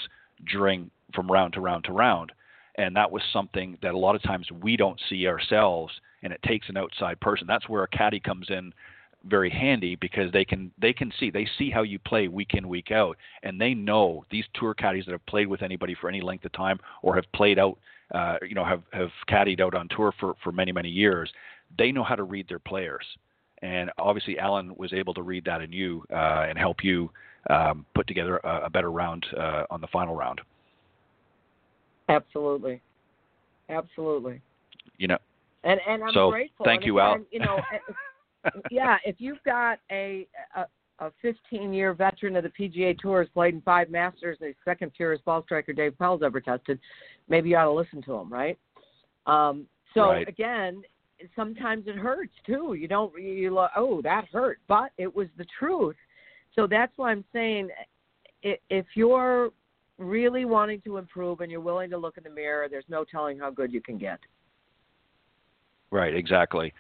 during 0.51 0.90
from 1.14 1.31
round 1.31 1.53
to 1.53 1.61
round 1.61 1.85
to 1.85 1.92
round. 1.92 2.33
And 2.79 2.96
that 2.96 3.11
was 3.11 3.22
something 3.33 3.79
that 3.83 3.94
a 3.94 3.99
lot 3.99 4.16
of 4.16 4.22
times 4.22 4.49
we 4.51 4.77
don't 4.77 5.01
see 5.09 5.27
ourselves, 5.29 5.92
and 6.22 6.33
it 6.33 6.42
takes 6.42 6.68
an 6.68 6.77
outside 6.77 7.20
person. 7.20 7.46
That's 7.46 7.68
where 7.68 7.85
a 7.85 7.88
caddy 7.88 8.20
comes 8.20 8.49
in 8.51 8.72
very 9.25 9.51
handy 9.51 9.96
because 9.96 10.31
they 10.33 10.44
can 10.44 10.70
they 10.79 10.92
can 10.92 11.12
see 11.18 11.31
they 11.31 11.49
see 11.59 11.70
how 11.70 11.83
you 11.83 11.99
play 11.99 12.29
week 12.29 12.55
in 12.55 12.68
week 12.68 12.90
out, 12.90 13.16
and 13.42 13.61
they 13.61 13.75
know 13.75 14.25
these 14.31 14.44
tour 14.55 14.75
caddies 14.75 15.05
that 15.07 15.12
have 15.12 15.27
played 15.27 15.46
with 15.46 15.62
anybody 15.62 15.94
for 15.94 16.09
any 16.09 16.20
length 16.20 16.44
of 16.44 16.53
time 16.53 16.79
or 17.03 17.14
have 17.14 17.25
played 17.35 17.59
out, 17.59 17.79
uh, 18.14 18.37
you 18.46 18.55
know, 18.55 18.64
have 18.64 18.83
have 18.92 19.11
caddied 19.29 19.61
out 19.61 19.75
on 19.75 19.88
tour 19.88 20.12
for 20.18 20.35
for 20.42 20.53
many 20.53 20.72
many 20.72 20.88
years. 20.88 21.31
They 21.77 21.92
know 21.92 22.05
how 22.05 22.14
to 22.14 22.25
read 22.25 22.49
their 22.49 22.59
players 22.59 23.05
and 23.62 23.90
obviously 23.98 24.38
Alan 24.38 24.74
was 24.76 24.92
able 24.92 25.14
to 25.14 25.22
read 25.22 25.44
that 25.44 25.60
in 25.60 25.72
you 25.72 26.04
uh, 26.12 26.46
and 26.48 26.58
help 26.58 26.82
you 26.82 27.10
um, 27.50 27.86
put 27.94 28.06
together 28.06 28.38
a, 28.38 28.62
a 28.64 28.70
better 28.70 28.90
round 28.90 29.24
uh, 29.38 29.64
on 29.70 29.80
the 29.80 29.86
final 29.88 30.14
round. 30.14 30.40
Absolutely, 32.08 32.80
absolutely. 33.68 34.40
You 34.98 35.08
know, 35.08 35.18
and 35.64 35.80
and 35.88 36.02
I'm 36.02 36.12
so 36.12 36.30
grateful. 36.30 36.64
Thank 36.64 36.82
and 36.82 36.86
you, 36.86 37.00
Al. 37.00 37.18
You 37.30 37.40
know, 37.40 37.60
yeah. 38.70 38.98
If 39.04 39.16
you've 39.18 39.42
got 39.44 39.78
a, 39.90 40.26
a 40.54 40.66
a 40.98 41.10
15 41.22 41.72
year 41.72 41.92
veteran 41.94 42.36
of 42.36 42.44
the 42.44 42.50
PGA 42.50 42.98
Tour 42.98 43.20
has 43.20 43.28
played 43.34 43.54
in 43.54 43.60
five 43.62 43.90
Masters, 43.90 44.38
and 44.40 44.50
the 44.50 44.54
second 44.64 44.92
purest 44.94 45.24
ball 45.24 45.42
striker 45.42 45.72
Dave 45.72 45.92
Pelz 46.00 46.22
ever 46.22 46.40
tested, 46.40 46.78
maybe 47.28 47.50
you 47.50 47.56
ought 47.56 47.64
to 47.64 47.72
listen 47.72 48.02
to 48.02 48.14
him, 48.14 48.32
right? 48.32 48.58
Um, 49.26 49.66
so 49.94 50.10
right. 50.10 50.28
again, 50.28 50.82
sometimes 51.35 51.87
it 51.87 51.96
hurts 51.96 52.33
too. 52.46 52.74
You 52.79 52.88
don't 52.88 53.12
you 53.20 53.55
look, 53.55 53.70
oh 53.76 54.02
that 54.02 54.26
hurt, 54.33 54.59
but 54.68 54.90
it 54.98 55.14
was 55.14 55.29
the 55.38 55.46
truth. 55.59 55.96
So 56.55 56.66
that's 56.66 56.92
why 56.96 57.11
I'm 57.11 57.24
saying 57.33 57.68
if 58.42 58.87
you're 58.94 59.50
really 59.98 60.44
wanting 60.44 60.81
to 60.83 60.98
improve 60.98 61.40
and 61.40 61.50
you're 61.50 61.61
willing 61.61 61.90
to 61.90 61.98
look 61.98 62.16
in 62.16 62.24
the 62.24 62.31
mirror, 62.31 62.68
there's 62.68 62.85
no 62.88 63.05
telling 63.05 63.38
how 63.38 63.50
good 63.50 63.72
you 63.72 63.81
can 63.81 63.98
get. 63.98 64.18
Right, 65.90 66.14
exactly. 66.14 66.72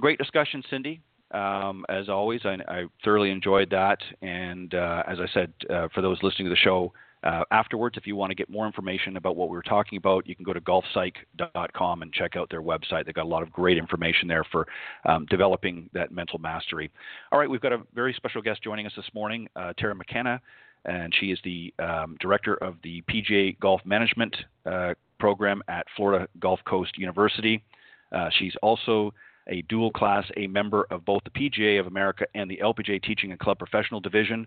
Great 0.00 0.18
discussion, 0.18 0.62
Cindy. 0.70 1.00
Um, 1.32 1.84
as 1.88 2.08
always, 2.08 2.42
I, 2.44 2.56
I, 2.68 2.84
thoroughly 3.02 3.30
enjoyed 3.30 3.70
that. 3.70 3.98
And 4.20 4.74
uh, 4.74 5.02
as 5.08 5.18
I 5.18 5.26
said, 5.32 5.52
uh, 5.70 5.88
for 5.94 6.02
those 6.02 6.18
listening 6.22 6.46
to 6.46 6.50
the 6.50 6.56
show, 6.56 6.92
uh, 7.22 7.44
afterwards, 7.50 7.96
if 7.96 8.06
you 8.06 8.16
want 8.16 8.30
to 8.30 8.34
get 8.34 8.50
more 8.50 8.66
information 8.66 9.16
about 9.16 9.36
what 9.36 9.48
we 9.48 9.56
were 9.56 9.62
talking 9.62 9.96
about, 9.96 10.26
you 10.26 10.34
can 10.34 10.44
go 10.44 10.52
to 10.52 10.60
golfpsych.com 10.60 12.02
and 12.02 12.12
check 12.12 12.36
out 12.36 12.50
their 12.50 12.62
website. 12.62 13.06
They've 13.06 13.14
got 13.14 13.24
a 13.24 13.28
lot 13.28 13.42
of 13.42 13.52
great 13.52 13.78
information 13.78 14.26
there 14.26 14.44
for 14.50 14.66
um, 15.04 15.26
developing 15.26 15.88
that 15.92 16.10
mental 16.10 16.38
mastery. 16.38 16.90
All 17.30 17.38
right, 17.38 17.48
we've 17.48 17.60
got 17.60 17.72
a 17.72 17.82
very 17.94 18.12
special 18.14 18.42
guest 18.42 18.62
joining 18.62 18.86
us 18.86 18.92
this 18.96 19.08
morning, 19.14 19.48
uh, 19.54 19.72
Tara 19.78 19.94
McKenna, 19.94 20.40
and 20.84 21.14
she 21.20 21.26
is 21.26 21.38
the 21.44 21.72
um, 21.78 22.16
director 22.20 22.54
of 22.56 22.74
the 22.82 23.02
PGA 23.02 23.58
Golf 23.60 23.80
Management 23.84 24.34
uh, 24.66 24.94
program 25.20 25.62
at 25.68 25.86
Florida 25.96 26.26
Gulf 26.40 26.58
Coast 26.66 26.98
University. 26.98 27.62
Uh, 28.10 28.28
she's 28.38 28.54
also 28.62 29.14
a 29.48 29.62
dual 29.62 29.90
class 29.90 30.24
A 30.36 30.46
member 30.48 30.86
of 30.90 31.04
both 31.04 31.22
the 31.24 31.30
PGA 31.30 31.78
of 31.78 31.86
America 31.86 32.26
and 32.34 32.50
the 32.50 32.60
LPGA 32.62 33.02
Teaching 33.02 33.30
and 33.30 33.40
Club 33.40 33.58
Professional 33.58 34.00
Division 34.00 34.46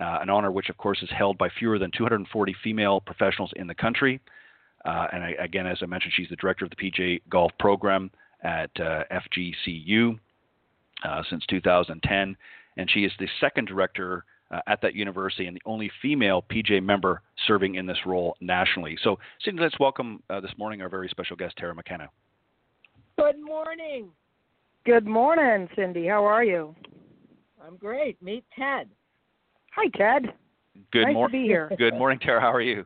uh, 0.00 0.18
an 0.22 0.30
honor 0.30 0.50
which, 0.50 0.68
of 0.68 0.76
course, 0.76 1.02
is 1.02 1.10
held 1.16 1.36
by 1.36 1.48
fewer 1.58 1.78
than 1.78 1.90
240 1.96 2.56
female 2.64 3.00
professionals 3.00 3.52
in 3.56 3.66
the 3.66 3.74
country. 3.74 4.20
Uh, 4.84 5.06
and 5.12 5.22
I, 5.22 5.30
again, 5.38 5.66
as 5.66 5.78
I 5.82 5.86
mentioned, 5.86 6.14
she's 6.16 6.28
the 6.30 6.36
director 6.36 6.64
of 6.64 6.70
the 6.70 6.76
PGA 6.76 7.20
Golf 7.28 7.52
Program 7.58 8.10
at 8.42 8.70
uh, 8.80 9.04
FGCU 9.12 10.18
uh, 11.04 11.22
since 11.28 11.44
2010, 11.50 12.36
and 12.76 12.90
she 12.90 13.04
is 13.04 13.12
the 13.18 13.28
second 13.40 13.66
director 13.66 14.24
uh, 14.50 14.60
at 14.66 14.80
that 14.80 14.94
university 14.94 15.46
and 15.46 15.56
the 15.56 15.62
only 15.66 15.90
female 16.00 16.44
PGA 16.50 16.82
member 16.82 17.20
serving 17.46 17.74
in 17.74 17.86
this 17.86 17.98
role 18.06 18.36
nationally. 18.40 18.96
So, 19.02 19.18
Cindy, 19.44 19.62
let's 19.62 19.78
welcome 19.78 20.22
uh, 20.30 20.40
this 20.40 20.52
morning 20.56 20.80
our 20.80 20.88
very 20.88 21.08
special 21.08 21.36
guest, 21.36 21.56
Tara 21.56 21.74
McKenna. 21.74 22.08
Good 23.18 23.38
morning. 23.38 24.08
Good 24.86 25.06
morning, 25.06 25.68
Cindy. 25.76 26.06
How 26.06 26.24
are 26.24 26.42
you? 26.42 26.74
I'm 27.64 27.76
great. 27.76 28.20
Meet 28.22 28.44
Ted. 28.58 28.88
Hi, 29.70 29.88
Ted. 29.96 30.32
Good 30.92 31.04
nice 31.04 31.14
morning. 31.14 31.40
to 31.40 31.44
be 31.44 31.48
here. 31.48 31.70
Good 31.78 31.94
morning, 31.94 32.18
Tara. 32.18 32.40
How 32.40 32.52
are 32.52 32.60
you? 32.60 32.84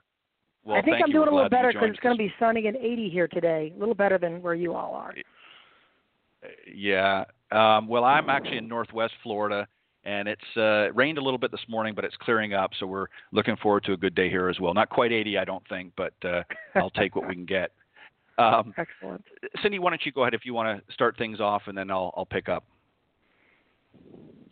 Well, 0.65 0.77
I 0.77 0.83
think 0.83 0.97
I'm 1.05 1.13
doing 1.13 1.29
a 1.29 1.35
little 1.35 1.51
better 1.51 1.73
because 1.73 1.91
it's 1.91 2.01
going 2.01 2.17
to 2.17 2.23
be 2.23 2.33
sunny 2.39 2.67
and 2.67 2.77
80 2.77 3.11
here 3.11 3.29
today. 3.29 3.73
A 3.77 3.79
little 3.79 3.95
better 3.95 4.19
than 4.19 4.41
where 4.41 4.55
you 4.55 4.75
all 4.75 4.95
are. 4.95 5.15
Yeah. 6.73 7.25
Um, 7.53 7.87
well, 7.87 8.05
I'm 8.05 8.31
actually 8.31 8.59
in 8.59 8.69
Northwest 8.69 9.13
Florida, 9.23 9.67
and 10.05 10.27
it's 10.27 10.57
uh, 10.57 10.93
rained 10.93 11.19
a 11.19 11.23
little 11.23 11.39
bit 11.39 11.51
this 11.51 11.65
morning, 11.69 11.95
but 11.95 12.05
it's 12.05 12.17
clearing 12.17 12.55
up, 12.55 12.71
so 12.79 12.87
we're 12.87 13.07
looking 13.33 13.57
forward 13.57 13.85
to 13.85 13.93
a 13.93 13.97
good 13.97 14.15
day 14.15 14.31
here 14.31 14.49
as 14.49 14.59
well. 14.59 14.73
Not 14.75 14.89
quite 14.89 15.13
80, 15.13 15.39
I 15.39 15.45
don't 15.45 15.67
think, 15.69 15.93
but 15.97 16.15
uh, 16.25 16.43
I'll 16.75 16.91
take 16.91 17.15
what 17.15 17.29
we 17.29 17.35
can 17.35 17.47
get. 17.47 17.73
Um, 18.37 18.75
Excellent. 18.77 19.25
Cindy, 19.63 19.79
why 19.79 19.91
don't 19.91 20.05
you 20.05 20.11
go 20.11 20.23
ahead 20.23 20.35
if 20.35 20.45
you 20.45 20.55
want 20.55 20.85
to 20.85 20.93
start 20.93 21.17
things 21.17 21.39
off, 21.39 21.63
and 21.69 21.79
then 21.79 21.89
I'll, 21.89 22.13
I'll 22.17 22.27
pick 22.27 22.49
up. 22.49 22.65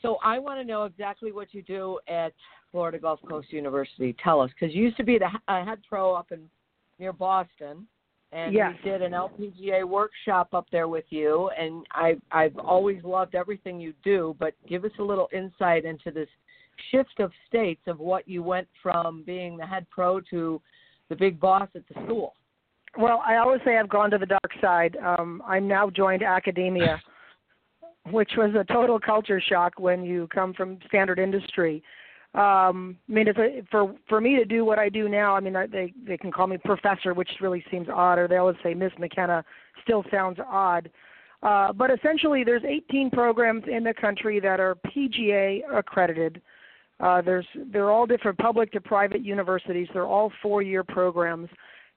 So 0.03 0.19
I 0.23 0.39
want 0.39 0.61
to 0.61 0.65
know 0.65 0.85
exactly 0.85 1.33
what 1.33 1.55
you 1.55 1.63
do 1.63 1.99
at 2.09 2.33
Florida 2.71 2.99
Gulf 2.99 3.21
Coast 3.29 3.53
University. 3.53 4.15
Tell 4.23 4.41
us, 4.41 4.51
because 4.51 4.75
you 4.75 4.83
used 4.83 4.97
to 4.97 5.05
be 5.05 5.19
the 5.19 5.29
uh, 5.49 5.65
head 5.65 5.79
pro 5.89 6.15
up 6.15 6.33
in 6.33 6.41
near 6.99 7.13
Boston, 7.13 7.87
and 8.33 8.53
yes. 8.53 8.75
we 8.85 8.91
did 8.91 9.03
an 9.03 9.13
LPGA 9.13 9.87
workshop 9.87 10.49
up 10.53 10.67
there 10.73 10.89
with 10.89 11.05
you. 11.11 11.51
And 11.59 11.87
I 11.93 12.17
I've 12.31 12.57
always 12.59 13.03
loved 13.05 13.35
everything 13.35 13.81
you 13.81 13.95
do, 14.05 14.37
but 14.39 14.55
give 14.69 14.85
us 14.85 14.93
a 14.99 15.03
little 15.03 15.29
insight 15.33 15.85
into 15.85 16.11
this 16.11 16.29
shift 16.91 17.21
of 17.21 17.31
states 17.49 17.83
of 17.87 17.99
what 18.01 18.27
you 18.27 18.43
went 18.43 18.67
from 18.83 19.23
being 19.25 19.57
the 19.57 19.67
head 19.67 19.87
pro 19.91 20.21
to 20.31 20.61
the 21.09 21.17
big 21.17 21.39
boss 21.39 21.69
at 21.75 21.83
the 21.89 21.95
school. 22.05 22.35
Well, 22.99 23.23
I 23.27 23.37
always 23.37 23.61
say 23.65 23.79
I've 23.79 23.89
gone 23.89 24.11
to 24.11 24.19
the 24.19 24.27
dark 24.27 24.53
side. 24.61 24.97
Um, 24.97 25.43
I'm 25.47 25.67
now 25.67 25.89
joined 25.89 26.23
academia, 26.23 27.01
which 28.11 28.33
was 28.37 28.55
a 28.59 28.65
total 28.73 28.99
culture 28.99 29.41
shock 29.41 29.75
when 29.79 30.05
you 30.05 30.29
come 30.35 30.53
from 30.53 30.79
standard 30.87 31.19
industry. 31.19 31.83
Um 32.35 32.97
i 33.09 33.13
mean 33.13 33.29
if 33.29 33.37
a, 33.37 33.63
for 33.71 33.95
for 34.09 34.19
me 34.19 34.37
to 34.37 34.47
do 34.47 34.65
what 34.65 34.79
i 34.79 34.89
do 34.89 35.07
now 35.07 35.37
i 35.37 35.41
mean 35.41 35.53
they 35.71 35.93
they 36.07 36.17
can 36.17 36.33
call 36.33 36.47
me 36.47 36.57
professor 36.57 37.13
which 37.13 37.29
really 37.43 37.63
seems 37.71 37.89
odd 37.93 38.19
or 38.19 38.27
they 38.27 38.39
always 38.39 38.57
say 38.63 38.73
miss 38.73 38.93
mckenna 38.99 39.45
still 39.83 40.03
sounds 40.11 40.39
odd. 40.49 40.91
Uh 41.43 41.75
but 41.75 41.91
essentially 41.91 42.43
there's 42.43 42.65
18 42.65 43.11
programs 43.11 43.65
in 43.71 43.85
the 43.85 43.93
country 43.93 44.41
that 44.41 44.61
are 44.61 44.77
pga 44.87 45.61
accredited. 45.71 46.41
Uh 47.01 47.21
there's 47.21 47.47
they're 47.71 47.91
all 47.91 48.07
different 48.07 48.39
public 48.39 48.73
to 48.73 48.81
private 48.81 49.23
universities. 49.23 49.89
They're 49.93 50.07
all 50.07 50.33
four 50.41 50.63
year 50.63 50.83
programs 50.83 51.51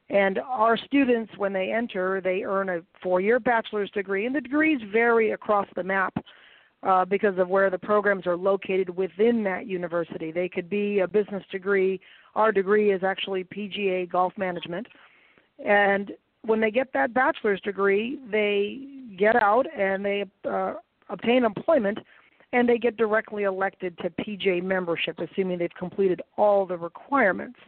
and 0.09 0.39
our 0.39 0.77
students 0.77 1.31
when 1.37 1.51
they 1.53 1.71
enter 1.71 2.21
they 2.21 2.43
earn 2.43 2.69
a 2.69 2.81
four 3.01 3.21
year 3.21 3.39
bachelor's 3.39 3.89
degree 3.91 4.25
and 4.25 4.35
the 4.35 4.41
degrees 4.41 4.79
vary 4.91 5.31
across 5.31 5.67
the 5.75 5.83
map 5.83 6.13
uh, 6.85 7.03
because 7.03 7.37
of 7.37 7.49
where 7.49 7.69
the 7.69 7.77
programs 7.77 8.27
are 8.27 8.37
located 8.37 8.89
within 8.95 9.43
that 9.43 9.65
university. 9.65 10.31
They 10.31 10.47
could 10.47 10.69
be 10.69 10.99
a 10.99 11.07
business 11.07 11.43
degree. 11.51 11.99
Our 12.35 12.51
degree 12.51 12.91
is 12.91 13.03
actually 13.03 13.43
PGA 13.43 14.09
Golf 14.09 14.33
Management. 14.37 14.85
And 15.65 16.11
when 16.43 16.61
they 16.61 16.69
get 16.69 16.93
that 16.93 17.13
bachelor's 17.13 17.61
degree, 17.61 18.19
they 18.29 18.87
get 19.17 19.35
out 19.35 19.65
and 19.75 20.05
they 20.05 20.25
uh, 20.47 20.73
obtain 21.09 21.43
employment 21.43 21.97
and 22.53 22.69
they 22.69 22.77
get 22.77 22.97
directly 22.97 23.43
elected 23.43 23.97
to 23.99 24.09
PGA 24.11 24.63
membership, 24.63 25.19
assuming 25.19 25.57
they've 25.57 25.69
completed 25.77 26.21
all 26.37 26.65
the 26.65 26.77
requirements. 26.77 27.59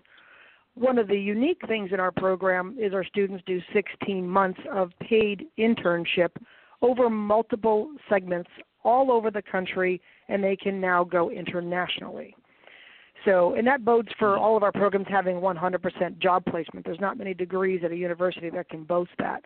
One 0.77 0.99
of 0.99 1.07
the 1.07 1.17
unique 1.17 1.61
things 1.67 1.89
in 1.91 1.99
our 1.99 2.11
program 2.11 2.75
is 2.79 2.93
our 2.93 3.03
students 3.03 3.43
do 3.47 3.59
16 3.73 4.27
months 4.27 4.59
of 4.71 4.91
paid 4.99 5.47
internship 5.57 6.29
over 6.83 7.09
multiple 7.09 7.89
segments 8.07 8.49
all 8.83 9.11
over 9.11 9.31
the 9.31 9.41
country, 9.41 9.99
and 10.29 10.43
they 10.43 10.55
can 10.55 10.79
now 10.79 11.03
go 11.03 11.31
internationally. 11.31 12.35
So, 13.25 13.55
and 13.55 13.65
that 13.65 13.83
bodes 13.83 14.09
for 14.19 14.37
all 14.37 14.55
of 14.55 14.61
our 14.61 14.71
programs 14.71 15.07
having 15.09 15.37
100% 15.37 16.19
job 16.19 16.45
placement. 16.45 16.85
There's 16.85 16.99
not 16.99 17.17
many 17.17 17.33
degrees 17.33 17.81
at 17.83 17.91
a 17.91 17.95
university 17.95 18.51
that 18.51 18.69
can 18.69 18.83
boast 18.83 19.11
that. 19.17 19.43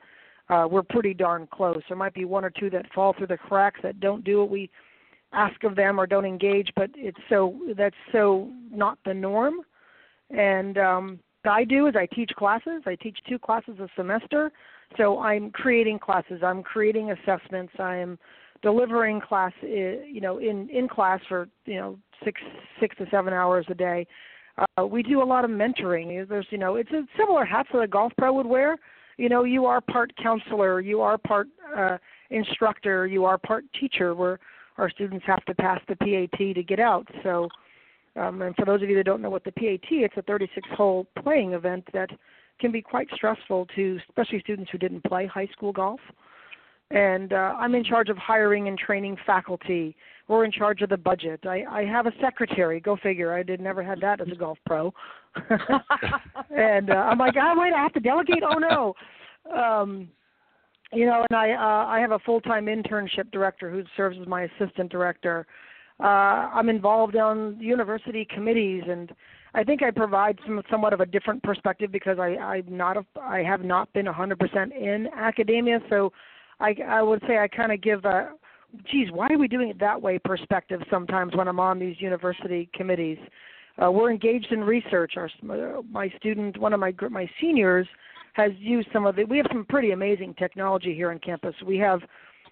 Uh, 0.50 0.68
we're 0.70 0.84
pretty 0.84 1.14
darn 1.14 1.48
close. 1.54 1.82
There 1.88 1.96
might 1.96 2.14
be 2.14 2.26
one 2.26 2.44
or 2.44 2.50
two 2.50 2.70
that 2.72 2.92
fall 2.94 3.14
through 3.18 3.28
the 3.28 3.38
cracks 3.38 3.80
that 3.84 4.02
don't 4.02 4.26
do 4.26 4.40
what 4.40 4.50
we 4.50 4.70
ask 5.32 5.64
of 5.64 5.78
them 5.78 5.98
or 5.98 6.06
don't 6.06 6.26
engage, 6.26 6.74
but 6.76 6.90
it's 6.94 7.18
so 7.30 7.58
that's 7.78 7.96
so 8.12 8.52
not 8.70 8.98
the 9.06 9.14
norm. 9.14 9.62
And 10.36 10.78
um, 10.78 11.20
what 11.44 11.52
I 11.52 11.64
do 11.64 11.88
is 11.88 11.96
I 11.96 12.06
teach 12.08 12.32
classes. 12.38 12.84
I 12.86 12.96
teach 12.96 13.18
two 13.28 13.40
classes 13.40 13.80
a 13.80 13.88
semester. 13.96 14.52
So 14.98 15.20
I'm 15.20 15.52
creating 15.52 16.00
classes. 16.00 16.42
I'm 16.44 16.64
creating 16.64 17.12
assessments. 17.12 17.74
I'm 17.80 18.20
delivering 18.62 19.22
class, 19.22 19.54
you 19.62 20.22
know, 20.22 20.38
in 20.38 20.70
in 20.70 20.88
class 20.88 21.20
for 21.28 21.48
you 21.66 21.76
know 21.76 21.98
six 22.24 22.42
six 22.80 22.96
to 22.98 23.06
seven 23.10 23.34
hours 23.34 23.66
a 23.70 23.74
day. 23.74 24.06
Uh, 24.78 24.86
we 24.86 25.02
do 25.02 25.22
a 25.22 25.24
lot 25.24 25.46
of 25.46 25.52
mentoring. 25.52 26.28
There's 26.28 26.48
you 26.50 26.58
know 26.58 26.76
it's 26.76 26.92
a 26.92 27.04
similar 27.18 27.46
hats 27.46 27.70
that 27.74 27.80
a 27.80 27.88
golf 27.88 28.12
pro 28.18 28.34
would 28.34 28.46
wear. 28.46 28.78
You 29.18 29.30
know, 29.30 29.44
you 29.44 29.66
are 29.66 29.82
part 29.82 30.12
counselor, 30.18 30.82
you 30.82 31.02
are 31.02 31.18
part 31.18 31.48
uh, 31.78 31.98
instructor, 32.32 33.06
you 33.08 33.26
are 33.26 33.38
part 33.38 33.66
teacher. 33.80 34.16
Where 34.16 34.40
our 34.78 34.90
students 34.90 35.26
have 35.28 35.44
to 35.46 35.56
pass 35.56 35.80
the 35.88 35.96
PAT 35.96 36.56
to 36.56 36.64
get 36.64 36.80
out. 36.80 37.08
So, 37.24 37.48
um, 38.16 38.42
and 38.42 38.56
for 38.56 38.66
those 38.66 38.82
of 38.82 38.90
you 38.90 38.96
that 38.98 39.06
don't 39.06 39.22
know 39.22 39.30
what 39.30 39.44
the 39.44 39.52
PAT, 39.52 39.90
it's 39.90 40.18
a 40.18 40.22
36-hole 40.24 41.08
playing 41.24 41.54
event 41.54 41.86
that 41.94 42.10
can 42.60 42.72
be 42.72 42.82
quite 42.82 43.08
stressful 43.16 43.68
to 43.76 44.00
especially 44.10 44.40
students 44.42 44.70
who 44.72 44.78
didn't 44.78 45.04
play 45.06 45.26
high 45.26 45.48
school 45.48 45.72
golf. 45.72 46.00
And 46.92 47.32
uh, 47.32 47.56
I'm 47.58 47.74
in 47.74 47.84
charge 47.86 48.10
of 48.10 48.18
hiring 48.18 48.68
and 48.68 48.78
training 48.78 49.18
faculty. 49.26 49.96
We're 50.28 50.44
in 50.44 50.52
charge 50.52 50.82
of 50.82 50.90
the 50.90 50.98
budget. 50.98 51.42
I, 51.46 51.64
I 51.70 51.86
have 51.86 52.06
a 52.06 52.12
secretary. 52.22 52.82
Go 52.82 52.98
figure. 53.02 53.34
I 53.34 53.44
did 53.44 53.62
never 53.62 53.82
had 53.82 54.02
that 54.02 54.20
as 54.20 54.28
a 54.32 54.36
golf 54.36 54.58
pro. 54.66 54.94
and 56.56 56.90
uh, 56.90 56.94
I'm 56.94 57.18
like, 57.18 57.36
oh 57.38 57.54
wait, 57.58 57.74
I 57.74 57.82
have 57.82 57.94
to 57.94 58.02
delegate. 58.02 58.44
Oh 58.44 58.58
no. 58.58 58.94
Um, 59.58 60.10
you 60.94 61.06
know, 61.06 61.26
and 61.30 61.38
I 61.38 61.52
uh, 61.52 61.88
I 61.88 62.00
have 62.00 62.12
a 62.12 62.20
full 62.20 62.42
time 62.42 62.66
internship 62.66 63.32
director 63.32 63.72
who 63.72 63.84
serves 63.96 64.18
as 64.20 64.28
my 64.28 64.44
assistant 64.44 64.92
director. 64.92 65.48
I'm 66.06 66.70
involved 66.70 67.16
on 67.16 67.58
university 67.60 68.26
committees, 68.26 68.84
and 68.88 69.12
I 69.54 69.64
think 69.64 69.84
I 69.84 69.92
provide 69.92 70.40
some 70.46 70.62
somewhat 70.70 70.94
of 70.94 71.02
a 71.02 71.06
different 71.06 71.44
perspective 71.44 71.92
because 71.92 72.18
I 72.20 72.38
I'm 72.38 72.66
not 72.78 72.98
a, 72.98 73.06
I 73.22 73.44
have 73.44 73.62
not 73.62 73.92
been 73.94 74.06
100% 74.06 74.76
in 74.76 75.08
academia, 75.16 75.80
so 75.90 76.12
I 76.60 76.76
I 76.88 77.02
would 77.02 77.22
say 77.28 77.38
I 77.38 77.48
kind 77.48 77.72
of 77.72 77.82
give 77.82 78.06
a 78.06 78.32
geez 78.90 79.12
why 79.12 79.28
are 79.30 79.38
we 79.38 79.48
doing 79.48 79.70
it 79.70 79.80
that 79.80 80.02
way 80.02 80.18
perspective 80.18 80.82
sometimes 80.90 81.36
when 81.36 81.48
I'm 81.48 81.60
on 81.60 81.80
these 81.80 81.96
university 82.00 82.70
committees. 82.74 83.18
Uh, 83.82 83.92
we're 83.92 84.12
engaged 84.12 84.52
in 84.52 84.62
research. 84.62 85.14
Our 85.18 85.30
my 85.90 86.10
student, 86.18 86.58
one 86.58 86.74
of 86.74 86.80
my 86.80 86.94
my 87.10 87.30
seniors 87.40 87.88
has 88.34 88.52
used 88.58 88.88
some 88.94 89.06
of 89.06 89.16
the. 89.16 89.24
We 89.26 89.38
have 89.38 89.48
some 89.52 89.66
pretty 89.66 89.92
amazing 89.92 90.36
technology 90.36 90.94
here 90.94 91.12
on 91.12 91.20
campus. 91.20 91.56
We 91.66 91.78
have, 91.78 92.02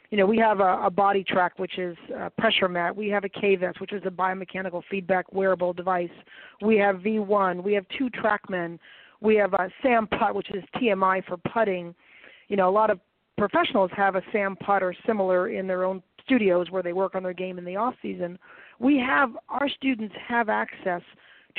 you 0.09 0.17
know, 0.17 0.25
we 0.25 0.37
have 0.37 0.59
a, 0.59 0.81
a 0.83 0.91
BodyTrak, 0.91 1.51
which 1.57 1.77
is 1.77 1.95
a 2.15 2.29
pressure 2.31 2.67
mat. 2.67 2.95
We 2.95 3.09
have 3.09 3.23
a 3.23 3.29
K-Vest, 3.29 3.79
which 3.79 3.93
is 3.93 4.01
a 4.05 4.09
biomechanical 4.09 4.81
feedback 4.89 5.31
wearable 5.31 5.73
device. 5.73 6.09
We 6.61 6.77
have 6.77 6.97
V1. 6.97 7.63
We 7.63 7.73
have 7.73 7.85
two 7.97 8.09
trackmen. 8.09 8.79
We 9.21 9.35
have 9.35 9.53
a 9.53 9.69
Sam 9.83 10.07
Putt, 10.07 10.33
which 10.33 10.49
is 10.51 10.63
TMI 10.75 11.25
for 11.25 11.37
putting. 11.53 11.93
You 12.47 12.57
know, 12.57 12.69
a 12.69 12.71
lot 12.71 12.89
of 12.89 12.99
professionals 13.37 13.91
have 13.95 14.15
a 14.15 14.23
Sam 14.31 14.55
Putt 14.55 14.81
or 14.81 14.95
similar 15.05 15.49
in 15.49 15.67
their 15.67 15.83
own 15.83 16.01
studios 16.25 16.71
where 16.71 16.83
they 16.83 16.93
work 16.93 17.15
on 17.15 17.23
their 17.23 17.33
game 17.33 17.57
in 17.57 17.65
the 17.65 17.75
off 17.75 17.93
season. 18.01 18.39
We 18.79 18.97
have 18.97 19.31
our 19.49 19.69
students 19.69 20.15
have 20.27 20.49
access 20.49 21.01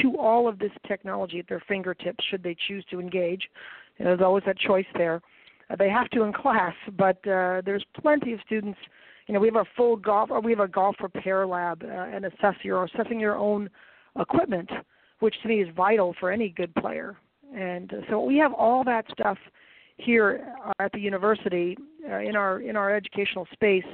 to 0.00 0.16
all 0.16 0.48
of 0.48 0.58
this 0.58 0.72
technology 0.86 1.38
at 1.38 1.48
their 1.48 1.62
fingertips 1.68 2.24
should 2.30 2.42
they 2.42 2.56
choose 2.68 2.84
to 2.90 3.00
engage. 3.00 3.48
You 3.98 4.04
know, 4.04 4.10
there's 4.12 4.24
always 4.24 4.44
that 4.46 4.58
choice 4.58 4.86
there. 4.96 5.20
They 5.78 5.88
have 5.88 6.10
to 6.10 6.22
in 6.22 6.32
class, 6.32 6.74
but 6.96 7.16
uh, 7.26 7.62
there's 7.64 7.84
plenty 8.00 8.32
of 8.32 8.40
students. 8.44 8.78
You 9.26 9.34
know, 9.34 9.40
we 9.40 9.48
have 9.48 9.56
a 9.56 9.64
full 9.76 9.96
golf, 9.96 10.30
or 10.30 10.40
we 10.40 10.50
have 10.50 10.60
a 10.60 10.68
golf 10.68 10.96
repair 11.00 11.46
lab 11.46 11.82
uh, 11.84 11.86
and 11.86 12.24
assess 12.24 12.54
your 12.62 12.84
assessing 12.84 13.20
your 13.20 13.36
own 13.36 13.70
equipment, 14.18 14.70
which 15.20 15.34
to 15.42 15.48
me 15.48 15.62
is 15.62 15.68
vital 15.76 16.14
for 16.18 16.30
any 16.30 16.48
good 16.48 16.74
player. 16.74 17.16
And 17.54 17.92
uh, 17.92 17.96
so 18.08 18.20
we 18.24 18.36
have 18.38 18.52
all 18.52 18.82
that 18.84 19.04
stuff 19.12 19.38
here 19.96 20.54
at 20.78 20.92
the 20.92 20.98
university 20.98 21.76
uh, 22.10 22.18
in 22.18 22.36
our 22.36 22.60
in 22.60 22.76
our 22.76 22.94
educational 22.94 23.46
space 23.52 23.84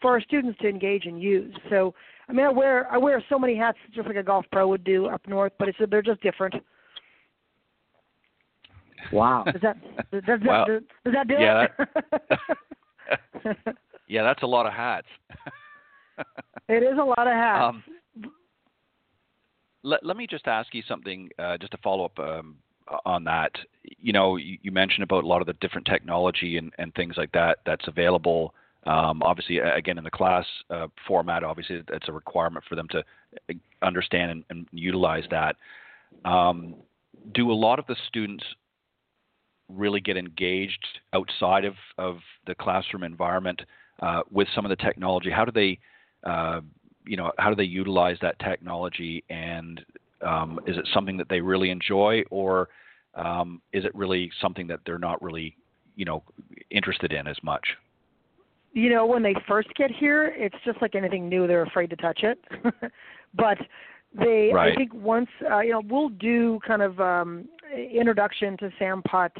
for 0.00 0.10
our 0.12 0.20
students 0.20 0.58
to 0.60 0.68
engage 0.68 1.06
and 1.06 1.22
use. 1.22 1.54
So 1.68 1.94
I 2.28 2.32
mean, 2.32 2.46
I 2.46 2.50
wear 2.50 2.90
I 2.90 2.98
wear 2.98 3.22
so 3.28 3.38
many 3.38 3.56
hats 3.56 3.78
just 3.94 4.06
like 4.06 4.16
a 4.16 4.22
golf 4.22 4.46
pro 4.50 4.66
would 4.68 4.84
do 4.84 5.06
up 5.06 5.26
north, 5.26 5.52
but 5.58 5.68
it's 5.68 5.78
they're 5.90 6.02
just 6.02 6.22
different. 6.22 6.54
Wow. 9.12 9.44
Does 9.44 9.62
that 9.62 9.76
does, 10.10 10.22
does, 10.26 10.40
wow. 10.44 10.64
does, 10.64 10.82
does 11.04 11.14
that 11.14 11.28
do 11.28 11.34
yeah, 11.34 11.66
it? 11.78 11.88
That, 13.44 13.76
yeah, 14.08 14.22
that's 14.22 14.42
a 14.42 14.46
lot 14.46 14.66
of 14.66 14.72
hats. 14.72 15.06
it 16.68 16.82
is 16.82 16.98
a 16.98 17.04
lot 17.04 17.26
of 17.26 17.32
hats. 17.32 17.76
Um, 17.76 17.84
let, 19.82 20.04
let 20.04 20.16
me 20.16 20.26
just 20.26 20.46
ask 20.46 20.74
you 20.74 20.82
something, 20.86 21.30
uh, 21.38 21.56
just 21.58 21.72
to 21.72 21.78
follow 21.78 22.04
up 22.04 22.18
um, 22.18 22.56
on 23.06 23.24
that. 23.24 23.52
You 23.82 24.12
know, 24.12 24.36
you, 24.36 24.58
you, 24.62 24.70
mentioned 24.70 25.02
about 25.02 25.24
a 25.24 25.26
lot 25.26 25.40
of 25.40 25.46
the 25.46 25.54
different 25.54 25.86
technology 25.86 26.58
and, 26.58 26.72
and 26.78 26.94
things 26.94 27.14
like 27.16 27.32
that 27.32 27.58
that's 27.64 27.88
available. 27.88 28.54
Um, 28.86 29.22
obviously, 29.22 29.58
again, 29.58 29.98
in 29.98 30.04
the 30.04 30.10
class 30.10 30.44
uh, 30.70 30.86
format, 31.06 31.44
obviously, 31.44 31.82
it's 31.88 32.08
a 32.08 32.12
requirement 32.12 32.64
for 32.68 32.76
them 32.76 32.88
to 32.90 32.98
uh, 32.98 33.54
understand 33.82 34.30
and, 34.30 34.44
and 34.50 34.66
utilize 34.72 35.24
that. 35.30 35.56
Um, 36.24 36.76
do 37.34 37.50
a 37.50 37.54
lot 37.54 37.78
of 37.78 37.86
the 37.86 37.96
students 38.08 38.44
really 39.70 40.00
get 40.00 40.16
engaged 40.16 40.86
outside 41.12 41.64
of, 41.64 41.74
of 41.98 42.18
the 42.46 42.54
classroom 42.54 43.02
environment 43.02 43.60
uh, 44.00 44.22
with 44.30 44.48
some 44.54 44.64
of 44.64 44.70
the 44.70 44.76
technology? 44.76 45.30
How 45.30 45.44
do 45.44 45.52
they, 45.52 45.78
uh, 46.28 46.60
you 47.06 47.16
know, 47.16 47.32
how 47.38 47.50
do 47.50 47.56
they 47.56 47.64
utilize 47.64 48.16
that 48.22 48.38
technology? 48.40 49.24
And 49.30 49.80
um, 50.26 50.60
is 50.66 50.76
it 50.76 50.88
something 50.92 51.16
that 51.16 51.28
they 51.28 51.40
really 51.40 51.70
enjoy, 51.70 52.22
or 52.30 52.68
um, 53.14 53.60
is 53.72 53.84
it 53.84 53.94
really 53.94 54.30
something 54.40 54.66
that 54.68 54.80
they're 54.84 54.98
not 54.98 55.20
really, 55.22 55.56
you 55.96 56.04
know, 56.04 56.22
interested 56.70 57.12
in 57.12 57.26
as 57.26 57.36
much? 57.42 57.66
You 58.72 58.90
know, 58.90 59.04
when 59.04 59.22
they 59.22 59.34
first 59.48 59.68
get 59.74 59.90
here, 59.90 60.32
it's 60.36 60.54
just 60.64 60.80
like 60.80 60.94
anything 60.94 61.28
new; 61.28 61.46
they're 61.46 61.62
afraid 61.62 61.90
to 61.90 61.96
touch 61.96 62.20
it. 62.22 62.38
but 63.34 63.58
they, 64.14 64.50
right. 64.52 64.72
I 64.72 64.76
think, 64.76 64.94
once 64.94 65.28
uh, 65.50 65.60
you 65.60 65.72
know, 65.72 65.82
we'll 65.88 66.10
do 66.10 66.60
kind 66.66 66.82
of 66.82 67.00
um, 67.00 67.48
introduction 67.74 68.56
to 68.58 68.70
Sam 68.78 69.02
Putt. 69.02 69.32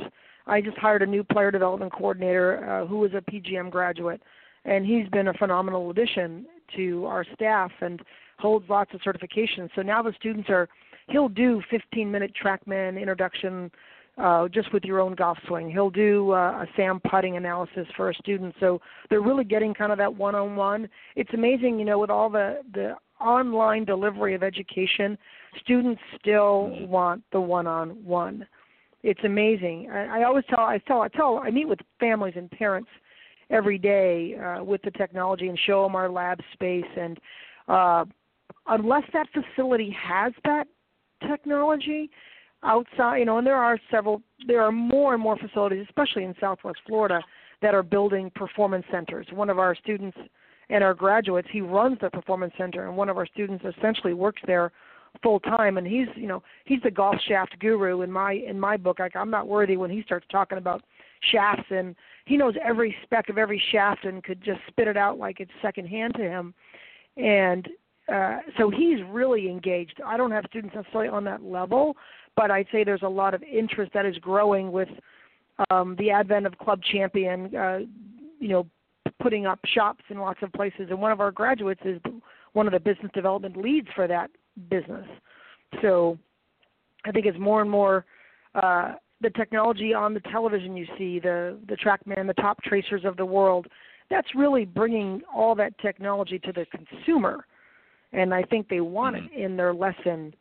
I 0.47 0.61
just 0.61 0.77
hired 0.79 1.03
a 1.03 1.07
new 1.07 1.23
player 1.23 1.51
development 1.51 1.93
coordinator 1.93 2.69
uh, 2.69 2.87
who 2.87 3.05
is 3.05 3.13
a 3.15 3.21
PGM 3.31 3.71
graduate, 3.71 4.23
and 4.65 4.85
he's 4.85 5.09
been 5.09 5.29
a 5.29 5.35
phenomenal 5.35 5.91
addition 5.91 6.47
to 6.77 7.07
our 7.07 7.25
staff 7.35 7.71
and 7.81 8.01
holds 8.39 8.69
lots 8.69 8.93
of 8.95 9.01
certifications. 9.01 9.71
So 9.75 9.83
now 9.83 10.03
the 10.03 10.13
students 10.19 10.49
are, 10.49 10.69
he'll 11.09 11.29
do 11.29 11.63
15 11.71 12.11
minute 12.11 12.33
TrackMan 12.43 13.01
introduction 13.01 13.71
uh, 14.19 14.49
just 14.49 14.73
with 14.73 14.85
your 14.85 15.01
own 15.01 15.15
golf 15.15 15.39
swing. 15.47 15.71
He'll 15.71 15.91
do 15.91 16.33
uh, 16.33 16.65
a 16.65 16.67
SAM 16.77 17.01
putting 17.11 17.37
analysis 17.37 17.87
for 17.97 18.11
a 18.11 18.15
student. 18.15 18.55
So 18.61 18.81
they're 19.09 19.23
really 19.23 19.45
getting 19.45 19.73
kind 19.73 19.93
of 19.93 19.99
that 19.99 20.15
one 20.15 20.35
on 20.35 20.57
one. 20.57 20.89
It's 21.17 21.33
amazing, 21.33 21.79
you 21.79 21.85
know, 21.85 21.99
with 21.99 22.11
all 22.11 22.29
the, 22.29 22.61
the 22.75 22.97
online 23.21 23.85
delivery 23.85 24.35
of 24.35 24.43
education, 24.43 25.17
students 25.63 26.01
still 26.19 26.71
want 26.87 27.23
the 27.33 27.41
one 27.41 27.67
on 27.67 27.91
one. 28.05 28.47
It's 29.03 29.21
amazing. 29.25 29.89
I, 29.91 30.21
I 30.21 30.25
always 30.25 30.45
tell 30.49 30.61
I 30.61 30.79
tell 30.79 31.03
I 31.03 31.09
tell 31.09 31.39
I 31.39 31.51
meet 31.51 31.69
with 31.69 31.79
families 31.99 32.35
and 32.37 32.51
parents 32.51 32.91
every 33.51 33.79
day 33.79 34.37
uh, 34.37 34.63
with 34.63 34.83
the 34.83 34.91
technology 34.93 35.49
and 35.49 35.59
show 35.67 35.83
them 35.83 35.97
our 35.97 36.09
lab 36.09 36.39
space 36.53 36.85
and 36.97 37.19
uh, 37.69 38.05
unless 38.69 39.05
that 39.13 39.27
facility 39.33 39.95
has 40.01 40.33
that 40.45 40.67
technology 41.29 42.11
outside 42.63 43.19
you 43.19 43.25
know 43.25 43.39
and 43.39 43.47
there 43.47 43.57
are 43.57 43.79
several 43.91 44.23
there 44.47 44.63
are 44.63 44.73
more 44.73 45.15
and 45.15 45.23
more 45.23 45.37
facilities 45.37 45.85
especially 45.89 46.25
in 46.25 46.35
southwest 46.41 46.79
florida 46.87 47.21
that 47.63 47.75
are 47.75 47.83
building 47.83 48.31
performance 48.35 48.85
centers 48.91 49.27
one 49.33 49.51
of 49.51 49.59
our 49.59 49.75
students 49.75 50.17
and 50.71 50.83
our 50.83 50.95
graduates. 50.95 51.49
He 51.53 51.61
runs 51.61 51.99
the 52.01 52.11
performance 52.11 52.55
center, 52.57 52.87
and 52.87 52.97
one 52.97 53.09
of 53.09 53.19
our 53.19 53.27
students 53.27 53.65
essentially 53.65 54.15
works 54.15 54.41
there 54.47 54.73
full 55.23 55.41
time. 55.41 55.77
And 55.77 55.87
he's 55.87 56.09
you 56.15 56.27
know 56.27 56.43
he's 56.65 56.81
the 56.83 56.91
golf 56.91 57.17
shaft 57.29 57.59
guru 57.59 58.03
in 58.03 58.11
my 58.11 58.33
in 58.33 58.59
my 58.59 58.77
book. 58.77 58.99
Like 58.99 59.17
I'm 59.17 59.31
not 59.31 59.49
worthy 59.49 59.77
when 59.77 59.91
he 59.91 60.03
starts 60.03 60.27
talking 60.31 60.59
about 60.59 60.83
shafts, 61.33 61.67
and 61.71 61.95
he 62.25 62.37
knows 62.37 62.55
every 62.65 62.95
speck 63.03 63.29
of 63.29 63.37
every 63.37 63.63
shaft 63.73 64.05
and 64.05 64.23
could 64.23 64.43
just 64.43 64.61
spit 64.69 64.89
it 64.89 64.97
out 64.97 65.19
like 65.19 65.41
it's 65.41 65.51
secondhand 65.61 66.15
to 66.15 66.23
him. 66.23 66.55
And 67.17 67.69
uh, 68.13 68.39
so 68.57 68.71
he's 68.71 68.99
really 69.11 69.49
engaged. 69.49 70.01
I 70.05 70.17
don't 70.17 70.31
have 70.31 70.45
students 70.49 70.75
necessarily 70.75 71.09
on 71.09 71.25
that 71.25 71.43
level, 71.43 71.97
but 72.37 72.51
I'd 72.51 72.67
say 72.73 72.85
there's 72.85 73.03
a 73.03 73.09
lot 73.09 73.35
of 73.35 73.43
interest 73.43 73.93
that 73.95 74.07
is 74.07 74.17
growing 74.19 74.73
with 74.73 74.89
um, 75.71 75.95
the 75.99 76.11
advent 76.11 76.47
of 76.47 76.57
Club 76.59 76.81
Champion. 76.83 77.55
Uh, 77.55 77.81
you 78.39 78.49
know, 78.49 78.67
putting 79.21 79.47
up 79.47 79.59
shops 79.75 80.05
in 80.09 80.19
lots 80.19 80.41
of 80.43 80.53
places. 80.53 80.89
And 80.91 81.01
one 81.01 81.13
of 81.13 81.21
our 81.21 81.31
graduates 81.31 81.81
is 81.85 82.01
one 82.53 82.67
of 82.67 82.73
the 82.73 82.81
business 82.81 83.11
development 83.15 83.57
leads 83.57 83.89
for 83.95 84.07
that 84.07 84.31
business. 84.69 85.07
So 85.83 86.19
I 87.05 87.13
think 87.13 87.27
it's 87.27 87.39
more 87.39 87.63
and 87.63 87.71
more 87.71 88.05
uh, 88.55 88.95
the 89.21 89.31
technology 89.31 89.95
on 89.95 90.15
the 90.15 90.21
television 90.21 90.77
you 90.77 90.87
see, 90.99 91.19
the 91.19 91.59
the 91.69 91.77
TrackMan, 91.77 92.27
the 92.27 92.35
Toptracers 92.35 93.05
of 93.05 93.17
the 93.17 93.25
world. 93.25 93.67
That's 94.11 94.35
really 94.35 94.65
bringing 94.65 95.23
all 95.33 95.55
that 95.55 95.79
technology 95.79 96.39
to 96.41 96.53
the 96.53 96.67
consumer, 96.67 97.47
and 98.13 98.35
I 98.35 98.43
think 98.43 98.69
they 98.69 98.81
want 98.81 99.17
mm-hmm. 99.17 99.27
it 99.33 99.45
in 99.45 99.57
their 99.57 99.73
lesson 99.73 100.35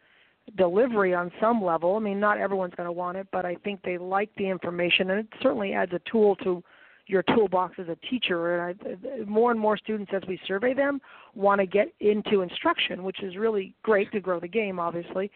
delivery 0.58 1.14
on 1.14 1.32
some 1.40 1.64
level. 1.64 1.96
I 1.96 2.00
mean, 2.00 2.20
not 2.20 2.40
everyone's 2.40 2.74
going 2.74 2.88
to 2.88 2.92
want 2.92 3.18
it, 3.18 3.28
but 3.32 3.46
I 3.46 3.56
think 3.56 3.82
they 3.84 4.00
like 4.00 4.32
the 4.38 4.50
information, 4.50 5.12
and 5.12 5.20
it 5.20 5.28
certainly 5.42 5.74
adds 5.74 5.94
a 5.94 6.02
tool 6.10 6.36
to 6.38 6.64
your 7.10 7.24
toolbox 7.24 7.76
as 7.80 7.88
a 7.90 7.98
teacher. 8.08 8.56
And 8.56 8.80
I, 8.80 9.24
more 9.26 9.52
and 9.52 9.60
more 9.60 9.78
students, 9.78 10.12
as 10.14 10.22
we 10.28 10.40
survey 10.48 10.74
them, 10.74 11.02
want 11.34 11.60
to 11.60 11.66
get 11.66 11.88
into 12.00 12.42
instruction, 12.42 13.04
which 13.04 13.24
is 13.24 13.36
really 13.36 13.74
great 13.82 14.12
to 14.12 14.20
grow 14.20 14.40
the 14.40 14.48
game, 14.48 14.80
obviously. 14.80 15.32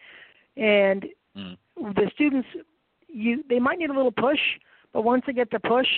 And 0.56 1.04
mm. 1.36 1.56
the 1.76 2.10
students, 2.14 2.48
you 3.08 3.42
they 3.48 3.58
might 3.58 3.78
need 3.78 3.90
a 3.90 3.94
little 3.94 4.12
push, 4.12 4.38
but 4.92 5.02
once 5.02 5.24
they 5.26 5.32
get 5.32 5.50
the 5.50 5.58
push, 5.58 5.88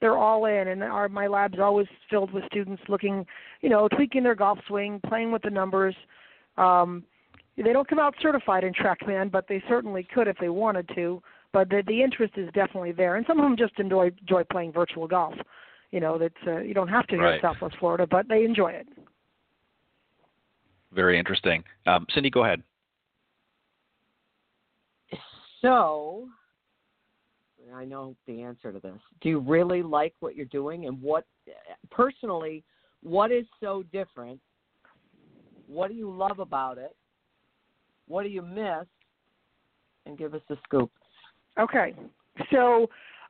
they're 0.00 0.16
all 0.16 0.46
in. 0.46 0.68
And 0.68 0.82
our 0.82 1.08
my 1.08 1.26
lab's 1.26 1.58
always 1.58 1.86
filled 2.08 2.32
with 2.32 2.44
students 2.46 2.82
looking, 2.88 3.26
you 3.60 3.68
know, 3.68 3.88
tweaking 3.88 4.22
their 4.22 4.34
golf 4.34 4.58
swing, 4.66 5.00
playing 5.06 5.32
with 5.32 5.42
the 5.42 5.50
numbers. 5.50 5.94
Um, 6.56 7.04
they 7.58 7.72
don't 7.72 7.88
come 7.88 7.98
out 7.98 8.14
certified 8.20 8.64
in 8.64 8.72
TrackMan, 8.72 9.30
but 9.30 9.46
they 9.48 9.62
certainly 9.68 10.06
could 10.14 10.28
if 10.28 10.36
they 10.38 10.48
wanted 10.48 10.88
to 10.94 11.22
but 11.52 11.68
the 11.68 11.82
the 11.86 12.02
interest 12.02 12.34
is 12.36 12.48
definitely 12.52 12.92
there, 12.92 13.16
and 13.16 13.26
some 13.26 13.38
of 13.38 13.44
them 13.44 13.56
just 13.56 13.78
enjoy 13.78 14.10
enjoy 14.20 14.44
playing 14.50 14.72
virtual 14.72 15.06
golf. 15.06 15.34
You 15.90 16.00
know, 16.00 16.18
that 16.18 16.32
uh, 16.46 16.58
you 16.58 16.74
don't 16.74 16.88
have 16.88 17.06
to 17.08 17.14
here 17.14 17.24
right. 17.24 17.34
in 17.36 17.40
Southwest 17.40 17.76
Florida, 17.78 18.06
but 18.10 18.28
they 18.28 18.44
enjoy 18.44 18.72
it. 18.72 18.88
Very 20.92 21.18
interesting. 21.18 21.62
Um, 21.86 22.06
Cindy, 22.12 22.30
go 22.30 22.44
ahead. 22.44 22.62
So, 25.62 26.28
I 27.74 27.84
know 27.84 28.16
the 28.26 28.42
answer 28.42 28.72
to 28.72 28.78
this. 28.78 28.98
Do 29.20 29.28
you 29.28 29.40
really 29.40 29.82
like 29.82 30.14
what 30.20 30.36
you're 30.36 30.46
doing, 30.46 30.86
and 30.86 31.00
what 31.00 31.24
personally, 31.90 32.64
what 33.02 33.30
is 33.30 33.46
so 33.60 33.84
different? 33.92 34.40
What 35.66 35.88
do 35.88 35.94
you 35.94 36.10
love 36.10 36.38
about 36.38 36.78
it? 36.78 36.94
What 38.06 38.22
do 38.22 38.28
you 38.28 38.42
miss? 38.42 38.86
And 40.06 40.16
give 40.16 40.34
us 40.34 40.42
a 40.50 40.56
scoop. 40.64 40.90
Okay. 41.58 41.94
So 42.50 42.88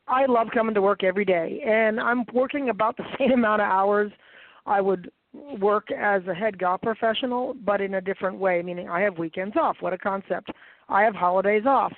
I 0.09 0.27
love 0.27 0.49
coming 0.53 0.75
to 0.75 0.83
work 0.83 1.05
every 1.05 1.25
day, 1.25 1.63
and 1.67 2.01
I'm 2.01 2.25
working 2.33 2.71
about 2.71 2.97
the 2.97 3.05
same 3.19 3.33
amount 3.33 3.63
of 3.63 3.69
hours 3.69 4.13
I 4.67 4.81
would 4.81 5.11
work 5.61 5.91
as 5.91 6.23
a 6.27 6.35
head 6.35 6.59
golf 6.59 6.81
professional, 6.83 7.55
but 7.65 7.81
in 7.81 7.95
a 7.95 8.01
different 8.01 8.39
way, 8.39 8.63
meaning 8.63 8.89
I 8.89 9.01
have 9.01 9.19
weekends 9.19 9.57
off. 9.57 9.77
What 9.81 9.93
a 9.93 9.99
concept. 9.99 10.51
I 10.89 11.03
have 11.03 11.15
holidays 11.15 11.65
off. 11.67 11.93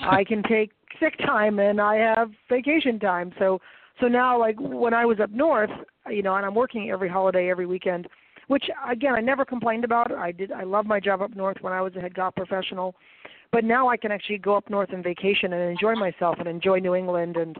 I 0.00 0.24
can 0.24 0.42
take 0.48 0.70
sick 1.00 1.16
time 1.18 1.58
and 1.58 1.80
I 1.80 1.96
have 1.96 2.30
vacation 2.48 2.98
time. 2.98 3.32
So 3.38 3.60
so 4.00 4.06
now 4.08 4.38
like 4.38 4.56
when 4.58 4.92
I 4.92 5.04
was 5.04 5.20
up 5.20 5.30
north, 5.30 5.70
you 6.10 6.22
know, 6.22 6.34
and 6.34 6.44
I'm 6.44 6.54
working 6.54 6.90
every 6.90 7.08
holiday, 7.08 7.48
every 7.50 7.66
weekend, 7.66 8.08
which 8.48 8.64
again 8.88 9.14
I 9.14 9.20
never 9.20 9.44
complained 9.44 9.84
about. 9.84 10.12
I 10.12 10.32
did 10.32 10.52
I 10.52 10.64
love 10.64 10.86
my 10.86 11.00
job 11.00 11.22
up 11.22 11.34
north 11.34 11.58
when 11.60 11.72
I 11.72 11.80
was 11.80 11.94
a 11.96 12.00
head 12.00 12.14
golf 12.14 12.34
professional 12.34 12.94
but 13.54 13.62
now 13.62 13.88
I 13.88 13.96
can 13.96 14.10
actually 14.10 14.38
go 14.38 14.56
up 14.56 14.68
north 14.68 14.92
on 14.92 15.00
vacation 15.00 15.52
and 15.52 15.70
enjoy 15.70 15.94
myself 15.94 16.36
and 16.40 16.48
enjoy 16.48 16.80
New 16.80 16.96
England 16.96 17.36
and 17.36 17.56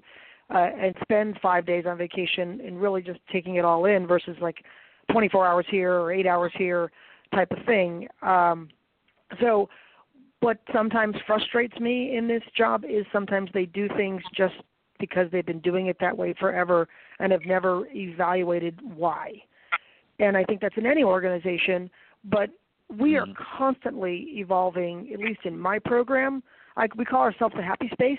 uh, 0.53 0.69
and 0.77 0.93
spend 1.01 1.39
five 1.41 1.65
days 1.65 1.85
on 1.87 1.97
vacation 1.97 2.61
and 2.67 2.83
really 2.83 3.01
just 3.01 3.21
taking 3.33 3.55
it 3.57 3.65
all 3.65 3.85
in 3.85 4.05
versus 4.05 4.37
like 4.43 4.57
24 5.13 5.47
hours 5.47 5.65
here 5.71 5.95
or 5.95 6.13
eight 6.13 6.27
hours 6.27 6.53
here 6.59 6.91
type 7.33 7.51
of 7.53 7.65
thing. 7.65 8.09
Um, 8.23 8.69
so 9.41 9.69
what 10.41 10.59
sometimes 10.73 11.15
frustrates 11.29 11.79
me 11.79 12.17
in 12.17 12.27
this 12.27 12.43
job 12.57 12.85
is 12.85 13.07
sometimes 13.13 13.49
they 13.55 13.65
do 13.65 13.89
things 13.97 14.21
just 14.37 14.55
because 14.99 15.29
they've 15.31 15.47
been 15.47 15.61
doing 15.61 15.87
it 15.87 15.97
that 16.01 16.17
way 16.17 16.35
forever 16.39 16.89
and 17.21 17.31
have 17.31 17.47
never 17.47 17.87
evaluated 17.95 18.81
why. 18.97 19.33
And 20.21 20.37
I 20.37 20.45
think 20.45 20.61
that's 20.61 20.77
in 20.77 20.87
any 20.87 21.03
organization, 21.03 21.91
but 22.25 22.51
we 22.99 23.17
are 23.17 23.27
mm-hmm. 23.27 23.43
constantly 23.59 24.29
evolving. 24.35 25.11
At 25.13 25.21
least 25.21 25.41
in 25.45 25.59
my 25.59 25.79
program, 25.79 26.43
I, 26.77 26.89
we 26.97 27.05
call 27.05 27.21
ourselves 27.21 27.55
a 27.59 27.63
happy 27.63 27.89
space 27.93 28.19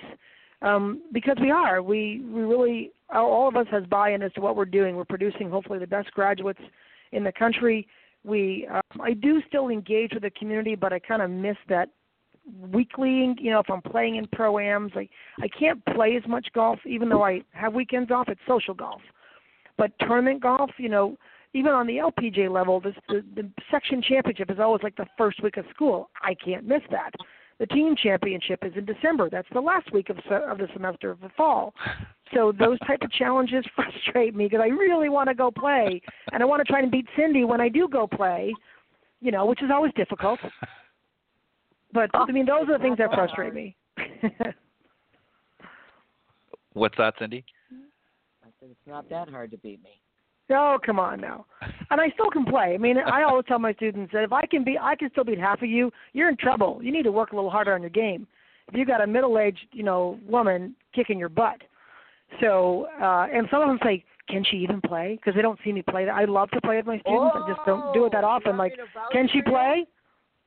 um, 0.61 1.01
because 1.13 1.37
we 1.41 1.51
are. 1.51 1.81
We 1.81 2.21
we 2.29 2.41
really 2.41 2.91
all 3.13 3.47
of 3.47 3.55
us 3.55 3.67
has 3.71 3.85
buy-in 3.85 4.21
as 4.23 4.33
to 4.33 4.41
what 4.41 4.55
we're 4.55 4.65
doing. 4.65 4.95
We're 4.95 5.05
producing 5.05 5.49
hopefully 5.49 5.79
the 5.79 5.87
best 5.87 6.11
graduates 6.11 6.61
in 7.11 7.23
the 7.23 7.31
country. 7.31 7.87
We 8.23 8.67
um, 8.71 9.01
I 9.01 9.13
do 9.13 9.41
still 9.47 9.69
engage 9.69 10.11
with 10.13 10.23
the 10.23 10.31
community, 10.31 10.75
but 10.75 10.91
I 10.91 10.99
kind 10.99 11.21
of 11.21 11.29
miss 11.29 11.57
that 11.69 11.89
weekly. 12.59 13.35
You 13.39 13.51
know, 13.51 13.59
if 13.59 13.69
I'm 13.69 13.81
playing 13.81 14.15
in 14.15 14.27
pro 14.33 14.57
ams, 14.57 14.91
I 14.95 15.07
I 15.39 15.47
can't 15.47 15.83
play 15.93 16.15
as 16.15 16.27
much 16.27 16.47
golf, 16.53 16.79
even 16.85 17.09
though 17.09 17.23
I 17.23 17.41
have 17.51 17.73
weekends 17.73 18.11
off. 18.11 18.27
It's 18.29 18.41
social 18.47 18.73
golf, 18.73 19.01
but 19.77 19.91
tournament 19.99 20.41
golf, 20.41 20.71
you 20.77 20.89
know 20.89 21.17
even 21.55 21.71
on 21.71 21.87
the 21.87 21.97
LPGA 21.97 22.51
level, 22.51 22.81
this, 22.81 22.95
the, 23.07 23.23
the 23.33 23.49
section 23.71 24.01
championship 24.01 24.51
is 24.51 24.59
always 24.59 24.83
like 24.83 24.97
the 24.97 25.05
first 25.17 25.41
week 25.41 25.55
of 25.55 25.63
school. 25.73 26.09
I 26.21 26.35
can't 26.35 26.67
miss 26.67 26.81
that. 26.91 27.11
The 27.59 27.65
team 27.67 27.95
championship 27.95 28.59
is 28.63 28.73
in 28.75 28.83
December. 28.83 29.29
That's 29.29 29.47
the 29.53 29.61
last 29.61 29.93
week 29.93 30.09
of 30.09 30.17
of 30.17 30.57
the 30.57 30.67
semester 30.73 31.09
of 31.09 31.21
the 31.21 31.29
fall. 31.37 31.73
So 32.33 32.51
those 32.51 32.77
type 32.79 33.01
of 33.01 33.11
challenges 33.13 33.63
frustrate 33.75 34.35
me 34.35 34.47
because 34.47 34.59
I 34.61 34.67
really 34.67 35.07
want 35.07 35.29
to 35.29 35.33
go 35.33 35.49
play, 35.49 36.01
and 36.33 36.43
I 36.43 36.45
want 36.45 36.59
to 36.59 36.69
try 36.69 36.81
and 36.81 36.91
beat 36.91 37.05
Cindy 37.15 37.45
when 37.45 37.61
I 37.61 37.69
do 37.69 37.87
go 37.87 38.05
play. 38.05 38.53
You 39.21 39.31
know, 39.31 39.45
which 39.45 39.63
is 39.63 39.69
always 39.73 39.93
difficult. 39.95 40.39
But 41.93 42.09
I 42.13 42.29
mean, 42.33 42.45
those 42.45 42.67
are 42.67 42.77
the 42.77 42.83
things 42.83 42.97
that 42.97 43.13
frustrate 43.13 43.53
me. 43.53 43.77
What's 46.73 46.97
that, 46.97 47.13
Cindy? 47.17 47.45
I 48.43 48.49
said 48.59 48.71
it's 48.71 48.79
not 48.85 49.09
that 49.09 49.29
hard 49.29 49.51
to 49.51 49.57
beat 49.57 49.81
me. 49.81 50.01
Oh, 50.51 50.77
come 50.85 50.99
on 50.99 51.19
now. 51.21 51.45
And 51.89 51.99
I 51.99 52.09
still 52.11 52.29
can 52.29 52.45
play. 52.45 52.73
I 52.75 52.77
mean, 52.77 52.97
I 52.97 53.23
always 53.23 53.45
tell 53.47 53.57
my 53.57 53.73
students 53.73 54.11
that 54.13 54.23
if 54.23 54.31
I 54.31 54.45
can 54.45 54.63
be, 54.63 54.77
I 54.79 54.95
can 54.95 55.09
still 55.11 55.23
beat 55.23 55.39
half 55.39 55.61
of 55.61 55.69
you. 55.69 55.91
You're 56.13 56.29
in 56.29 56.37
trouble. 56.37 56.79
You 56.83 56.91
need 56.91 57.03
to 57.03 57.11
work 57.11 57.31
a 57.31 57.35
little 57.35 57.49
harder 57.49 57.73
on 57.73 57.81
your 57.81 57.89
game. 57.89 58.27
If 58.67 58.75
you 58.75 58.85
got 58.85 59.01
a 59.01 59.07
middle-aged, 59.07 59.67
you 59.71 59.83
know, 59.83 60.19
woman 60.27 60.75
kicking 60.93 61.17
your 61.17 61.29
butt. 61.29 61.61
So, 62.41 62.87
uh, 63.01 63.27
and 63.31 63.47
some 63.49 63.61
of 63.61 63.67
them 63.67 63.79
say, 63.83 64.03
"Can 64.27 64.43
she 64.43 64.57
even 64.57 64.81
play?" 64.81 65.15
Because 65.15 65.35
they 65.35 65.41
don't 65.41 65.59
see 65.63 65.71
me 65.71 65.83
play. 65.83 66.05
That 66.05 66.15
I 66.15 66.25
love 66.25 66.49
to 66.51 66.61
play 66.61 66.77
with 66.77 66.87
my 66.87 66.99
students. 66.99 67.35
I 67.35 67.47
just 67.47 67.65
don't 67.65 67.93
do 67.93 68.05
it 68.05 68.11
that 68.11 68.23
often. 68.23 68.57
Like, 68.57 68.73
can 69.11 69.27
she 69.31 69.41
play? 69.43 69.85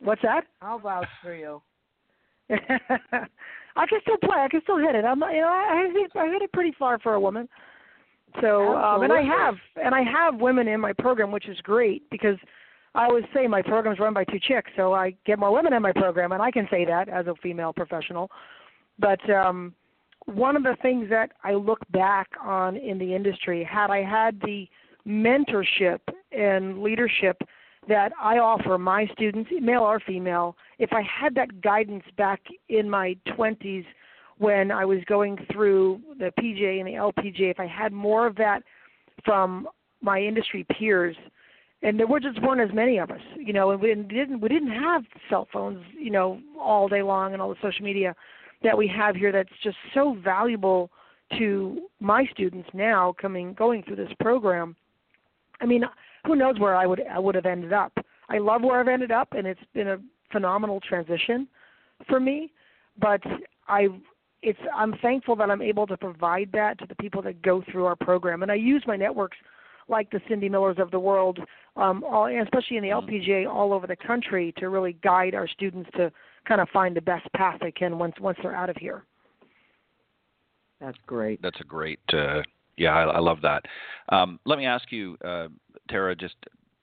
What's 0.00 0.22
that? 0.22 0.44
I'll 0.60 0.78
vouch 0.80 1.06
for 1.22 1.34
you. 1.34 1.62
I 2.50 3.86
can 3.86 4.00
still 4.02 4.16
play. 4.18 4.38
I 4.38 4.48
can 4.48 4.60
still 4.62 4.78
hit 4.78 4.94
it. 4.94 5.04
I'm, 5.04 5.20
you 5.20 5.40
know, 5.40 5.48
I, 5.48 5.86
I 5.86 5.92
hit, 5.92 6.10
I 6.16 6.26
hit 6.26 6.42
it 6.42 6.52
pretty 6.52 6.72
far 6.78 6.98
for 6.98 7.14
a 7.14 7.20
woman. 7.20 7.48
So, 8.40 8.76
um, 8.76 9.02
and 9.02 9.12
I 9.12 9.22
have, 9.22 9.54
and 9.82 9.94
I 9.94 10.02
have 10.02 10.40
women 10.40 10.68
in 10.68 10.80
my 10.80 10.92
program, 10.92 11.32
which 11.32 11.48
is 11.48 11.58
great 11.62 12.08
because 12.10 12.36
I 12.94 13.04
always 13.04 13.24
say 13.34 13.46
my 13.46 13.62
program's 13.62 13.98
run 13.98 14.14
by 14.14 14.24
two 14.24 14.38
chicks, 14.40 14.70
so 14.76 14.92
I 14.92 15.14
get 15.26 15.38
more 15.38 15.52
women 15.52 15.72
in 15.72 15.82
my 15.82 15.92
program, 15.92 16.32
and 16.32 16.42
I 16.42 16.50
can 16.50 16.66
say 16.70 16.84
that 16.84 17.08
as 17.08 17.26
a 17.26 17.34
female 17.42 17.72
professional. 17.72 18.30
But 18.98 19.28
um, 19.30 19.74
one 20.26 20.56
of 20.56 20.62
the 20.62 20.76
things 20.82 21.08
that 21.10 21.32
I 21.44 21.54
look 21.54 21.80
back 21.90 22.28
on 22.42 22.76
in 22.76 22.98
the 22.98 23.14
industry, 23.14 23.64
had 23.64 23.90
I 23.90 24.02
had 24.02 24.40
the 24.40 24.66
mentorship 25.06 26.00
and 26.32 26.82
leadership 26.82 27.40
that 27.88 28.12
I 28.20 28.38
offer 28.38 28.76
my 28.76 29.06
students, 29.12 29.50
male 29.60 29.80
or 29.80 30.00
female, 30.00 30.56
if 30.78 30.92
I 30.92 31.02
had 31.02 31.34
that 31.36 31.60
guidance 31.62 32.04
back 32.16 32.40
in 32.68 32.88
my 32.90 33.16
20s 33.28 33.86
when 34.38 34.70
I 34.70 34.84
was 34.84 34.98
going 35.06 35.38
through 35.52 36.00
the 36.18 36.32
PGA 36.38 36.78
and 36.78 36.86
the 36.86 36.92
LPGA, 36.92 37.50
if 37.50 37.60
I 37.60 37.66
had 37.66 37.92
more 37.92 38.26
of 38.26 38.36
that 38.36 38.62
from 39.24 39.68
my 40.00 40.20
industry 40.20 40.64
peers, 40.70 41.16
and 41.82 41.98
there 41.98 42.06
were 42.06 42.20
just 42.20 42.40
weren't 42.42 42.60
as 42.60 42.74
many 42.74 42.98
of 42.98 43.10
us, 43.10 43.20
you 43.36 43.52
know, 43.52 43.70
and 43.70 43.80
we 43.80 43.88
didn't 43.94 44.40
we 44.40 44.48
didn't 44.48 44.72
have 44.72 45.04
cell 45.30 45.46
phones, 45.52 45.84
you 45.96 46.10
know, 46.10 46.40
all 46.60 46.88
day 46.88 47.02
long 47.02 47.32
and 47.32 47.42
all 47.42 47.50
the 47.50 47.56
social 47.62 47.84
media 47.84 48.14
that 48.62 48.76
we 48.76 48.88
have 48.88 49.14
here. 49.14 49.30
That's 49.30 49.48
just 49.62 49.76
so 49.94 50.16
valuable 50.22 50.90
to 51.38 51.88
my 52.00 52.26
students 52.32 52.68
now 52.72 53.14
coming 53.20 53.54
going 53.54 53.82
through 53.82 53.96
this 53.96 54.12
program. 54.20 54.74
I 55.60 55.66
mean, 55.66 55.84
who 56.24 56.36
knows 56.36 56.58
where 56.58 56.74
I 56.74 56.86
would 56.86 57.02
I 57.10 57.18
would 57.18 57.34
have 57.34 57.46
ended 57.46 57.72
up. 57.72 57.92
I 58.28 58.38
love 58.38 58.62
where 58.62 58.80
I've 58.80 58.88
ended 58.88 59.10
up, 59.10 59.32
and 59.32 59.46
it's 59.46 59.60
been 59.72 59.88
a 59.88 59.98
phenomenal 60.32 60.80
transition 60.80 61.46
for 62.08 62.18
me. 62.18 62.52
But 63.00 63.22
I 63.68 63.88
it's 64.42 64.58
I'm 64.74 64.94
thankful 65.02 65.36
that 65.36 65.50
I'm 65.50 65.62
able 65.62 65.86
to 65.86 65.96
provide 65.96 66.50
that 66.52 66.78
to 66.78 66.86
the 66.86 66.94
people 66.96 67.22
that 67.22 67.42
go 67.42 67.62
through 67.70 67.86
our 67.86 67.96
program, 67.96 68.42
and 68.42 68.52
I 68.52 68.56
use 68.56 68.82
my 68.86 68.96
networks 68.96 69.36
like 69.88 70.10
the 70.10 70.20
Cindy 70.28 70.48
Millers 70.48 70.76
of 70.78 70.90
the 70.90 71.00
world, 71.00 71.38
um, 71.76 72.04
all, 72.04 72.26
especially 72.26 72.76
in 72.76 72.82
the 72.82 72.90
mm-hmm. 72.90 73.08
LPGA 73.08 73.52
all 73.52 73.72
over 73.72 73.86
the 73.86 73.96
country, 73.96 74.52
to 74.58 74.68
really 74.68 74.96
guide 75.02 75.34
our 75.34 75.48
students 75.48 75.90
to 75.96 76.12
kind 76.46 76.60
of 76.60 76.68
find 76.68 76.94
the 76.94 77.00
best 77.00 77.26
path 77.34 77.58
they 77.60 77.72
can 77.72 77.98
once 77.98 78.14
once 78.20 78.38
they're 78.42 78.54
out 78.54 78.70
of 78.70 78.76
here. 78.76 79.04
That's 80.80 80.98
great. 81.06 81.42
That's 81.42 81.60
a 81.60 81.64
great. 81.64 82.00
Uh, 82.12 82.42
yeah, 82.76 82.94
I, 82.94 83.02
I, 83.04 83.18
love 83.18 83.40
that. 83.42 83.64
Um, 84.10 84.38
let 84.44 84.58
me 84.58 84.66
ask 84.66 84.92
you, 84.92 85.16
uh, 85.24 85.48
Tara, 85.88 86.14
just 86.14 86.36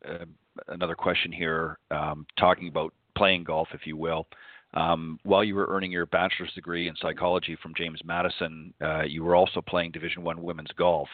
uh, 0.07 0.25
another 0.67 0.95
question 0.95 1.31
here. 1.31 1.77
Um, 1.91 2.25
talking 2.37 2.67
about 2.67 2.93
playing 3.15 3.45
golf, 3.45 3.69
if 3.73 3.87
you 3.87 3.95
will. 3.95 4.27
Um, 4.75 5.19
while 5.23 5.43
you 5.43 5.55
were 5.55 5.67
earning 5.69 5.91
your 5.91 6.05
bachelor's 6.05 6.51
degree 6.53 6.89
in 6.89 6.95
psychology 7.01 7.57
from 7.61 7.73
James 7.75 8.01
Madison, 8.03 8.73
uh, 8.81 9.03
you 9.03 9.23
were 9.23 9.35
also 9.35 9.61
playing 9.61 9.91
Division 9.91 10.23
One 10.23 10.41
women's 10.41 10.71
golf. 10.77 11.07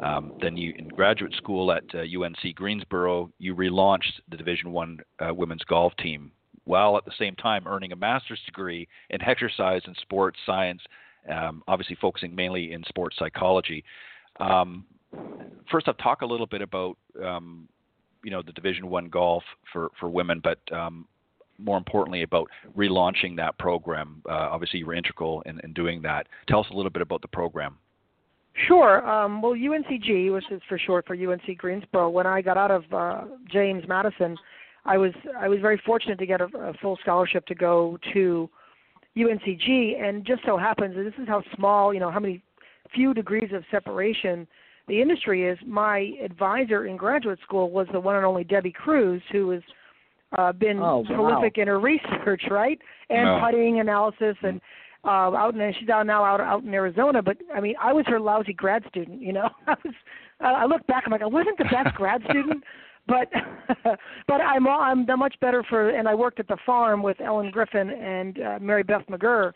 Um, 0.00 0.32
then, 0.40 0.56
you 0.56 0.72
in 0.78 0.88
graduate 0.88 1.34
school 1.36 1.72
at 1.72 1.84
uh, 1.94 1.98
UNC 1.98 2.54
Greensboro, 2.54 3.30
you 3.38 3.54
relaunched 3.54 4.20
the 4.30 4.36
Division 4.36 4.72
One 4.72 4.98
uh, 5.18 5.34
women's 5.34 5.64
golf 5.64 5.92
team, 5.98 6.30
while 6.64 6.96
at 6.96 7.04
the 7.04 7.12
same 7.18 7.34
time 7.36 7.66
earning 7.66 7.92
a 7.92 7.96
master's 7.96 8.40
degree 8.46 8.86
in 9.10 9.20
exercise 9.22 9.82
and 9.84 9.96
sports 10.00 10.38
science, 10.46 10.80
um, 11.32 11.62
obviously 11.66 11.96
focusing 12.00 12.34
mainly 12.34 12.72
in 12.72 12.84
sports 12.88 13.16
psychology. 13.18 13.84
Um, 14.38 14.84
first 15.70 15.88
off, 15.88 15.96
talk 15.98 16.22
a 16.22 16.26
little 16.26 16.46
bit 16.46 16.62
about 16.62 16.96
um, 17.24 17.68
you 18.22 18.30
know 18.30 18.42
the 18.42 18.52
Division 18.52 18.88
One 18.88 19.08
golf 19.08 19.42
for 19.72 19.90
for 19.98 20.08
women, 20.08 20.40
but 20.42 20.58
um, 20.72 21.06
more 21.62 21.78
importantly 21.78 22.22
about 22.22 22.48
relaunching 22.76 23.36
that 23.36 23.58
program. 23.58 24.22
Uh, 24.28 24.32
obviously, 24.50 24.80
you 24.80 24.86
were 24.86 24.94
integral 24.94 25.42
in, 25.42 25.60
in, 25.64 25.72
doing 25.72 26.02
that. 26.02 26.26
Tell 26.48 26.60
us 26.60 26.66
a 26.70 26.74
little 26.74 26.90
bit 26.90 27.02
about 27.02 27.22
the 27.22 27.28
program. 27.28 27.78
Sure. 28.66 29.08
Um, 29.08 29.40
well, 29.40 29.52
UNCG, 29.52 30.32
which 30.32 30.50
is 30.50 30.60
for 30.68 30.78
short 30.78 31.06
for 31.06 31.14
UNC 31.14 31.56
Greensboro, 31.56 32.10
when 32.10 32.26
I 32.26 32.42
got 32.42 32.56
out 32.56 32.70
of 32.70 32.84
uh, 32.92 33.24
James 33.50 33.84
Madison, 33.88 34.36
I 34.84 34.98
was 34.98 35.12
I 35.38 35.48
was 35.48 35.60
very 35.60 35.80
fortunate 35.86 36.18
to 36.18 36.26
get 36.26 36.40
a, 36.40 36.48
a 36.58 36.74
full 36.82 36.98
scholarship 37.02 37.46
to 37.46 37.54
go 37.54 37.98
to 38.12 38.50
UNCG, 39.16 40.02
and 40.02 40.24
just 40.26 40.42
so 40.44 40.56
happens 40.56 40.94
this 40.94 41.14
is 41.20 41.28
how 41.28 41.42
small, 41.54 41.94
you 41.94 42.00
know, 42.00 42.10
how 42.10 42.20
many 42.20 42.42
few 42.94 43.14
degrees 43.14 43.50
of 43.52 43.64
separation 43.70 44.46
the 44.88 45.00
industry 45.00 45.46
is. 45.48 45.58
My 45.66 46.12
advisor 46.22 46.86
in 46.86 46.96
graduate 46.96 47.38
school 47.42 47.70
was 47.70 47.86
the 47.92 48.00
one 48.00 48.16
and 48.16 48.24
only 48.24 48.44
Debbie 48.44 48.72
Crews, 48.72 49.22
who 49.30 49.50
has 49.50 49.62
uh, 50.36 50.52
been 50.52 50.78
oh, 50.78 51.04
prolific 51.06 51.56
wow. 51.56 51.62
in 51.62 51.68
her 51.68 51.80
research, 51.80 52.42
right, 52.50 52.78
and 53.10 53.24
no. 53.24 53.40
putting 53.44 53.80
analysis 53.80 54.36
and. 54.42 54.60
Uh, 55.04 55.34
out 55.34 55.52
in 55.52 55.74
she's 55.80 55.88
out 55.88 56.06
now 56.06 56.24
out 56.24 56.40
out 56.40 56.62
in 56.62 56.72
Arizona, 56.72 57.20
but 57.20 57.36
I 57.52 57.60
mean 57.60 57.74
I 57.82 57.92
was 57.92 58.04
her 58.06 58.20
lousy 58.20 58.52
grad 58.52 58.84
student, 58.88 59.20
you 59.20 59.32
know. 59.32 59.48
I 59.66 59.74
was 59.84 59.94
I 60.38 60.64
look 60.64 60.86
back, 60.86 61.02
I'm 61.06 61.10
like 61.10 61.22
I 61.22 61.26
wasn't 61.26 61.58
the 61.58 61.64
best 61.64 61.96
grad 61.96 62.22
student, 62.30 62.62
but 63.08 63.28
but 64.28 64.40
I'm 64.40 64.68
I'm 64.68 65.04
much 65.18 65.34
better 65.40 65.64
for 65.68 65.90
and 65.90 66.06
I 66.06 66.14
worked 66.14 66.38
at 66.38 66.46
the 66.46 66.56
farm 66.64 67.02
with 67.02 67.20
Ellen 67.20 67.50
Griffin 67.50 67.90
and 67.90 68.38
uh, 68.40 68.58
Mary 68.60 68.84
Beth 68.84 69.02
McGurr, 69.10 69.52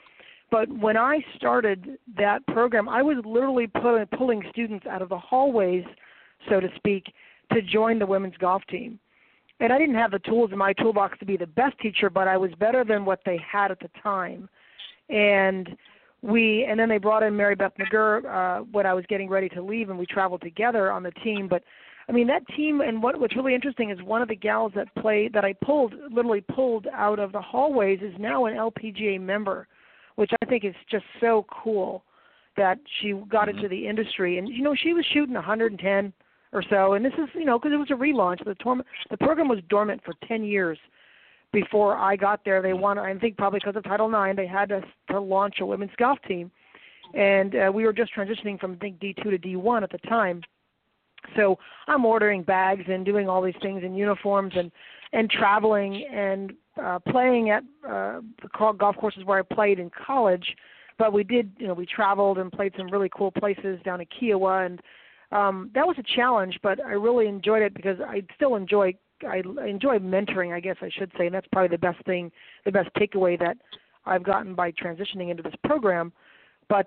but 0.51 0.68
when 0.68 0.97
I 0.97 1.24
started 1.37 1.99
that 2.16 2.47
program, 2.47 2.89
I 2.89 3.03
was 3.03 3.16
literally 3.24 3.66
pulling, 3.66 4.07
pulling 4.16 4.43
students 4.51 4.87
out 4.87 5.03
of 5.03 5.09
the 5.09 5.18
hallways, 5.18 5.85
so 6.49 6.61
to 6.61 6.68
speak, 6.77 7.12
to 7.53 7.62
join 7.62 7.99
the 7.99 8.07
women's 8.07 8.37
golf 8.37 8.62
team. 8.68 8.99
And 9.61 9.72
I 9.72 9.78
didn't 9.78 9.94
have 9.94 10.11
the 10.11 10.18
tools 10.20 10.50
in 10.52 10.59
my 10.59 10.72
toolbox 10.74 11.18
to 11.18 11.24
be 11.24 11.36
the 11.36 11.46
best 11.46 11.78
teacher, 11.78 12.11
but 12.11 12.28
I 12.28 12.36
was 12.36 12.50
better 12.59 12.84
than 12.84 13.04
what 13.04 13.20
they 13.24 13.38
had 13.50 13.70
at 13.70 13.80
the 13.80 13.88
time. 14.02 14.48
And 15.09 15.76
we 16.22 16.66
and 16.68 16.78
then 16.78 16.88
they 16.88 16.98
brought 16.98 17.22
in 17.22 17.36
Mary 17.36 17.54
Beth 17.54 17.72
McGurr 17.78 18.24
uh, 18.24 18.64
when 18.72 18.86
I 18.86 18.94
was 18.94 19.04
getting 19.09 19.28
ready 19.28 19.48
to 19.50 19.62
leave, 19.62 19.90
and 19.90 19.98
we 19.98 20.07
traveled 20.07 20.42
together 20.42 20.90
on 20.90 21.02
the 21.02 21.12
team. 21.22 21.48
But 21.48 21.62
I 22.09 22.12
mean 22.12 22.26
that 22.26 22.42
team, 22.57 22.80
and 22.80 23.02
what 23.02 23.18
what's 23.18 23.36
really 23.36 23.54
interesting 23.54 23.90
is 23.90 24.02
one 24.02 24.22
of 24.22 24.28
the 24.28 24.36
gals 24.36 24.72
that 24.74 24.94
played 24.96 25.32
that 25.32 25.44
I 25.44 25.52
pulled 25.64 25.94
literally 26.11 26.40
pulled 26.40 26.86
out 26.92 27.18
of 27.18 27.32
the 27.32 27.40
hallways 27.40 28.00
is 28.02 28.14
now 28.18 28.46
an 28.46 28.54
LPGA 28.54 29.20
member 29.20 29.68
which 30.16 30.30
I 30.42 30.46
think 30.46 30.64
is 30.64 30.74
just 30.90 31.04
so 31.20 31.46
cool 31.62 32.02
that 32.57 32.78
she 33.00 33.12
got 33.12 33.48
mm-hmm. 33.48 33.59
into 33.59 33.68
the 33.68 33.86
industry. 33.86 34.38
And 34.38 34.48
you 34.48 34.62
know, 34.62 34.74
she 34.74 34.92
was 34.92 35.07
shooting 35.12 35.34
110 35.34 36.12
or 36.57 36.64
so, 36.68 36.94
and 36.94 37.04
this 37.04 37.12
is 37.14 37.28
you 37.34 37.44
know 37.44 37.59
because 37.59 37.72
it 37.72 37.76
was 37.76 37.90
a 37.90 37.94
relaunch. 37.94 38.44
The 38.44 38.54
tor- 38.57 38.82
the 39.11 39.16
program 39.18 39.48
was 39.48 39.61
dormant 39.68 40.02
for 40.04 40.14
10 40.26 40.42
years 40.44 40.78
before 41.52 41.96
I 41.96 42.16
got 42.16 42.44
there. 42.44 42.62
They 42.62 42.72
wanted, 42.72 43.02
I 43.02 43.16
think, 43.18 43.36
probably 43.36 43.61
because 43.61 43.76
of 43.76 43.84
Title 43.84 44.09
IX, 44.09 44.36
they 44.36 44.46
had 44.46 44.70
to 44.70 44.82
to 45.11 45.20
launch 45.20 45.57
a 45.61 45.66
women's 45.66 45.92
golf 45.98 46.18
team, 46.26 46.50
and 47.14 47.54
uh, 47.54 47.70
we 47.72 47.84
were 47.84 47.92
just 47.92 48.14
transitioning 48.14 48.59
from 48.59 48.72
I 48.72 48.76
think 48.76 48.98
D2 48.98 49.22
to 49.22 49.38
D1 49.38 49.82
at 49.82 49.92
the 49.92 49.98
time. 50.09 50.40
So 51.34 51.59
I'm 51.88 52.04
ordering 52.04 52.42
bags 52.42 52.84
and 52.88 53.04
doing 53.04 53.28
all 53.28 53.42
these 53.42 53.54
things 53.61 53.82
in 53.84 53.94
uniforms 53.94 54.54
and 54.57 54.72
and 55.12 55.30
traveling 55.30 56.07
and 56.12 56.52
uh, 56.82 56.98
playing 57.11 57.50
at 57.50 57.62
uh, 57.88 58.20
the 58.42 58.48
golf 58.78 58.96
courses 58.96 59.24
where 59.24 59.38
I 59.38 59.54
played 59.54 59.78
in 59.78 59.90
college. 59.90 60.57
But 60.98 61.12
we 61.12 61.24
did, 61.24 61.52
you 61.59 61.66
know, 61.66 61.74
we 61.74 61.84
traveled 61.84 62.38
and 62.38 62.50
played 62.50 62.72
some 62.76 62.88
really 62.88 63.11
cool 63.14 63.30
places 63.30 63.78
down 63.84 64.00
in 64.00 64.07
Kiawah, 64.07 64.66
and 64.66 64.80
um, 65.33 65.70
that 65.74 65.87
was 65.87 65.97
a 65.99 66.16
challenge. 66.16 66.59
But 66.62 66.85
I 66.85 66.93
really 66.93 67.27
enjoyed 67.27 67.62
it 67.62 67.74
because 67.74 67.99
I 68.07 68.22
still 68.35 68.57
enjoy 68.57 68.95
I 69.27 69.43
enjoy 69.66 69.99
mentoring, 69.99 70.55
I 70.55 70.61
guess 70.61 70.77
I 70.83 70.91
should 70.91 71.11
say, 71.18 71.27
and 71.27 71.35
that's 71.35 71.47
probably 71.51 71.74
the 71.74 71.81
best 71.81 72.05
thing, 72.05 72.31
the 72.64 72.72
best 72.72 72.91
takeaway 72.99 73.39
that 73.39 73.57
I've 74.05 74.22
gotten 74.22 74.55
by 74.55 74.72
transitioning 74.72 75.31
into 75.31 75.43
this 75.43 75.55
program. 75.64 76.12
But 76.68 76.87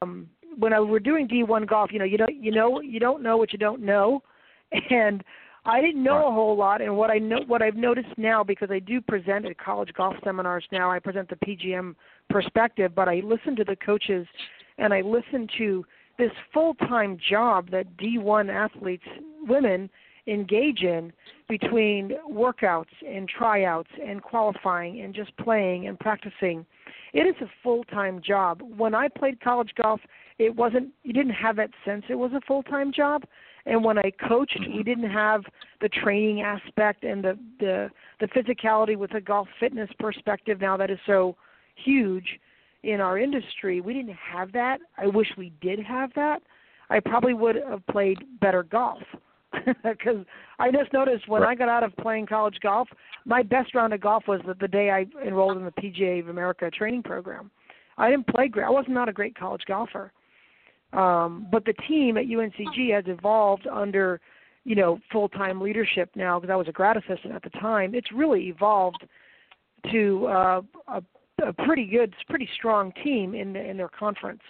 um, 0.00 0.28
when 0.58 0.72
I, 0.72 0.80
we're 0.80 1.00
doing 1.00 1.28
D1 1.28 1.68
golf, 1.68 1.92
you 1.92 1.98
know, 1.98 2.04
you 2.04 2.18
don't 2.18 2.34
you 2.34 2.50
know 2.52 2.80
you 2.80 3.00
don't 3.00 3.22
know 3.22 3.36
what 3.36 3.52
you 3.52 3.58
don't 3.58 3.82
know, 3.82 4.22
and 4.90 5.22
I 5.66 5.80
didn't 5.80 6.02
know 6.02 6.28
a 6.28 6.32
whole 6.32 6.56
lot, 6.56 6.80
and 6.80 6.96
what 6.96 7.10
I 7.10 7.18
know, 7.18 7.40
what 7.46 7.60
I've 7.60 7.74
noticed 7.74 8.16
now, 8.16 8.44
because 8.44 8.70
I 8.70 8.78
do 8.78 9.00
present 9.00 9.46
at 9.46 9.58
college 9.58 9.92
golf 9.94 10.14
seminars 10.22 10.64
now, 10.70 10.90
I 10.90 11.00
present 11.00 11.28
the 11.28 11.36
PGM 11.36 11.96
perspective, 12.30 12.94
but 12.94 13.08
I 13.08 13.20
listen 13.24 13.56
to 13.56 13.64
the 13.64 13.74
coaches, 13.76 14.26
and 14.78 14.94
I 14.94 15.00
listen 15.00 15.48
to 15.58 15.84
this 16.18 16.32
full-time 16.52 17.18
job 17.28 17.70
that 17.70 17.96
D1 17.96 18.52
athletes, 18.52 19.04
women, 19.42 19.90
engage 20.26 20.82
in 20.82 21.12
between 21.48 22.12
workouts 22.30 22.86
and 23.06 23.28
tryouts 23.28 23.90
and 24.04 24.22
qualifying 24.22 25.02
and 25.02 25.14
just 25.14 25.36
playing 25.36 25.86
and 25.86 25.98
practicing. 26.00 26.66
It 27.12 27.20
is 27.20 27.36
a 27.40 27.50
full-time 27.62 28.20
job. 28.26 28.60
When 28.76 28.94
I 28.94 29.08
played 29.08 29.40
college 29.40 29.70
golf, 29.80 30.00
it 30.38 30.54
wasn't. 30.54 30.88
You 31.04 31.12
didn't 31.12 31.34
have 31.34 31.56
that 31.56 31.70
sense 31.84 32.04
it 32.08 32.16
was 32.16 32.32
a 32.32 32.40
full-time 32.46 32.92
job 32.92 33.22
and 33.66 33.82
when 33.82 33.98
I 33.98 34.12
coached, 34.28 34.58
we 34.60 34.66
mm-hmm. 34.66 34.82
didn't 34.82 35.10
have 35.10 35.42
the 35.80 35.88
training 35.88 36.40
aspect 36.40 37.04
and 37.04 37.22
the 37.22 37.38
the 37.58 37.90
the 38.20 38.28
physicality 38.28 38.96
with 38.96 39.14
a 39.14 39.20
golf 39.20 39.48
fitness 39.60 39.90
perspective 39.98 40.60
now 40.60 40.76
that 40.76 40.90
is 40.90 40.98
so 41.04 41.36
huge 41.74 42.40
in 42.86 43.00
our 43.00 43.18
industry. 43.18 43.80
We 43.80 43.92
didn't 43.92 44.16
have 44.16 44.52
that. 44.52 44.78
I 44.96 45.06
wish 45.08 45.26
we 45.36 45.52
did 45.60 45.80
have 45.80 46.10
that. 46.14 46.40
I 46.88 47.00
probably 47.00 47.34
would 47.34 47.56
have 47.56 47.84
played 47.88 48.18
better 48.40 48.62
golf 48.62 49.02
because 49.82 50.24
I 50.60 50.70
just 50.70 50.92
noticed 50.92 51.28
when 51.28 51.42
right. 51.42 51.50
I 51.50 51.54
got 51.56 51.68
out 51.68 51.82
of 51.82 51.96
playing 51.96 52.26
college 52.26 52.58
golf, 52.62 52.88
my 53.24 53.42
best 53.42 53.74
round 53.74 53.92
of 53.92 54.00
golf 54.00 54.28
was 54.28 54.40
the, 54.46 54.54
the 54.54 54.68
day 54.68 54.90
I 54.90 55.06
enrolled 55.26 55.56
in 55.56 55.64
the 55.64 55.72
PGA 55.72 56.20
of 56.20 56.28
America 56.28 56.70
training 56.70 57.02
program. 57.02 57.50
I 57.98 58.08
didn't 58.08 58.28
play 58.28 58.46
great. 58.46 58.64
I 58.66 58.70
was 58.70 58.84
not 58.88 59.08
a 59.08 59.12
great 59.12 59.36
college 59.36 59.62
golfer. 59.66 60.12
Um, 60.92 61.48
but 61.50 61.64
the 61.64 61.74
team 61.88 62.16
at 62.16 62.26
UNCG 62.26 62.94
has 62.94 63.04
evolved 63.08 63.66
under, 63.66 64.20
you 64.64 64.76
know, 64.76 65.00
full-time 65.10 65.60
leadership 65.60 66.10
now 66.14 66.38
because 66.38 66.52
I 66.52 66.56
was 66.56 66.68
a 66.68 66.72
grad 66.72 66.96
assistant 66.96 67.34
at 67.34 67.42
the 67.42 67.50
time. 67.50 67.94
It's 67.96 68.12
really 68.12 68.44
evolved 68.44 69.04
to 69.90 70.26
uh, 70.26 70.62
a, 70.88 71.02
a 71.42 71.52
pretty 71.52 71.86
good, 71.86 72.14
pretty 72.28 72.48
strong 72.54 72.92
team 73.04 73.34
in 73.34 73.52
the, 73.52 73.60
in 73.60 73.76
their 73.76 73.88
conference. 73.88 74.40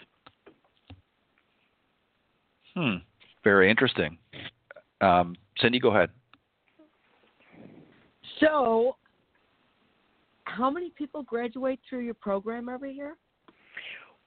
Hmm. 2.75 2.97
Very 3.43 3.71
interesting. 3.71 4.19
Um, 5.01 5.35
Cindy, 5.61 5.81
go 5.81 5.91
ahead. 5.91 6.11
So, 8.41 8.97
how 10.45 10.71
many 10.71 10.91
people 10.91 11.23
graduate 11.23 11.81
through 11.89 12.01
your 12.01 12.15
program 12.15 12.69
every 12.69 12.93
year? 12.93 13.17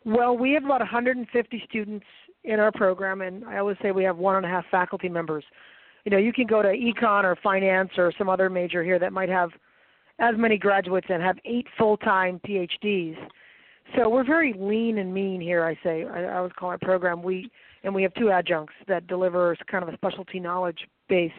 Well, 0.05 0.37
we 0.37 0.53
have 0.53 0.63
about 0.63 0.79
150 0.79 1.63
students 1.69 2.05
in 2.43 2.59
our 2.59 2.71
program, 2.71 3.21
and 3.21 3.45
I 3.45 3.57
always 3.57 3.77
say 3.81 3.91
we 3.91 4.03
have 4.05 4.17
one 4.17 4.35
and 4.35 4.45
a 4.45 4.49
half 4.49 4.65
faculty 4.71 5.09
members. 5.09 5.43
You 6.05 6.11
know, 6.11 6.17
you 6.17 6.33
can 6.33 6.47
go 6.47 6.61
to 6.61 6.69
econ 6.69 7.25
or 7.25 7.35
finance 7.43 7.91
or 7.97 8.13
some 8.17 8.29
other 8.29 8.49
major 8.49 8.83
here 8.83 8.97
that 8.99 9.11
might 9.11 9.29
have 9.29 9.49
as 10.19 10.35
many 10.37 10.57
graduates 10.57 11.07
and 11.09 11.21
have 11.21 11.37
eight 11.45 11.67
full-time 11.77 12.39
PhDs. 12.45 13.15
So 13.95 14.09
we're 14.09 14.25
very 14.25 14.53
lean 14.57 14.99
and 14.99 15.13
mean 15.13 15.41
here. 15.41 15.63
I 15.63 15.77
say 15.83 16.05
I, 16.05 16.23
I 16.23 16.37
always 16.37 16.53
call 16.57 16.69
our 16.69 16.77
program. 16.77 17.23
We 17.23 17.49
and 17.83 17.95
we 17.95 18.03
have 18.03 18.13
two 18.15 18.29
adjuncts 18.29 18.73
that 18.87 19.07
deliver 19.07 19.55
kind 19.71 19.83
of 19.83 19.89
a 19.89 19.95
specialty 19.95 20.39
knowledge 20.39 20.79
base. 21.07 21.31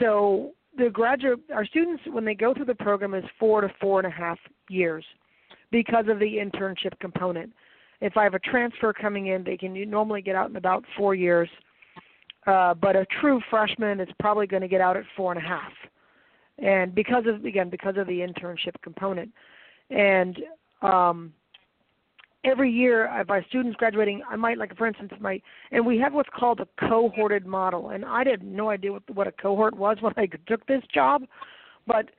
So 0.00 0.52
the 0.76 0.88
graduate, 0.88 1.40
our 1.52 1.66
students, 1.66 2.02
when 2.10 2.24
they 2.24 2.34
go 2.34 2.54
through 2.54 2.66
the 2.66 2.74
program, 2.74 3.14
is 3.14 3.24
four 3.40 3.60
to 3.60 3.68
four 3.80 3.98
and 3.98 4.06
a 4.06 4.10
half 4.10 4.38
years 4.70 5.04
because 5.70 6.04
of 6.08 6.20
the 6.20 6.36
internship 6.36 6.98
component. 7.00 7.52
If 8.00 8.16
I 8.16 8.22
have 8.22 8.34
a 8.34 8.38
transfer 8.38 8.92
coming 8.92 9.26
in, 9.26 9.42
they 9.42 9.56
can 9.56 9.90
normally 9.90 10.22
get 10.22 10.36
out 10.36 10.50
in 10.50 10.56
about 10.56 10.84
four 10.96 11.14
years. 11.14 11.48
Uh, 12.46 12.72
but 12.74 12.94
a 12.94 13.04
true 13.20 13.40
freshman 13.50 14.00
is 14.00 14.08
probably 14.20 14.46
going 14.46 14.62
to 14.62 14.68
get 14.68 14.80
out 14.80 14.96
at 14.96 15.04
four 15.16 15.32
and 15.32 15.44
a 15.44 15.46
half, 15.46 15.72
and 16.58 16.94
because 16.94 17.24
of 17.26 17.44
again 17.44 17.70
because 17.70 17.96
of 17.96 18.06
the 18.06 18.20
internship 18.20 18.74
component, 18.82 19.30
and 19.90 20.38
um, 20.82 21.32
every 22.44 22.70
year 22.70 23.08
if 23.14 23.28
my 23.28 23.42
students 23.48 23.76
graduating, 23.76 24.22
I 24.28 24.36
might 24.36 24.58
like 24.58 24.76
for 24.76 24.86
instance 24.86 25.12
my 25.20 25.40
and 25.70 25.84
we 25.84 25.98
have 25.98 26.12
what's 26.12 26.28
called 26.34 26.60
a 26.60 26.68
cohorted 26.88 27.46
model, 27.46 27.90
and 27.90 28.04
I 28.04 28.24
had 28.28 28.42
no 28.42 28.70
idea 28.70 28.92
what 28.92 29.02
what 29.14 29.26
a 29.26 29.32
cohort 29.32 29.76
was 29.76 29.98
when 30.00 30.14
I 30.16 30.28
took 30.46 30.66
this 30.66 30.82
job, 30.92 31.24
but 31.86 32.10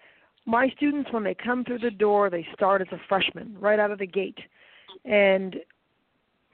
my 0.45 0.69
students 0.75 1.11
when 1.11 1.23
they 1.23 1.35
come 1.35 1.63
through 1.63 1.79
the 1.79 1.91
door, 1.91 2.29
they 2.29 2.47
start 2.53 2.81
as 2.81 2.87
a 2.91 2.99
freshman 3.07 3.55
right 3.59 3.79
out 3.79 3.91
of 3.91 3.99
the 3.99 4.07
gate, 4.07 4.39
and 5.05 5.57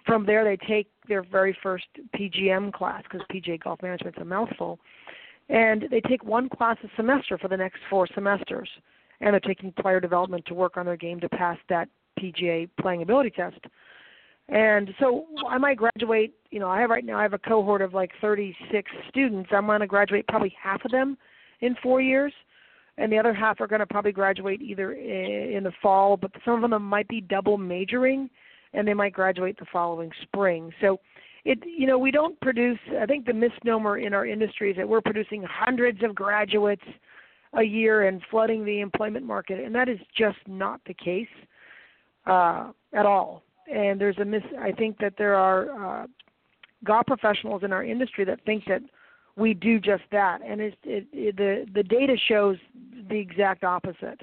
from 0.06 0.26
there 0.26 0.44
they 0.44 0.58
take 0.68 0.88
their 1.08 1.24
very 1.24 1.58
first 1.64 1.86
PGM 2.16 2.74
class 2.74 3.04
because 3.04 3.26
PGA 3.34 3.62
Golf 3.62 3.82
Management's 3.82 4.20
a 4.20 4.26
mouthful, 4.26 4.80
and 5.50 5.86
they 5.92 6.02
take 6.02 6.24
one 6.24 6.50
class 6.50 6.78
a 6.84 6.88
semester 6.96 7.38
for 7.38 7.48
the 7.48 7.58
next 7.58 7.80
four 7.90 8.08
semesters, 8.14 8.70
and 9.22 9.34
they're 9.34 9.40
taking 9.40 9.72
player 9.72 10.00
development 10.00 10.46
to 10.48 10.54
work 10.54 10.78
on 10.78 10.86
their 10.86 10.98
game 10.98 11.20
to 11.20 11.30
pass 11.30 11.58
that 11.70 11.88
PGA 12.20 12.70
playing 12.80 13.02
ability 13.02 13.32
test. 13.32 13.60
And 14.48 14.92
so 15.00 15.26
I 15.50 15.58
might 15.58 15.78
graduate, 15.78 16.34
you 16.52 16.60
know, 16.60 16.70
I 16.70 16.80
have 16.82 16.90
right 16.90 17.04
now 17.04 17.18
I 17.18 17.24
have 17.24 17.34
a 17.34 17.40
cohort 17.40 17.82
of 17.82 17.94
like 17.94 18.12
36 18.22 18.92
students. 19.10 19.50
I'm 19.52 19.66
going 19.66 19.80
to 19.80 19.88
graduate 19.88 20.28
probably 20.28 20.56
half 20.62 20.86
of 20.86 20.92
them 20.92 21.18
in 21.62 21.76
4 21.82 22.00
years 22.02 22.34
and 22.98 23.12
the 23.12 23.18
other 23.18 23.34
half 23.34 23.60
are 23.60 23.68
going 23.68 23.80
to 23.80 23.86
probably 23.86 24.12
graduate 24.12 24.62
either 24.62 24.94
in 24.94 25.64
the 25.64 25.72
fall, 25.82 26.16
but 26.16 26.32
some 26.46 26.64
of 26.64 26.70
them 26.70 26.84
might 26.84 27.08
be 27.08 27.22
double 27.22 27.58
majoring 27.58 28.30
and 28.74 28.88
they 28.88 28.94
might 28.94 29.14
graduate 29.14 29.58
the 29.58 29.66
following 29.72 30.12
spring. 30.22 30.72
So 30.80 31.00
it 31.46 31.60
you 31.66 31.88
know, 31.88 31.98
we 31.98 32.12
don't 32.12 32.40
produce 32.42 32.80
I 33.00 33.06
think 33.06 33.26
the 33.26 33.34
misnomer 33.34 33.98
in 33.98 34.14
our 34.14 34.26
industry 34.26 34.72
is 34.72 34.78
that 34.78 34.88
we're 34.88 35.02
producing 35.02 35.44
hundreds 35.44 36.04
of 36.04 36.14
graduates 36.14 36.84
a 37.54 37.64
year 37.64 38.08
and 38.08 38.22
flooding 38.30 38.66
the 38.66 38.82
employment 38.82 39.26
market 39.26 39.64
and 39.64 39.74
that 39.74 39.88
is 39.88 40.00
just 40.18 40.40
not 40.48 40.82
the 40.86 40.94
case 40.94 41.28
uh, 42.26 42.72
at 42.94 43.06
all 43.06 43.44
and 43.72 44.00
there's 44.00 44.18
a 44.18 44.26
mis 44.26 44.44
I 44.60 44.72
think 44.72 44.98
that 45.00 45.14
there 45.18 45.36
are 45.36 46.04
uh, 46.04 46.08
golf 46.84 47.06
professionals 47.08 47.64
in 47.64 47.74
our 47.74 47.84
industry 47.84 48.26
that 48.26 48.44
think 48.46 48.66
that 48.68 48.82
we 49.38 49.54
do 49.54 49.80
just 49.80 50.04
that, 50.12 50.40
and 50.46 50.62
it, 50.62 50.78
it, 50.84 51.36
the 51.36 51.66
the 51.74 51.84
data 51.84 52.16
shows 52.28 52.58
the 53.10 53.18
exact 53.18 53.64
opposite. 53.64 54.22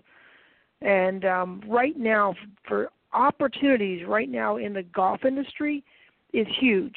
And 0.80 1.24
um, 1.24 1.62
right 1.68 1.96
now, 1.96 2.34
for 2.66 2.90
opportunities 3.12 4.06
right 4.06 4.28
now 4.28 4.56
in 4.56 4.72
the 4.72 4.82
golf 4.82 5.24
industry 5.24 5.84
is 6.32 6.46
huge. 6.58 6.94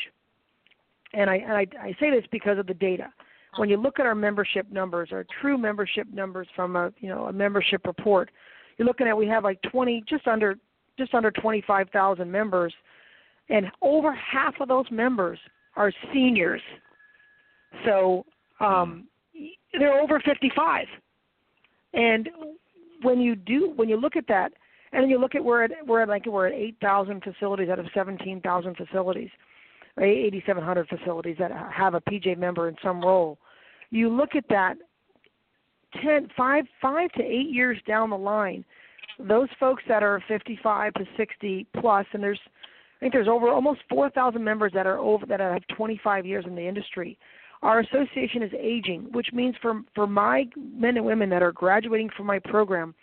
And 1.15 1.29
I, 1.29 1.35
and 1.37 1.53
I, 1.53 1.65
I 1.81 1.95
say 1.99 2.11
this 2.11 2.25
because 2.31 2.59
of 2.59 2.67
the 2.67 2.73
data. 2.73 3.11
When 3.57 3.69
you 3.69 3.77
look 3.77 3.99
at 3.99 4.05
our 4.05 4.15
membership 4.15 4.69
numbers, 4.69 5.09
our 5.13 5.25
true 5.41 5.57
membership 5.57 6.07
numbers 6.11 6.47
from 6.55 6.75
a 6.75 6.91
you 6.99 7.07
know 7.07 7.27
a 7.27 7.33
membership 7.33 7.85
report, 7.85 8.29
you're 8.77 8.85
looking 8.85 9.07
at 9.07 9.15
we 9.15 9.27
have 9.27 9.45
like 9.45 9.61
20, 9.71 10.03
just 10.09 10.27
under 10.27 10.55
just 10.97 11.13
under 11.13 11.31
25,000 11.31 12.29
members, 12.29 12.73
and 13.49 13.67
over 13.81 14.13
half 14.13 14.55
of 14.59 14.67
those 14.67 14.85
members 14.91 15.39
are 15.75 15.91
seniors. 16.13 16.61
So 17.85 18.25
um, 18.59 19.07
they're 19.77 20.01
over 20.01 20.19
55. 20.19 20.85
And 21.93 22.29
when 23.01 23.19
you 23.19 23.35
do, 23.35 23.73
when 23.75 23.89
you 23.89 23.97
look 23.97 24.15
at 24.15 24.27
that, 24.27 24.51
and 24.91 25.03
then 25.03 25.09
you 25.09 25.19
look 25.19 25.35
at 25.35 25.43
where 25.43 25.65
it, 25.65 25.71
we're 25.85 26.01
at, 26.01 26.07
like 26.07 26.25
we're 26.25 26.47
at 26.47 26.53
8,000 26.53 27.23
facilities 27.23 27.69
out 27.69 27.79
of 27.79 27.87
17,000 27.93 28.77
facilities? 28.77 29.29
8,700 29.99 30.87
facilities 30.87 31.37
that 31.39 31.51
have 31.51 31.93
a 31.93 32.01
PGA 32.01 32.37
member 32.37 32.67
in 32.67 32.75
some 32.83 33.01
role. 33.01 33.37
You 33.91 34.09
look 34.09 34.35
at 34.35 34.45
that, 34.49 34.75
10, 36.03 36.29
five, 36.35 36.65
five 36.81 37.11
to 37.13 37.23
eight 37.23 37.49
years 37.49 37.77
down 37.87 38.09
the 38.09 38.17
line, 38.17 38.65
those 39.19 39.47
folks 39.59 39.83
that 39.87 40.03
are 40.03 40.21
55 40.27 40.93
to 40.95 41.05
60 41.15 41.67
plus, 41.79 42.05
and 42.13 42.21
there's 42.21 42.39
I 42.45 42.99
think 42.99 43.13
there's 43.13 43.27
over 43.27 43.49
almost 43.49 43.81
4,000 43.89 44.41
members 44.41 44.71
that 44.73 44.87
are 44.87 44.97
over 44.97 45.25
that 45.25 45.41
have 45.41 45.61
25 45.75 46.25
years 46.25 46.45
in 46.47 46.55
the 46.55 46.65
industry. 46.65 47.17
Our 47.61 47.81
association 47.81 48.41
is 48.41 48.51
aging, 48.57 49.09
which 49.11 49.27
means 49.33 49.55
for 49.61 49.81
for 49.93 50.07
my 50.07 50.45
men 50.57 50.97
and 50.97 51.05
women 51.05 51.29
that 51.29 51.43
are 51.43 51.51
graduating 51.51 52.09
from 52.15 52.25
my 52.25 52.39
program, 52.39 52.95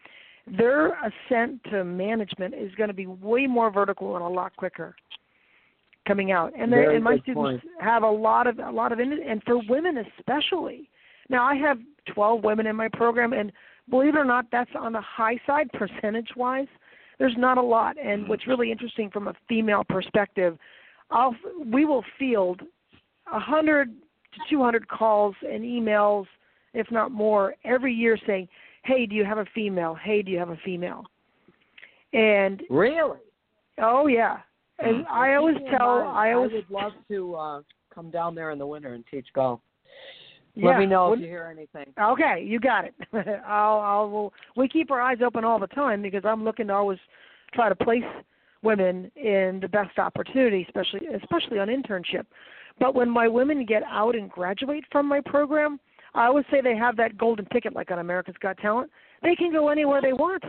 their 0.47 0.95
ascent 1.03 1.63
to 1.71 1.85
management 1.85 2.55
is 2.55 2.75
going 2.75 2.89
to 2.89 2.95
be 2.95 3.07
way 3.07 3.47
more 3.47 3.71
vertical 3.71 4.17
and 4.17 4.25
a 4.25 4.29
lot 4.29 4.55
quicker 4.57 4.95
coming 6.07 6.33
out. 6.33 6.53
And, 6.59 6.73
and 6.73 7.05
my 7.05 7.19
students 7.19 7.63
point. 7.63 7.63
have 7.81 8.03
a 8.03 8.11
lot 8.11 8.47
of 8.47 8.59
a 8.59 8.71
lot 8.71 8.93
of 8.93 8.99
and 8.99 9.43
for 9.45 9.59
women 9.69 10.05
especially. 10.19 10.89
Now 11.29 11.45
I 11.45 11.55
have 11.57 11.79
12 12.13 12.43
women 12.43 12.67
in 12.67 12.77
my 12.77 12.89
program, 12.93 13.33
and 13.33 13.53
believe 13.89 14.15
it 14.15 14.19
or 14.19 14.25
not, 14.25 14.47
that's 14.51 14.71
on 14.79 14.93
the 14.93 15.01
high 15.01 15.41
side 15.47 15.71
percentage 15.73 16.31
wise. 16.37 16.67
There's 17.19 17.37
not 17.39 17.59
a 17.59 17.63
lot, 17.63 17.97
and 17.99 18.23
mm-hmm. 18.23 18.31
what's 18.31 18.47
really 18.47 18.73
interesting 18.73 19.11
from 19.11 19.29
a 19.29 19.35
female 19.49 19.85
perspective, 19.89 20.59
I'll 21.11 21.37
we 21.65 21.85
will 21.85 22.05
field 22.19 22.63
hundred 23.27 23.89
to 23.89 24.41
200 24.51 24.89
calls 24.89 25.35
and 25.43 25.63
emails, 25.63 26.27
if 26.75 26.91
not 26.91 27.13
more, 27.13 27.55
every 27.65 27.95
year 27.95 28.19
saying, 28.27 28.49
"Hey, 28.85 29.07
do 29.07 29.15
you 29.15 29.25
have 29.25 29.39
a 29.39 29.47
female? 29.55 29.95
Hey, 29.95 30.23
do 30.23 30.31
you 30.31 30.39
have 30.39 30.51
a 30.51 30.59
female?" 30.65 31.05
And 32.13 32.63
really, 32.69 33.21
oh 33.81 34.07
yeah, 34.07 34.39
and 34.79 35.05
mm-hmm. 35.05 35.13
I 35.13 35.35
always 35.37 35.57
tell, 35.71 36.03
I 36.09 36.33
always 36.33 36.53
I 36.53 36.57
would 36.57 36.71
love 36.71 36.93
to 37.09 37.35
uh, 37.35 37.63
come 37.95 38.11
down 38.11 38.35
there 38.35 38.51
in 38.51 38.59
the 38.59 38.67
winter 38.67 38.95
and 38.95 39.05
teach 39.11 39.27
golf. 39.35 39.61
Yeah. 40.55 40.69
Let 40.69 40.79
me 40.81 40.87
know 40.87 41.13
if 41.13 41.21
you 41.21 41.27
hear 41.27 41.49
anything. 41.51 41.95
Okay, 41.99 42.45
you 42.47 42.61
got 42.61 42.85
it. 42.85 42.95
I'll, 43.47 43.81
I'll. 43.81 44.11
We'll, 44.11 44.33
we 44.55 44.69
keep 44.69 44.91
our 44.91 45.01
eyes 45.01 45.19
open 45.25 45.45
all 45.45 45.59
the 45.59 45.67
time 45.69 46.03
because 46.03 46.25
I'm 46.27 46.45
looking 46.45 46.67
to 46.67 46.75
always 46.75 46.99
try 47.55 47.71
to 47.71 47.75
place 47.75 48.05
women 48.63 49.11
in 49.17 49.61
the 49.63 49.69
best 49.69 49.99
opportunity, 49.99 50.65
especially 50.69 51.07
especially 51.15 51.59
on 51.59 51.69
internship. 51.69 52.27
But 52.79 52.95
when 52.95 53.09
my 53.09 53.29
women 53.29 53.65
get 53.65 53.83
out 53.85 54.15
and 54.15 54.31
graduate 54.31 54.85
from 54.93 55.07
my 55.07 55.21
program, 55.25 55.81
I 56.15 56.27
always 56.27 56.45
say 56.51 56.61
they 56.61 56.77
have 56.77 56.97
that 56.97 57.17
golden 57.17 57.47
ticket, 57.47 57.75
like 57.75 57.91
on 57.91 57.99
America's 57.99 58.35
Got 58.41 58.59
Talent. 58.59 58.91
They 59.23 59.35
can 59.35 59.53
go 59.53 59.69
anywhere 59.69 60.03
they 60.03 60.13
want, 60.13 60.43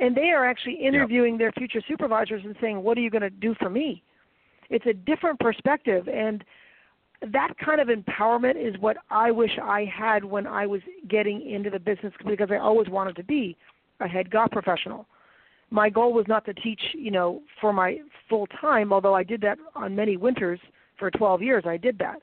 and 0.00 0.16
they 0.16 0.30
are 0.30 0.46
actually 0.46 0.74
interviewing 0.74 1.34
yep. 1.34 1.38
their 1.38 1.52
future 1.52 1.82
supervisors 1.86 2.42
and 2.44 2.56
saying, 2.60 2.82
"What 2.82 2.98
are 2.98 3.00
you 3.00 3.10
going 3.10 3.22
to 3.22 3.30
do 3.30 3.54
for 3.54 3.70
me?" 3.70 4.02
It's 4.70 4.86
a 4.86 4.94
different 4.94 5.38
perspective, 5.38 6.08
and 6.08 6.44
that 7.32 7.50
kind 7.58 7.80
of 7.80 7.88
empowerment 7.88 8.56
is 8.56 8.80
what 8.80 8.96
I 9.10 9.30
wish 9.30 9.50
I 9.62 9.84
had 9.84 10.24
when 10.24 10.46
I 10.46 10.66
was 10.66 10.80
getting 11.08 11.48
into 11.48 11.70
the 11.70 11.78
business 11.78 12.14
because 12.26 12.50
I 12.50 12.56
always 12.56 12.88
wanted 12.88 13.16
to 13.16 13.24
be 13.24 13.56
a 14.00 14.08
head 14.08 14.30
golf 14.30 14.50
professional. 14.50 15.06
My 15.70 15.90
goal 15.90 16.12
was 16.12 16.26
not 16.26 16.44
to 16.46 16.54
teach, 16.54 16.80
you 16.94 17.10
know, 17.10 17.42
for 17.60 17.72
my 17.72 17.98
full 18.28 18.46
time, 18.46 18.92
although 18.92 19.14
I 19.14 19.22
did 19.22 19.40
that 19.42 19.58
on 19.76 19.94
many 19.94 20.16
winters 20.16 20.58
for 20.98 21.10
12 21.10 21.42
years. 21.42 21.64
I 21.66 21.76
did 21.76 21.98
that. 21.98 22.22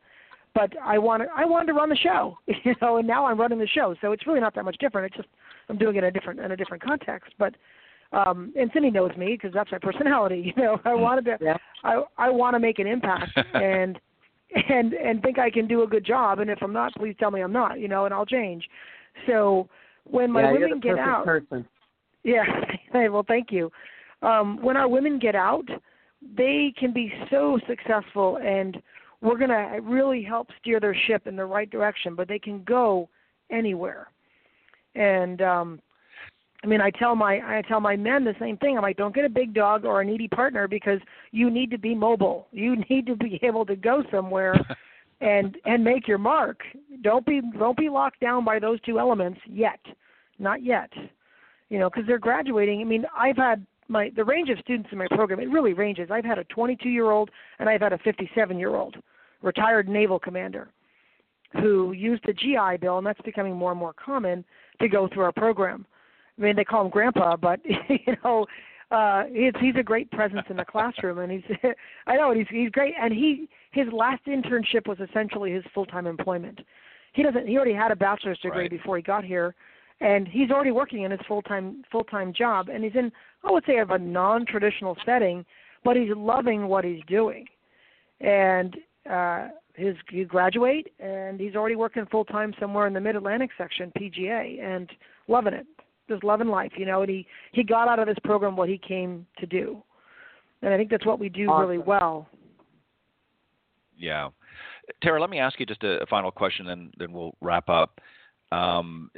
But 0.56 0.74
I 0.84 0.98
wanted 0.98 1.28
I 1.36 1.46
wanted 1.46 1.68
to 1.68 1.74
run 1.74 1.90
the 1.90 1.96
show, 1.96 2.38
you 2.48 2.74
know, 2.82 2.98
and 2.98 3.08
now 3.08 3.26
I'm 3.26 3.40
running 3.40 3.60
the 3.60 3.68
show. 3.68 3.96
So 4.02 4.12
it's 4.12 4.26
really 4.26 4.40
not 4.40 4.56
that 4.56 4.66
much 4.66 4.78
different. 4.80 5.08
It's 5.08 5.18
just 5.18 5.30
I'm 5.70 5.78
doing 5.78 5.96
it 5.96 6.00
in 6.00 6.06
a 6.06 6.12
different 6.12 6.40
in 6.40 6.52
a 6.52 6.58
different 6.58 6.84
context, 6.84 7.34
but 7.38 7.56
um 8.14 8.54
and 8.58 8.70
Cindy 8.74 8.92
knows 8.92 9.16
me 9.18 9.28
because 9.34 9.54
that's 9.54 9.72
my 9.72 9.80
personality, 9.80 10.54
you 10.58 10.64
know. 10.64 10.80
I 10.86 10.94
wanted 10.94 11.26
to 11.26 11.38
yeah. 11.42 11.58
I 11.84 12.04
I 12.18 12.30
want 12.30 12.56
to 12.56 12.60
make 12.60 12.80
an 12.80 12.88
impact 12.88 13.38
and 13.54 14.00
and 14.70 14.94
and 14.94 15.22
think 15.22 15.40
I 15.40 15.50
can 15.50 15.68
do 15.68 15.84
a 15.84 15.88
good 15.88 16.06
job. 16.06 16.40
And 16.40 16.50
if 16.50 16.60
I'm 16.62 16.74
not, 16.74 16.94
please 16.96 17.16
tell 17.20 17.32
me 17.32 17.42
I'm 17.42 17.54
not. 17.54 17.80
You 17.80 17.88
know, 17.88 18.06
and 18.06 18.14
I'll 18.14 18.26
change. 18.26 18.68
So 19.26 19.68
when 20.06 20.32
my 20.32 20.44
yeah, 20.44 20.52
women 20.54 20.80
get 20.80 20.98
out, 20.98 21.26
person. 21.26 21.66
yeah. 22.24 22.44
well, 22.94 23.26
thank 23.28 23.52
you. 23.52 23.72
Um, 24.22 24.62
when 24.62 24.78
our 24.78 24.88
women 24.88 25.20
get 25.20 25.36
out, 25.36 25.68
they 26.36 26.74
can 26.78 26.94
be 26.94 27.14
so 27.30 27.60
successful, 27.68 28.38
and 28.38 28.78
we're 29.22 29.38
going 29.38 29.50
to 29.50 29.80
really 29.84 30.24
help 30.24 30.48
steer 30.60 30.80
their 30.80 30.96
ship 31.08 31.28
in 31.28 31.36
the 31.36 31.46
right 31.46 31.70
direction. 31.70 32.16
But 32.16 32.28
they 32.28 32.40
can 32.40 32.64
go 32.64 33.10
anywhere. 33.52 34.08
And 34.98 35.42
um, 35.42 35.82
I 36.64 36.68
mean, 36.68 36.82
I 36.82 36.90
tell 36.90 37.16
my 37.16 37.36
I 37.36 37.62
tell 37.68 37.80
my 37.80 37.96
men 37.96 38.24
the 38.24 38.36
same 38.40 38.58
thing. 38.58 38.76
I'm 38.78 38.84
like, 38.84 38.98
don't 38.98 39.14
get 39.14 39.26
a 39.26 39.30
big 39.30 39.54
dog 39.54 39.86
or 39.86 40.02
a 40.02 40.06
needy 40.06 40.28
partner 40.28 40.68
because 40.68 41.00
you 41.32 41.50
need 41.50 41.70
to 41.72 41.78
be 41.78 41.94
mobile. 41.94 42.48
You 42.52 42.76
need 42.90 43.06
to 43.08 43.16
be 43.16 43.40
able 43.44 43.66
to 43.68 43.76
go 43.76 44.04
somewhere 44.12 44.56
and 45.22 45.56
and 45.66 45.84
make 45.84 46.08
your 46.08 46.18
mark. 46.18 46.62
Don't 47.04 47.26
be 47.26 47.42
don't 47.58 47.78
be 47.78 47.90
locked 47.90 48.20
down 48.20 48.44
by 48.44 48.60
those 48.60 48.82
two 48.82 49.00
elements 49.00 49.40
yet, 49.48 49.80
not 50.40 50.64
yet. 50.64 50.92
You 51.70 51.80
know, 51.80 51.90
because 51.90 52.08
they're 52.08 52.18
graduating. 52.18 52.82
I 52.82 52.86
mean, 52.86 53.06
I've 53.16 53.38
had 53.38 53.66
my 53.88 54.12
the 54.16 54.26
range 54.26 54.50
of 54.50 54.58
students 54.60 54.90
in 54.92 54.98
my 54.98 55.08
program. 55.12 55.40
It 55.40 55.52
really 55.52 55.74
ranges. 55.74 56.10
I've 56.12 56.26
had 56.26 56.40
a 56.40 56.44
22 56.46 56.90
year 56.90 57.12
old 57.12 57.30
and 57.60 57.70
I've 57.70 57.82
had 57.82 57.94
a 57.94 58.00
57 58.00 58.58
year 58.58 58.76
old 58.76 58.96
retired 59.44 59.88
naval 59.88 60.18
commander 60.18 60.70
who 61.54 61.94
used 61.94 62.24
the 62.26 62.34
GI 62.34 62.78
Bill, 62.82 62.98
and 62.98 63.08
that's 63.08 63.22
becoming 63.22 63.56
more 63.56 63.72
and 63.72 63.80
more 63.80 63.94
common 63.94 64.44
to 64.80 64.88
go 64.88 65.08
through 65.08 65.24
our 65.24 65.32
program 65.32 65.86
I 66.38 66.42
mean, 66.42 66.56
they 66.56 66.64
call 66.64 66.86
him 66.86 66.90
Grandpa, 66.90 67.36
but 67.36 67.60
you 67.90 68.16
know, 68.24 68.46
uh, 68.92 69.24
he's 69.34 69.54
he's 69.60 69.76
a 69.78 69.84
great 69.84 70.10
presence 70.12 70.46
in 70.50 70.58
the 70.58 70.66
classroom, 70.66 71.20
and 71.20 71.32
he's 71.32 71.44
I 72.08 72.16
know 72.16 72.34
he's 72.34 72.48
he's 72.50 72.70
great, 72.70 72.94
and 73.00 73.14
he 73.14 73.50
his 73.72 73.88
last 73.92 74.26
internship 74.26 74.88
was 74.88 75.00
essentially 75.00 75.52
his 75.52 75.64
full 75.74 75.86
time 75.86 76.08
employment. 76.08 76.60
He 77.14 77.24
doesn't 77.24 77.48
he 77.48 77.56
already 77.56 77.74
had 77.74 77.92
a 77.92 77.96
bachelor's 77.96 78.40
degree 78.40 78.64
right. 78.64 78.70
before 78.70 78.98
he 78.98 79.04
got 79.04 79.24
here, 79.24 79.56
and 80.00 80.28
he's 80.28 80.52
already 80.52 80.72
working 80.72 81.04
in 81.04 81.12
his 81.12 81.20
full 81.28 81.42
time 81.42 81.84
full 81.92 82.04
time 82.04 82.34
job, 82.34 82.70
and 82.70 82.84
he's 82.84 82.96
in 82.96 83.12
I 83.44 83.52
would 83.52 83.66
say 83.66 83.78
of 83.78 83.92
a 83.92 83.98
non 83.98 84.46
traditional 84.46 84.96
setting, 85.06 85.46
but 85.84 85.96
he's 85.96 86.12
loving 86.16 86.68
what 86.68 86.86
he's 86.86 87.02
doing, 87.08 87.46
and 88.22 88.78
uh, 89.10 89.48
his 89.78 89.96
he 90.10 90.26
graduate 90.26 90.92
and 91.00 91.40
he's 91.40 91.56
already 91.56 91.76
working 91.76 92.06
full 92.12 92.26
time 92.26 92.54
somewhere 92.60 92.88
in 92.88 92.94
the 92.94 93.00
Mid 93.00 93.16
Atlantic 93.16 93.52
section 93.58 93.92
PGA 93.98 94.62
and 94.62 94.90
loving 95.28 95.54
it 95.54 95.66
just 96.10 96.24
loving 96.24 96.48
life, 96.48 96.72
you 96.78 96.86
know, 96.86 97.02
and 97.02 97.10
he 97.10 97.28
he 97.52 97.64
got 97.64 97.88
out 97.88 98.00
of 98.00 98.08
this 98.08 98.18
program 98.24 98.56
what 98.56 98.70
he 98.70 98.78
came 98.78 99.26
to 99.40 99.46
do, 99.46 99.82
and 100.62 100.74
I 100.74 100.78
think 100.78 100.90
that's 100.90 101.06
what 101.06 101.20
we 101.20 101.30
do 101.30 101.48
awesome. 101.48 101.68
really 101.68 101.84
well. 101.84 102.28
Yeah, 103.98 104.30
Tara, 105.02 105.20
let 105.20 105.30
me 105.30 105.40
ask 105.40 105.60
you 105.60 105.66
just 105.66 105.84
a, 105.84 106.02
a 106.02 106.06
final 106.06 106.32
question, 106.32 106.66
then 106.66 106.92
then 106.98 107.12
we'll 107.12 107.36
wrap 107.42 107.70
up. 107.70 108.00
Um, 108.52 109.12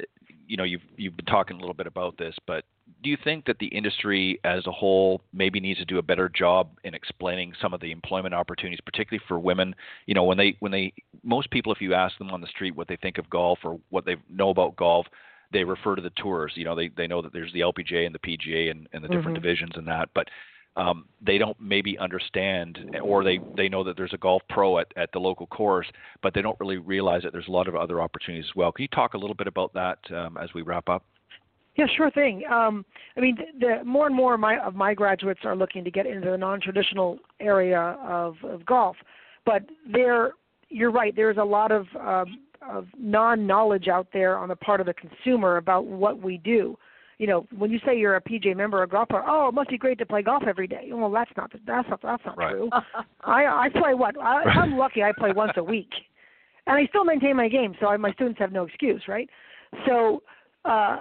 you 0.50 0.56
know, 0.56 0.64
you've 0.64 0.82
you've 0.96 1.16
been 1.16 1.26
talking 1.26 1.56
a 1.56 1.60
little 1.60 1.74
bit 1.74 1.86
about 1.86 2.18
this, 2.18 2.34
but 2.44 2.64
do 3.04 3.08
you 3.08 3.16
think 3.22 3.44
that 3.46 3.60
the 3.60 3.68
industry 3.68 4.40
as 4.42 4.66
a 4.66 4.72
whole 4.72 5.20
maybe 5.32 5.60
needs 5.60 5.78
to 5.78 5.84
do 5.84 5.98
a 5.98 6.02
better 6.02 6.28
job 6.28 6.70
in 6.82 6.92
explaining 6.92 7.52
some 7.62 7.72
of 7.72 7.80
the 7.80 7.92
employment 7.92 8.34
opportunities, 8.34 8.80
particularly 8.84 9.22
for 9.28 9.38
women? 9.38 9.76
You 10.06 10.14
know, 10.14 10.24
when 10.24 10.36
they 10.36 10.56
when 10.58 10.72
they 10.72 10.92
most 11.22 11.52
people, 11.52 11.72
if 11.72 11.80
you 11.80 11.94
ask 11.94 12.18
them 12.18 12.30
on 12.30 12.40
the 12.40 12.48
street 12.48 12.74
what 12.74 12.88
they 12.88 12.96
think 12.96 13.16
of 13.16 13.30
golf 13.30 13.60
or 13.62 13.78
what 13.90 14.04
they 14.04 14.16
know 14.28 14.50
about 14.50 14.74
golf, 14.74 15.06
they 15.52 15.62
refer 15.62 15.94
to 15.94 16.02
the 16.02 16.10
tours. 16.10 16.54
You 16.56 16.64
know, 16.64 16.74
they 16.74 16.88
they 16.88 17.06
know 17.06 17.22
that 17.22 17.32
there's 17.32 17.52
the 17.52 17.60
LPGA 17.60 18.04
and 18.04 18.14
the 18.14 18.18
PGA 18.18 18.72
and, 18.72 18.88
and 18.92 19.04
the 19.04 19.08
different 19.08 19.36
mm-hmm. 19.36 19.44
divisions 19.44 19.72
and 19.76 19.86
that, 19.86 20.08
but 20.16 20.26
um, 20.76 21.06
they 21.20 21.38
don't 21.38 21.56
maybe 21.60 21.98
understand, 21.98 22.78
or 23.02 23.24
they, 23.24 23.40
they 23.56 23.68
know 23.68 23.82
that 23.84 23.96
there's 23.96 24.12
a 24.12 24.18
golf 24.18 24.42
pro 24.48 24.78
at, 24.78 24.86
at 24.96 25.10
the 25.12 25.18
local 25.18 25.46
course, 25.46 25.86
but 26.22 26.32
they 26.32 26.42
don't 26.42 26.58
really 26.60 26.78
realize 26.78 27.22
that 27.22 27.32
there's 27.32 27.48
a 27.48 27.52
lot 27.52 27.68
of 27.68 27.74
other 27.74 28.00
opportunities 28.00 28.48
as 28.50 28.56
well. 28.56 28.70
Can 28.72 28.82
you 28.82 28.88
talk 28.88 29.14
a 29.14 29.18
little 29.18 29.34
bit 29.34 29.46
about 29.46 29.72
that 29.74 29.98
um, 30.14 30.36
as 30.36 30.50
we 30.54 30.62
wrap 30.62 30.88
up? 30.88 31.04
Yeah, 31.76 31.86
sure 31.96 32.10
thing. 32.10 32.42
Um, 32.50 32.84
I 33.16 33.20
mean, 33.20 33.36
the, 33.36 33.78
the 33.78 33.84
more 33.84 34.06
and 34.06 34.14
more 34.14 34.34
of 34.34 34.40
my, 34.40 34.58
of 34.58 34.74
my 34.74 34.94
graduates 34.94 35.40
are 35.44 35.56
looking 35.56 35.84
to 35.84 35.90
get 35.90 36.06
into 36.06 36.30
the 36.30 36.38
non-traditional 36.38 37.18
area 37.40 37.96
of, 38.02 38.36
of 38.44 38.64
golf, 38.66 38.96
but 39.44 39.62
there, 39.90 40.32
you're 40.68 40.90
right. 40.90 41.14
There's 41.14 41.38
a 41.38 41.44
lot 41.44 41.72
of 41.72 41.86
um, 41.98 42.38
of 42.68 42.86
non-knowledge 42.98 43.88
out 43.88 44.08
there 44.12 44.36
on 44.36 44.48
the 44.48 44.56
part 44.56 44.80
of 44.80 44.86
the 44.86 44.94
consumer 44.94 45.56
about 45.56 45.86
what 45.86 46.20
we 46.20 46.38
do 46.38 46.76
you 47.20 47.26
know, 47.26 47.46
when 47.58 47.70
you 47.70 47.78
say 47.84 47.98
you're 47.98 48.16
a 48.16 48.20
PGA 48.22 48.56
member 48.56 48.82
or 48.82 48.86
golf 48.86 49.10
player, 49.10 49.22
oh, 49.26 49.48
it 49.48 49.54
must 49.54 49.68
be 49.68 49.76
great 49.76 49.98
to 49.98 50.06
play 50.06 50.22
golf 50.22 50.44
every 50.48 50.66
day. 50.66 50.88
Well, 50.90 51.10
that's 51.10 51.30
not 51.36 51.52
that's 51.66 51.86
not 51.90 52.00
that's 52.02 52.24
not 52.24 52.38
right. 52.38 52.52
true. 52.52 52.70
I 53.24 53.44
I 53.44 53.68
play 53.70 53.92
what? 53.92 54.18
I, 54.18 54.44
I'm 54.44 54.78
lucky, 54.78 55.02
I 55.02 55.12
play 55.12 55.30
once 55.30 55.52
a 55.58 55.62
week, 55.62 55.90
and 56.66 56.78
I 56.78 56.86
still 56.86 57.04
maintain 57.04 57.36
my 57.36 57.46
game. 57.46 57.74
So 57.78 57.88
I, 57.88 57.98
my 57.98 58.10
students 58.12 58.38
have 58.38 58.52
no 58.52 58.64
excuse, 58.64 59.02
right? 59.06 59.28
So 59.86 60.22
uh, 60.64 61.00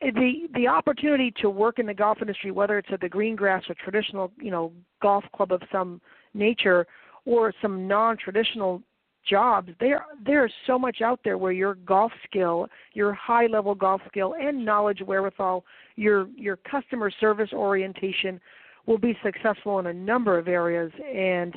the 0.00 0.48
the 0.54 0.66
opportunity 0.66 1.34
to 1.42 1.50
work 1.50 1.78
in 1.78 1.84
the 1.84 1.92
golf 1.92 2.16
industry, 2.22 2.50
whether 2.50 2.78
it's 2.78 2.88
at 2.90 3.02
the 3.02 3.08
green 3.10 3.36
grass 3.36 3.62
or 3.68 3.74
traditional, 3.74 4.32
you 4.40 4.50
know, 4.50 4.72
golf 5.02 5.24
club 5.36 5.52
of 5.52 5.60
some 5.70 6.00
nature, 6.32 6.86
or 7.26 7.52
some 7.60 7.86
non-traditional 7.86 8.82
jobs 9.28 9.70
there 9.80 10.06
there's 10.24 10.52
so 10.66 10.78
much 10.78 11.00
out 11.02 11.20
there 11.24 11.36
where 11.36 11.52
your 11.52 11.74
golf 11.74 12.12
skill 12.24 12.66
your 12.94 13.12
high 13.12 13.46
level 13.46 13.74
golf 13.74 14.00
skill 14.08 14.34
and 14.40 14.64
knowledge 14.64 15.00
wherewithal 15.06 15.64
your 15.96 16.28
your 16.36 16.56
customer 16.56 17.10
service 17.20 17.50
orientation 17.52 18.40
will 18.88 18.98
be 18.98 19.16
successful 19.22 19.78
in 19.78 19.86
a 19.86 19.92
number 19.92 20.38
of 20.38 20.48
areas. 20.48 20.90
And 21.14 21.54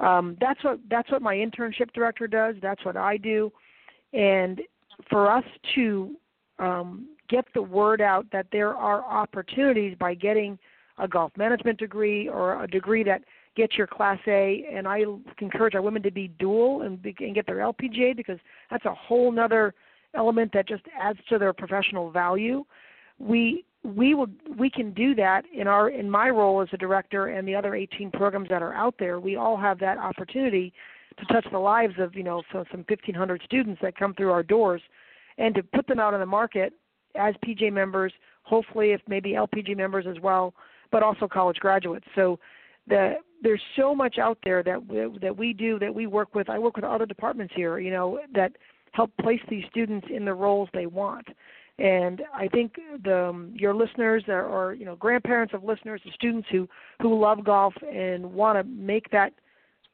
um, 0.00 0.36
that's 0.40 0.64
what 0.64 0.80
that's 0.90 1.10
what 1.12 1.22
my 1.22 1.34
internship 1.36 1.92
director 1.92 2.26
does. 2.26 2.56
That's 2.60 2.84
what 2.84 2.96
i 2.96 3.16
do. 3.16 3.52
And 4.12 4.60
for 5.08 5.30
us 5.30 5.44
to 5.74 6.16
um, 6.58 7.08
get 7.28 7.44
the 7.54 7.62
word 7.62 8.00
out 8.00 8.26
that 8.32 8.46
there 8.50 8.74
are 8.74 9.04
opportunities 9.04 9.96
by 10.00 10.14
getting 10.14 10.58
a 10.98 11.06
golf 11.06 11.32
management 11.36 11.78
degree 11.78 12.28
or 12.28 12.62
a 12.64 12.66
degree 12.66 13.04
that 13.04 13.22
get 13.56 13.74
your 13.74 13.86
Class 13.86 14.18
A, 14.26 14.66
and 14.72 14.88
I 14.88 15.02
encourage 15.40 15.74
our 15.74 15.82
women 15.82 16.02
to 16.02 16.10
be 16.10 16.28
dual 16.38 16.82
and, 16.82 17.00
be, 17.00 17.14
and 17.20 17.34
get 17.34 17.46
their 17.46 17.56
LPGA 17.56 18.16
because 18.16 18.38
that's 18.70 18.84
a 18.84 18.94
whole 18.94 19.30
nother 19.30 19.74
element 20.14 20.52
that 20.52 20.68
just 20.68 20.82
adds 20.98 21.18
to 21.28 21.38
their 21.38 21.52
professional 21.52 22.10
value. 22.10 22.64
We 23.18 23.64
we 23.84 24.14
will 24.14 24.28
we 24.58 24.70
can 24.70 24.92
do 24.92 25.14
that 25.16 25.44
in 25.52 25.66
our 25.66 25.90
in 25.90 26.08
my 26.08 26.30
role 26.30 26.60
as 26.60 26.68
a 26.72 26.76
director 26.76 27.28
and 27.28 27.46
the 27.46 27.54
other 27.54 27.74
18 27.74 28.10
programs 28.12 28.48
that 28.48 28.62
are 28.62 28.74
out 28.74 28.94
there. 28.98 29.18
We 29.20 29.36
all 29.36 29.56
have 29.56 29.78
that 29.80 29.98
opportunity 29.98 30.72
to 31.18 31.26
touch 31.26 31.46
the 31.50 31.58
lives 31.58 31.94
of 31.98 32.14
you 32.14 32.22
know 32.22 32.42
so 32.52 32.64
some 32.70 32.84
1,500 32.88 33.42
students 33.44 33.80
that 33.82 33.96
come 33.96 34.14
through 34.14 34.30
our 34.30 34.42
doors, 34.42 34.80
and 35.38 35.54
to 35.54 35.62
put 35.62 35.86
them 35.86 35.98
out 35.98 36.14
on 36.14 36.20
the 36.20 36.26
market 36.26 36.72
as 37.16 37.34
PGA 37.44 37.72
members. 37.72 38.12
Hopefully, 38.44 38.90
if 38.90 39.00
maybe 39.06 39.32
LPGA 39.32 39.76
members 39.76 40.06
as 40.08 40.20
well, 40.20 40.54
but 40.90 41.02
also 41.02 41.28
college 41.28 41.58
graduates. 41.58 42.06
So 42.14 42.38
the 42.86 43.14
there's 43.42 43.60
so 43.76 43.94
much 43.94 44.18
out 44.18 44.38
there 44.44 44.62
that 44.62 44.86
we, 44.86 45.18
that 45.20 45.36
we 45.36 45.52
do 45.52 45.78
that 45.80 45.92
we 45.94 46.06
work 46.06 46.34
with. 46.34 46.48
I 46.48 46.58
work 46.58 46.76
with 46.76 46.84
other 46.84 47.06
departments 47.06 47.52
here, 47.56 47.78
you 47.78 47.90
know, 47.90 48.20
that 48.34 48.52
help 48.92 49.10
place 49.20 49.40
these 49.48 49.64
students 49.70 50.06
in 50.14 50.24
the 50.24 50.34
roles 50.34 50.68
they 50.72 50.86
want. 50.86 51.26
And 51.78 52.22
I 52.34 52.48
think 52.48 52.74
the 53.02 53.28
um, 53.28 53.52
your 53.56 53.74
listeners 53.74 54.22
or, 54.28 54.42
or 54.44 54.74
you 54.74 54.84
know 54.84 54.94
grandparents 54.94 55.54
of 55.54 55.64
listeners, 55.64 56.00
the 56.04 56.12
students 56.12 56.46
who 56.50 56.68
who 57.00 57.18
love 57.18 57.44
golf 57.44 57.74
and 57.82 58.24
want 58.24 58.58
to 58.58 58.64
make 58.64 59.10
that 59.10 59.32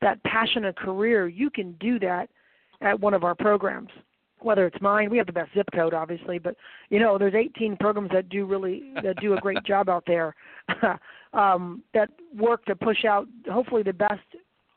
that 0.02 0.22
passion 0.24 0.66
a 0.66 0.72
career, 0.72 1.28
you 1.28 1.50
can 1.50 1.72
do 1.80 1.98
that 2.00 2.28
at 2.80 2.98
one 2.98 3.14
of 3.14 3.24
our 3.24 3.34
programs. 3.34 3.90
Whether 4.40 4.66
it's 4.66 4.80
mine, 4.80 5.10
we 5.10 5.18
have 5.18 5.26
the 5.26 5.32
best 5.32 5.50
zip 5.54 5.66
code, 5.74 5.94
obviously, 5.94 6.38
but 6.38 6.56
you 6.90 6.98
know 6.98 7.16
there's 7.16 7.34
18 7.34 7.76
programs 7.76 8.10
that 8.12 8.28
do 8.28 8.44
really 8.44 8.92
that 9.02 9.20
do 9.20 9.34
a 9.34 9.40
great 9.40 9.62
job 9.66 9.88
out 9.88 10.04
there. 10.06 10.34
um, 11.32 11.82
that 11.94 12.10
work 12.36 12.64
to 12.66 12.76
push 12.76 13.04
out 13.04 13.26
hopefully 13.50 13.82
the 13.82 13.92
best, 13.92 14.20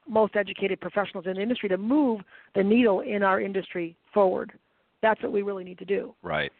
most 0.07 0.35
educated 0.35 0.79
professionals 0.81 1.25
in 1.27 1.35
the 1.35 1.41
industry 1.41 1.69
to 1.69 1.77
move 1.77 2.21
the 2.55 2.63
needle 2.63 3.01
in 3.01 3.23
our 3.23 3.39
industry 3.39 3.95
forward. 4.13 4.53
That's 5.01 5.21
what 5.23 5.31
we 5.31 5.41
really 5.41 5.63
need 5.63 5.79
to 5.79 5.85
do. 5.85 6.13
Right. 6.21 6.51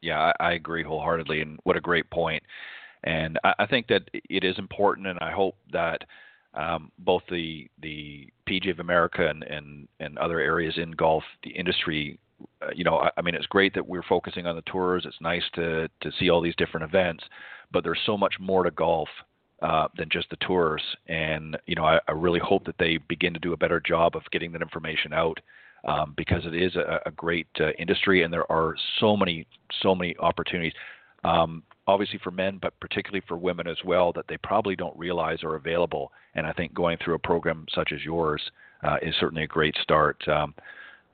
Yeah, 0.00 0.32
I, 0.40 0.48
I 0.48 0.52
agree 0.52 0.82
wholeheartedly, 0.82 1.40
and 1.42 1.58
what 1.64 1.76
a 1.76 1.80
great 1.80 2.08
point. 2.10 2.42
And 3.04 3.38
I, 3.44 3.54
I 3.60 3.66
think 3.66 3.86
that 3.88 4.02
it 4.12 4.44
is 4.44 4.58
important, 4.58 5.06
and 5.06 5.18
I 5.20 5.30
hope 5.30 5.56
that 5.72 6.02
um, 6.54 6.90
both 6.98 7.22
the 7.30 7.68
the 7.80 8.28
PGA 8.48 8.72
of 8.72 8.80
America 8.80 9.28
and, 9.28 9.42
and 9.44 9.88
and 10.00 10.18
other 10.18 10.40
areas 10.40 10.74
in 10.76 10.90
golf, 10.92 11.24
the 11.44 11.50
industry 11.50 12.18
uh, 12.60 12.70
you 12.74 12.84
know, 12.84 12.98
I, 12.98 13.10
I 13.16 13.22
mean, 13.22 13.34
it's 13.34 13.46
great 13.46 13.74
that 13.74 13.86
we're 13.86 14.02
focusing 14.02 14.46
on 14.46 14.56
the 14.56 14.62
tours. 14.62 15.04
It's 15.06 15.20
nice 15.20 15.42
to 15.54 15.88
to 16.00 16.12
see 16.18 16.30
all 16.30 16.40
these 16.40 16.56
different 16.56 16.84
events, 16.84 17.24
but 17.72 17.84
there's 17.84 18.00
so 18.06 18.16
much 18.16 18.34
more 18.40 18.62
to 18.64 18.70
golf 18.70 19.08
uh, 19.62 19.88
than 19.96 20.08
just 20.10 20.28
the 20.30 20.36
tours. 20.36 20.82
And 21.08 21.56
you 21.66 21.74
know, 21.74 21.84
I, 21.84 21.98
I 22.08 22.12
really 22.12 22.40
hope 22.40 22.64
that 22.66 22.78
they 22.78 22.98
begin 23.08 23.32
to 23.34 23.40
do 23.40 23.52
a 23.52 23.56
better 23.56 23.80
job 23.80 24.16
of 24.16 24.22
getting 24.30 24.52
that 24.52 24.62
information 24.62 25.12
out. 25.12 25.38
Um, 25.84 26.14
because 26.16 26.46
it 26.46 26.54
is 26.54 26.76
a, 26.76 27.00
a 27.06 27.10
great 27.10 27.48
uh, 27.58 27.72
industry, 27.76 28.22
and 28.22 28.32
there 28.32 28.50
are 28.52 28.76
so 29.00 29.16
many, 29.16 29.48
so 29.82 29.96
many 29.96 30.16
opportunities. 30.20 30.74
Um, 31.24 31.64
obviously 31.86 32.20
for 32.22 32.30
men, 32.30 32.58
but 32.60 32.78
particularly 32.80 33.22
for 33.26 33.36
women 33.36 33.66
as 33.66 33.78
well, 33.84 34.12
that 34.12 34.26
they 34.28 34.36
probably 34.38 34.76
don't 34.76 34.96
realize 34.96 35.42
are 35.42 35.56
available. 35.56 36.12
And 36.34 36.46
I 36.46 36.52
think 36.52 36.72
going 36.74 36.98
through 36.98 37.14
a 37.14 37.18
program 37.18 37.66
such 37.74 37.92
as 37.92 38.04
yours 38.04 38.40
uh, 38.82 38.96
is 39.02 39.14
certainly 39.18 39.44
a 39.44 39.48
great 39.48 39.74
start. 39.82 40.22
Um, 40.28 40.54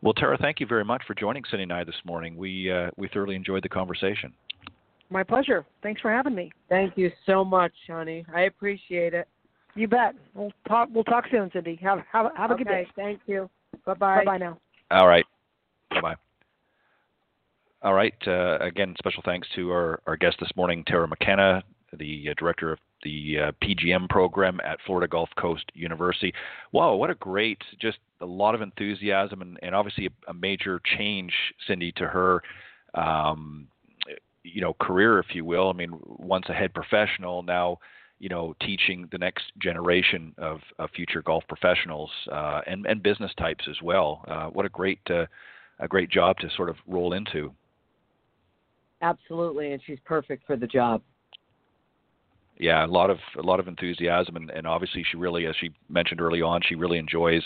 well, 0.03 0.13
Tara, 0.13 0.39
thank 0.39 0.61
you 0.61 0.67
very 0.67 0.85
much 0.85 1.03
for 1.07 1.15
joining 1.15 1.43
Cindy 1.51 1.65
and 1.65 1.73
I 1.73 1.85
this 1.85 1.97
morning. 2.05 2.37
We 2.37 2.71
uh, 2.71 2.91
we 2.97 3.09
thoroughly 3.09 3.35
enjoyed 3.35 3.65
the 3.65 3.69
conversation. 3.69 4.33
My 5.11 5.23
pleasure. 5.23 5.65
Thanks 5.83 6.01
for 6.01 6.11
having 6.11 6.35
me. 6.35 6.53
Thank 6.69 6.97
you 6.97 7.11
so 7.25 7.45
much, 7.45 7.73
honey. 7.87 8.25
I 8.35 8.43
appreciate 8.43 9.15
it. 9.15 9.27
You 9.75 9.89
bet. 9.89 10.15
We'll 10.35 10.53
talk. 10.67 10.89
We'll 10.93 11.05
talk 11.05 11.25
soon, 11.31 11.51
Cindy. 11.53 11.79
Have 11.83 12.01
have 12.13 12.33
have 12.37 12.51
a 12.51 12.55
okay, 12.55 12.65
good 12.65 12.71
day. 12.71 12.87
Thank 12.97 13.21
you. 13.27 13.49
Bye 13.87 13.95
bye. 13.95 14.17
Bye 14.19 14.25
bye 14.25 14.39
now. 14.39 14.59
All 14.91 15.07
right. 15.07 15.25
Bye 15.91 16.01
bye. 16.01 16.17
All 17.83 17.95
right. 17.95 18.15
Uh, 18.27 18.59
again, 18.61 18.95
special 18.99 19.23
thanks 19.25 19.47
to 19.55 19.71
our, 19.71 20.01
our 20.07 20.17
guest 20.17 20.37
this 20.41 20.51
morning, 20.57 20.83
Tara 20.85 21.07
McKenna, 21.07 21.63
the 21.97 22.29
uh, 22.31 22.35
director 22.37 22.73
of 22.73 22.79
the 23.05 23.37
uh, 23.39 23.53
PGM 23.63 24.09
program 24.09 24.59
at 24.65 24.79
Florida 24.85 25.07
Gulf 25.07 25.29
Coast 25.39 25.65
University. 25.75 26.33
Wow, 26.73 26.97
what 26.97 27.11
a 27.11 27.15
great, 27.15 27.63
just 27.81 27.99
a 28.21 28.27
lot 28.27 28.57
of 28.57 28.63
enthusiasm 28.63 29.43
and, 29.43 29.59
and 29.63 29.77
obviously 29.77 30.07
a, 30.07 30.31
a 30.31 30.35
major 30.35 30.81
change, 30.97 31.33
Cindy, 31.69 31.93
to 31.93 32.09
her, 32.09 32.43
um, 32.95 33.69
you 34.53 34.61
know, 34.61 34.75
career, 34.75 35.19
if 35.19 35.35
you 35.35 35.45
will. 35.45 35.71
I 35.71 35.73
mean, 35.73 35.99
once 36.05 36.47
a 36.49 36.53
head 36.53 36.75
professional, 36.75 37.43
now, 37.43 37.79
you 38.19 38.29
know, 38.29 38.55
teaching 38.61 39.09
the 39.13 39.19
next 39.19 39.45
generation 39.61 40.35
of, 40.39 40.61
of 40.79 40.91
future 40.91 41.23
golf 41.23 41.45
professionals 41.49 42.11
uh, 42.33 42.61
and, 42.67 42.87
and 42.87 43.03
business 43.03 43.33
types 43.39 43.65
as 43.69 43.77
well. 43.83 44.25
Uh, 44.27 44.47
what 44.47 44.67
a 44.67 44.69
great, 44.69 45.01
uh, 45.11 45.27
a 45.79 45.89
great 45.89 46.11
job 46.11 46.37
to 46.39 46.49
sort 46.57 46.69
of 46.69 46.77
roll 46.87 47.13
into. 47.13 47.53
Absolutely, 49.01 49.73
and 49.73 49.81
she's 49.87 50.01
perfect 50.05 50.45
for 50.47 50.57
the 50.57 50.67
job 50.67 51.01
yeah, 52.59 52.85
a 52.85 52.87
lot 52.87 53.11
of 53.11 53.19
a 53.39 53.43
lot 53.43 53.61
of 53.61 53.69
enthusiasm, 53.69 54.37
and, 54.37 54.51
and 54.51 54.67
obviously 54.67 55.05
she 55.09 55.17
really, 55.17 55.47
as 55.47 55.55
she 55.61 55.71
mentioned 55.89 56.21
early 56.21 56.43
on, 56.43 56.61
she 56.69 56.75
really 56.75 56.99
enjoys 56.99 57.43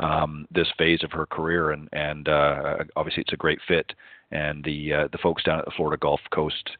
um, 0.00 0.46
this 0.50 0.68
phase 0.78 1.02
of 1.02 1.12
her 1.12 1.26
career, 1.26 1.72
and 1.72 1.88
and 1.92 2.28
uh, 2.28 2.76
obviously 2.96 3.22
it's 3.22 3.32
a 3.32 3.36
great 3.36 3.58
fit. 3.66 3.92
And 4.34 4.64
the 4.64 4.92
uh, 4.92 5.08
the 5.12 5.18
folks 5.18 5.42
down 5.42 5.60
at 5.60 5.64
the 5.64 5.72
Florida 5.76 5.98
Gulf 6.00 6.20
Coast 6.32 6.70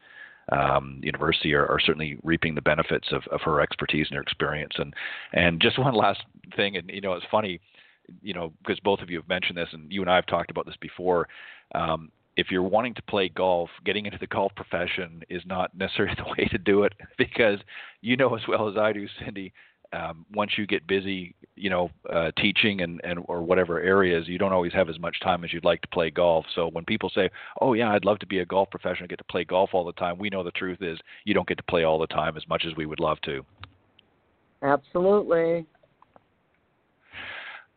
um, 0.52 1.00
University 1.02 1.54
are, 1.54 1.66
are 1.66 1.80
certainly 1.80 2.18
reaping 2.22 2.54
the 2.54 2.60
benefits 2.60 3.08
of, 3.12 3.22
of 3.30 3.40
her 3.42 3.60
expertise 3.60 4.08
and 4.08 4.16
her 4.16 4.22
experience. 4.22 4.74
And 4.76 4.94
and 5.32 5.60
just 5.60 5.78
one 5.78 5.94
last 5.94 6.22
thing, 6.56 6.76
and 6.76 6.90
you 6.90 7.00
know 7.00 7.14
it's 7.14 7.26
funny, 7.30 7.60
you 8.22 8.34
know 8.34 8.52
because 8.58 8.80
both 8.80 9.00
of 9.00 9.10
you 9.10 9.18
have 9.18 9.28
mentioned 9.28 9.56
this, 9.56 9.68
and 9.72 9.90
you 9.90 10.02
and 10.02 10.10
I 10.10 10.16
have 10.16 10.26
talked 10.26 10.50
about 10.50 10.66
this 10.66 10.76
before. 10.80 11.28
Um, 11.74 12.10
if 12.36 12.50
you're 12.50 12.62
wanting 12.62 12.94
to 12.94 13.02
play 13.02 13.28
golf, 13.28 13.70
getting 13.84 14.06
into 14.06 14.18
the 14.18 14.26
golf 14.26 14.52
profession 14.56 15.22
is 15.30 15.42
not 15.46 15.74
necessarily 15.76 16.16
the 16.16 16.24
way 16.24 16.48
to 16.50 16.58
do 16.58 16.82
it 16.82 16.92
because 17.16 17.60
you 18.00 18.16
know 18.16 18.34
as 18.34 18.42
well 18.48 18.68
as 18.68 18.76
I 18.76 18.92
do, 18.92 19.06
Cindy. 19.24 19.52
Um, 19.94 20.26
once 20.34 20.52
you 20.58 20.66
get 20.66 20.86
busy, 20.86 21.34
you 21.54 21.70
know, 21.70 21.90
uh, 22.12 22.32
teaching 22.36 22.80
and, 22.80 23.00
and 23.04 23.20
or 23.28 23.42
whatever 23.42 23.80
areas, 23.80 24.26
you 24.26 24.38
don't 24.38 24.52
always 24.52 24.72
have 24.72 24.88
as 24.88 24.98
much 24.98 25.20
time 25.20 25.44
as 25.44 25.52
you'd 25.52 25.64
like 25.64 25.80
to 25.82 25.88
play 25.88 26.10
golf. 26.10 26.44
So 26.54 26.68
when 26.68 26.84
people 26.84 27.10
say, 27.14 27.30
"Oh 27.60 27.74
yeah, 27.74 27.92
I'd 27.92 28.04
love 28.04 28.18
to 28.20 28.26
be 28.26 28.40
a 28.40 28.46
golf 28.46 28.70
professional, 28.70 29.08
get 29.08 29.18
to 29.18 29.24
play 29.24 29.44
golf 29.44 29.70
all 29.72 29.84
the 29.84 29.92
time," 29.92 30.18
we 30.18 30.30
know 30.30 30.42
the 30.42 30.50
truth 30.50 30.78
is 30.82 30.98
you 31.24 31.32
don't 31.32 31.46
get 31.46 31.58
to 31.58 31.64
play 31.64 31.84
all 31.84 31.98
the 31.98 32.08
time 32.08 32.36
as 32.36 32.46
much 32.48 32.64
as 32.66 32.76
we 32.76 32.86
would 32.86 33.00
love 33.00 33.20
to. 33.22 33.44
Absolutely. 34.62 35.66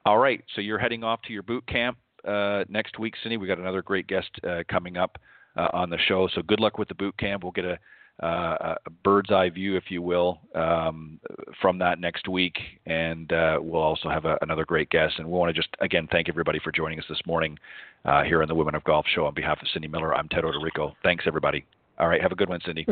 All 0.06 0.18
right, 0.18 0.44
so 0.56 0.62
you're 0.62 0.80
heading 0.80 1.04
off 1.04 1.22
to 1.24 1.34
your 1.34 1.44
boot 1.44 1.68
camp 1.68 1.98
uh, 2.26 2.64
next 2.70 2.98
week, 2.98 3.14
Cindy. 3.22 3.38
We 3.38 3.46
got 3.46 3.60
another 3.60 3.82
great 3.82 4.08
guest 4.08 4.30
uh, 4.48 4.64
coming 4.70 4.98
up 4.98 5.18
uh, 5.58 5.68
on 5.74 5.90
the 5.90 5.98
show. 6.08 6.30
So 6.34 6.42
good 6.42 6.62
luck 6.62 6.78
with 6.78 6.88
the 6.88 6.96
boot 6.96 7.18
camp. 7.18 7.44
We'll 7.44 7.52
get 7.52 7.66
a, 7.66 7.78
uh, 8.22 8.76
a 8.86 8.90
bird's 9.04 9.32
eye 9.32 9.50
view, 9.50 9.76
if 9.76 9.86
you 9.90 10.02
will, 10.02 10.40
um, 10.56 11.20
from 11.62 11.78
that 11.80 12.00
next 12.00 12.28
week, 12.28 12.58
and 12.86 13.32
uh, 13.32 13.58
we'll 13.62 13.82
also 13.82 14.10
have 14.10 14.26
a, 14.26 14.38
another 14.42 14.66
great 14.66 14.90
guest. 14.90 15.16
And 15.20 15.28
we 15.28 15.38
want 15.38 15.54
to 15.54 15.60
just 15.60 15.70
again 15.82 16.08
thank 16.12 16.28
everybody 16.28 16.60
for 16.64 16.72
joining 16.72 17.00
us 17.00 17.06
this 17.08 17.22
morning 17.28 17.58
uh, 18.06 18.24
here 18.24 18.42
on 18.42 18.48
the 18.48 18.56
Women 18.56 18.76
of 18.76 18.84
Golf 18.84 19.06
Show. 19.14 19.26
On 19.26 19.34
behalf 19.34 19.60
of 19.62 19.68
Cindy 19.72 19.88
Miller, 19.88 20.16
I'm 20.16 20.28
Ted 20.30 20.44
Oderico. 20.44 20.94
Thanks 21.04 21.26
everybody. 21.28 21.66
All 22.00 22.08
right, 22.08 22.22
have 22.22 22.32
a 22.32 22.36
good 22.36 22.50
one, 22.50 22.60
Cindy. 22.66 22.86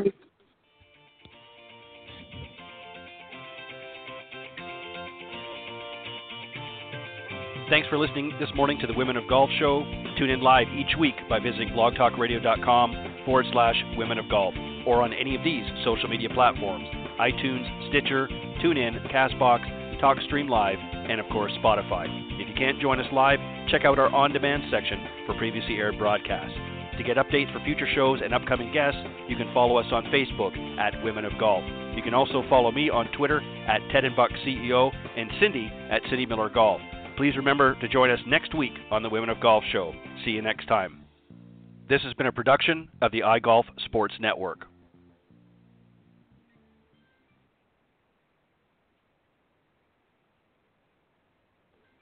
Thanks 7.68 7.88
for 7.88 7.98
listening 7.98 8.32
this 8.40 8.50
morning 8.54 8.78
to 8.82 8.86
the 8.86 8.94
Women 8.94 9.18
of 9.18 9.28
Golf 9.28 9.50
Show. 9.58 9.84
Tune 10.20 10.30
in 10.30 10.40
live 10.40 10.68
each 10.68 10.96
week 11.00 11.16
by 11.28 11.40
visiting 11.40 11.70
blogtalkradio.com 11.70 13.24
forward 13.26 13.48
slash 13.52 13.76
women 13.98 14.20
of 14.20 14.30
golf 14.30 14.54
or 14.86 15.02
on 15.02 15.12
any 15.14 15.36
of 15.36 15.44
these 15.44 15.66
social 15.84 16.08
media 16.08 16.30
platforms 16.30 16.88
iTunes, 17.20 17.66
Stitcher, 17.90 18.28
TuneIn, 18.62 19.12
Castbox, 19.12 19.66
TalkStream 20.00 20.48
Live, 20.48 20.78
and 20.78 21.20
of 21.20 21.26
course 21.32 21.52
Spotify. 21.54 22.06
If 22.40 22.48
you 22.48 22.54
can't 22.54 22.80
join 22.80 23.00
us 23.00 23.12
live, 23.12 23.40
check 23.72 23.84
out 23.84 23.98
our 23.98 24.14
on 24.14 24.32
demand 24.32 24.66
section 24.70 25.00
for 25.26 25.34
previously 25.34 25.78
aired 25.78 25.98
broadcasts. 25.98 26.56
To 26.98 27.04
get 27.04 27.18
updates 27.18 27.52
for 27.52 27.66
future 27.66 27.88
shows 27.96 28.20
and 28.24 28.32
upcoming 28.32 28.72
guests, 28.74 29.00
you 29.28 29.36
can 29.38 29.52
follow 29.56 29.78
us 29.78 29.88
on 29.92 30.06
Facebook 30.14 30.56
at 30.78 31.04
Women 31.04 31.26
of 31.26 31.32
Golf. 31.40 31.64
You 31.96 32.04
can 32.04 32.14
also 32.14 32.44
follow 32.48 32.72
me 32.72 32.92
on 32.92 33.12
Twitter 33.18 33.42
at 33.68 33.82
Ted 33.92 34.06
and 34.06 34.16
Buck 34.16 34.30
CEO 34.46 34.92
and 35.18 35.32
Cindy 35.40 35.72
at 35.90 36.04
Cindy 36.12 36.28
Miller 36.28 36.50
Golf. 36.50 36.80
Please 37.18 37.38
remember 37.38 37.76
to 37.80 37.88
join 37.88 38.10
us 38.10 38.20
next 38.28 38.54
week 38.54 38.74
on 38.92 39.02
the 39.02 39.10
Women 39.10 39.30
of 39.30 39.40
Golf 39.40 39.64
Show. 39.72 39.94
See 40.26 40.32
you 40.32 40.42
next 40.42 40.68
time. 40.68 41.06
This 41.88 42.02
has 42.02 42.14
been 42.14 42.28
a 42.28 42.32
production 42.32 42.90
of 43.02 43.14
the 43.14 43.22
iGolf 43.22 43.64
Sports 43.86 44.16
Network. 44.20 44.68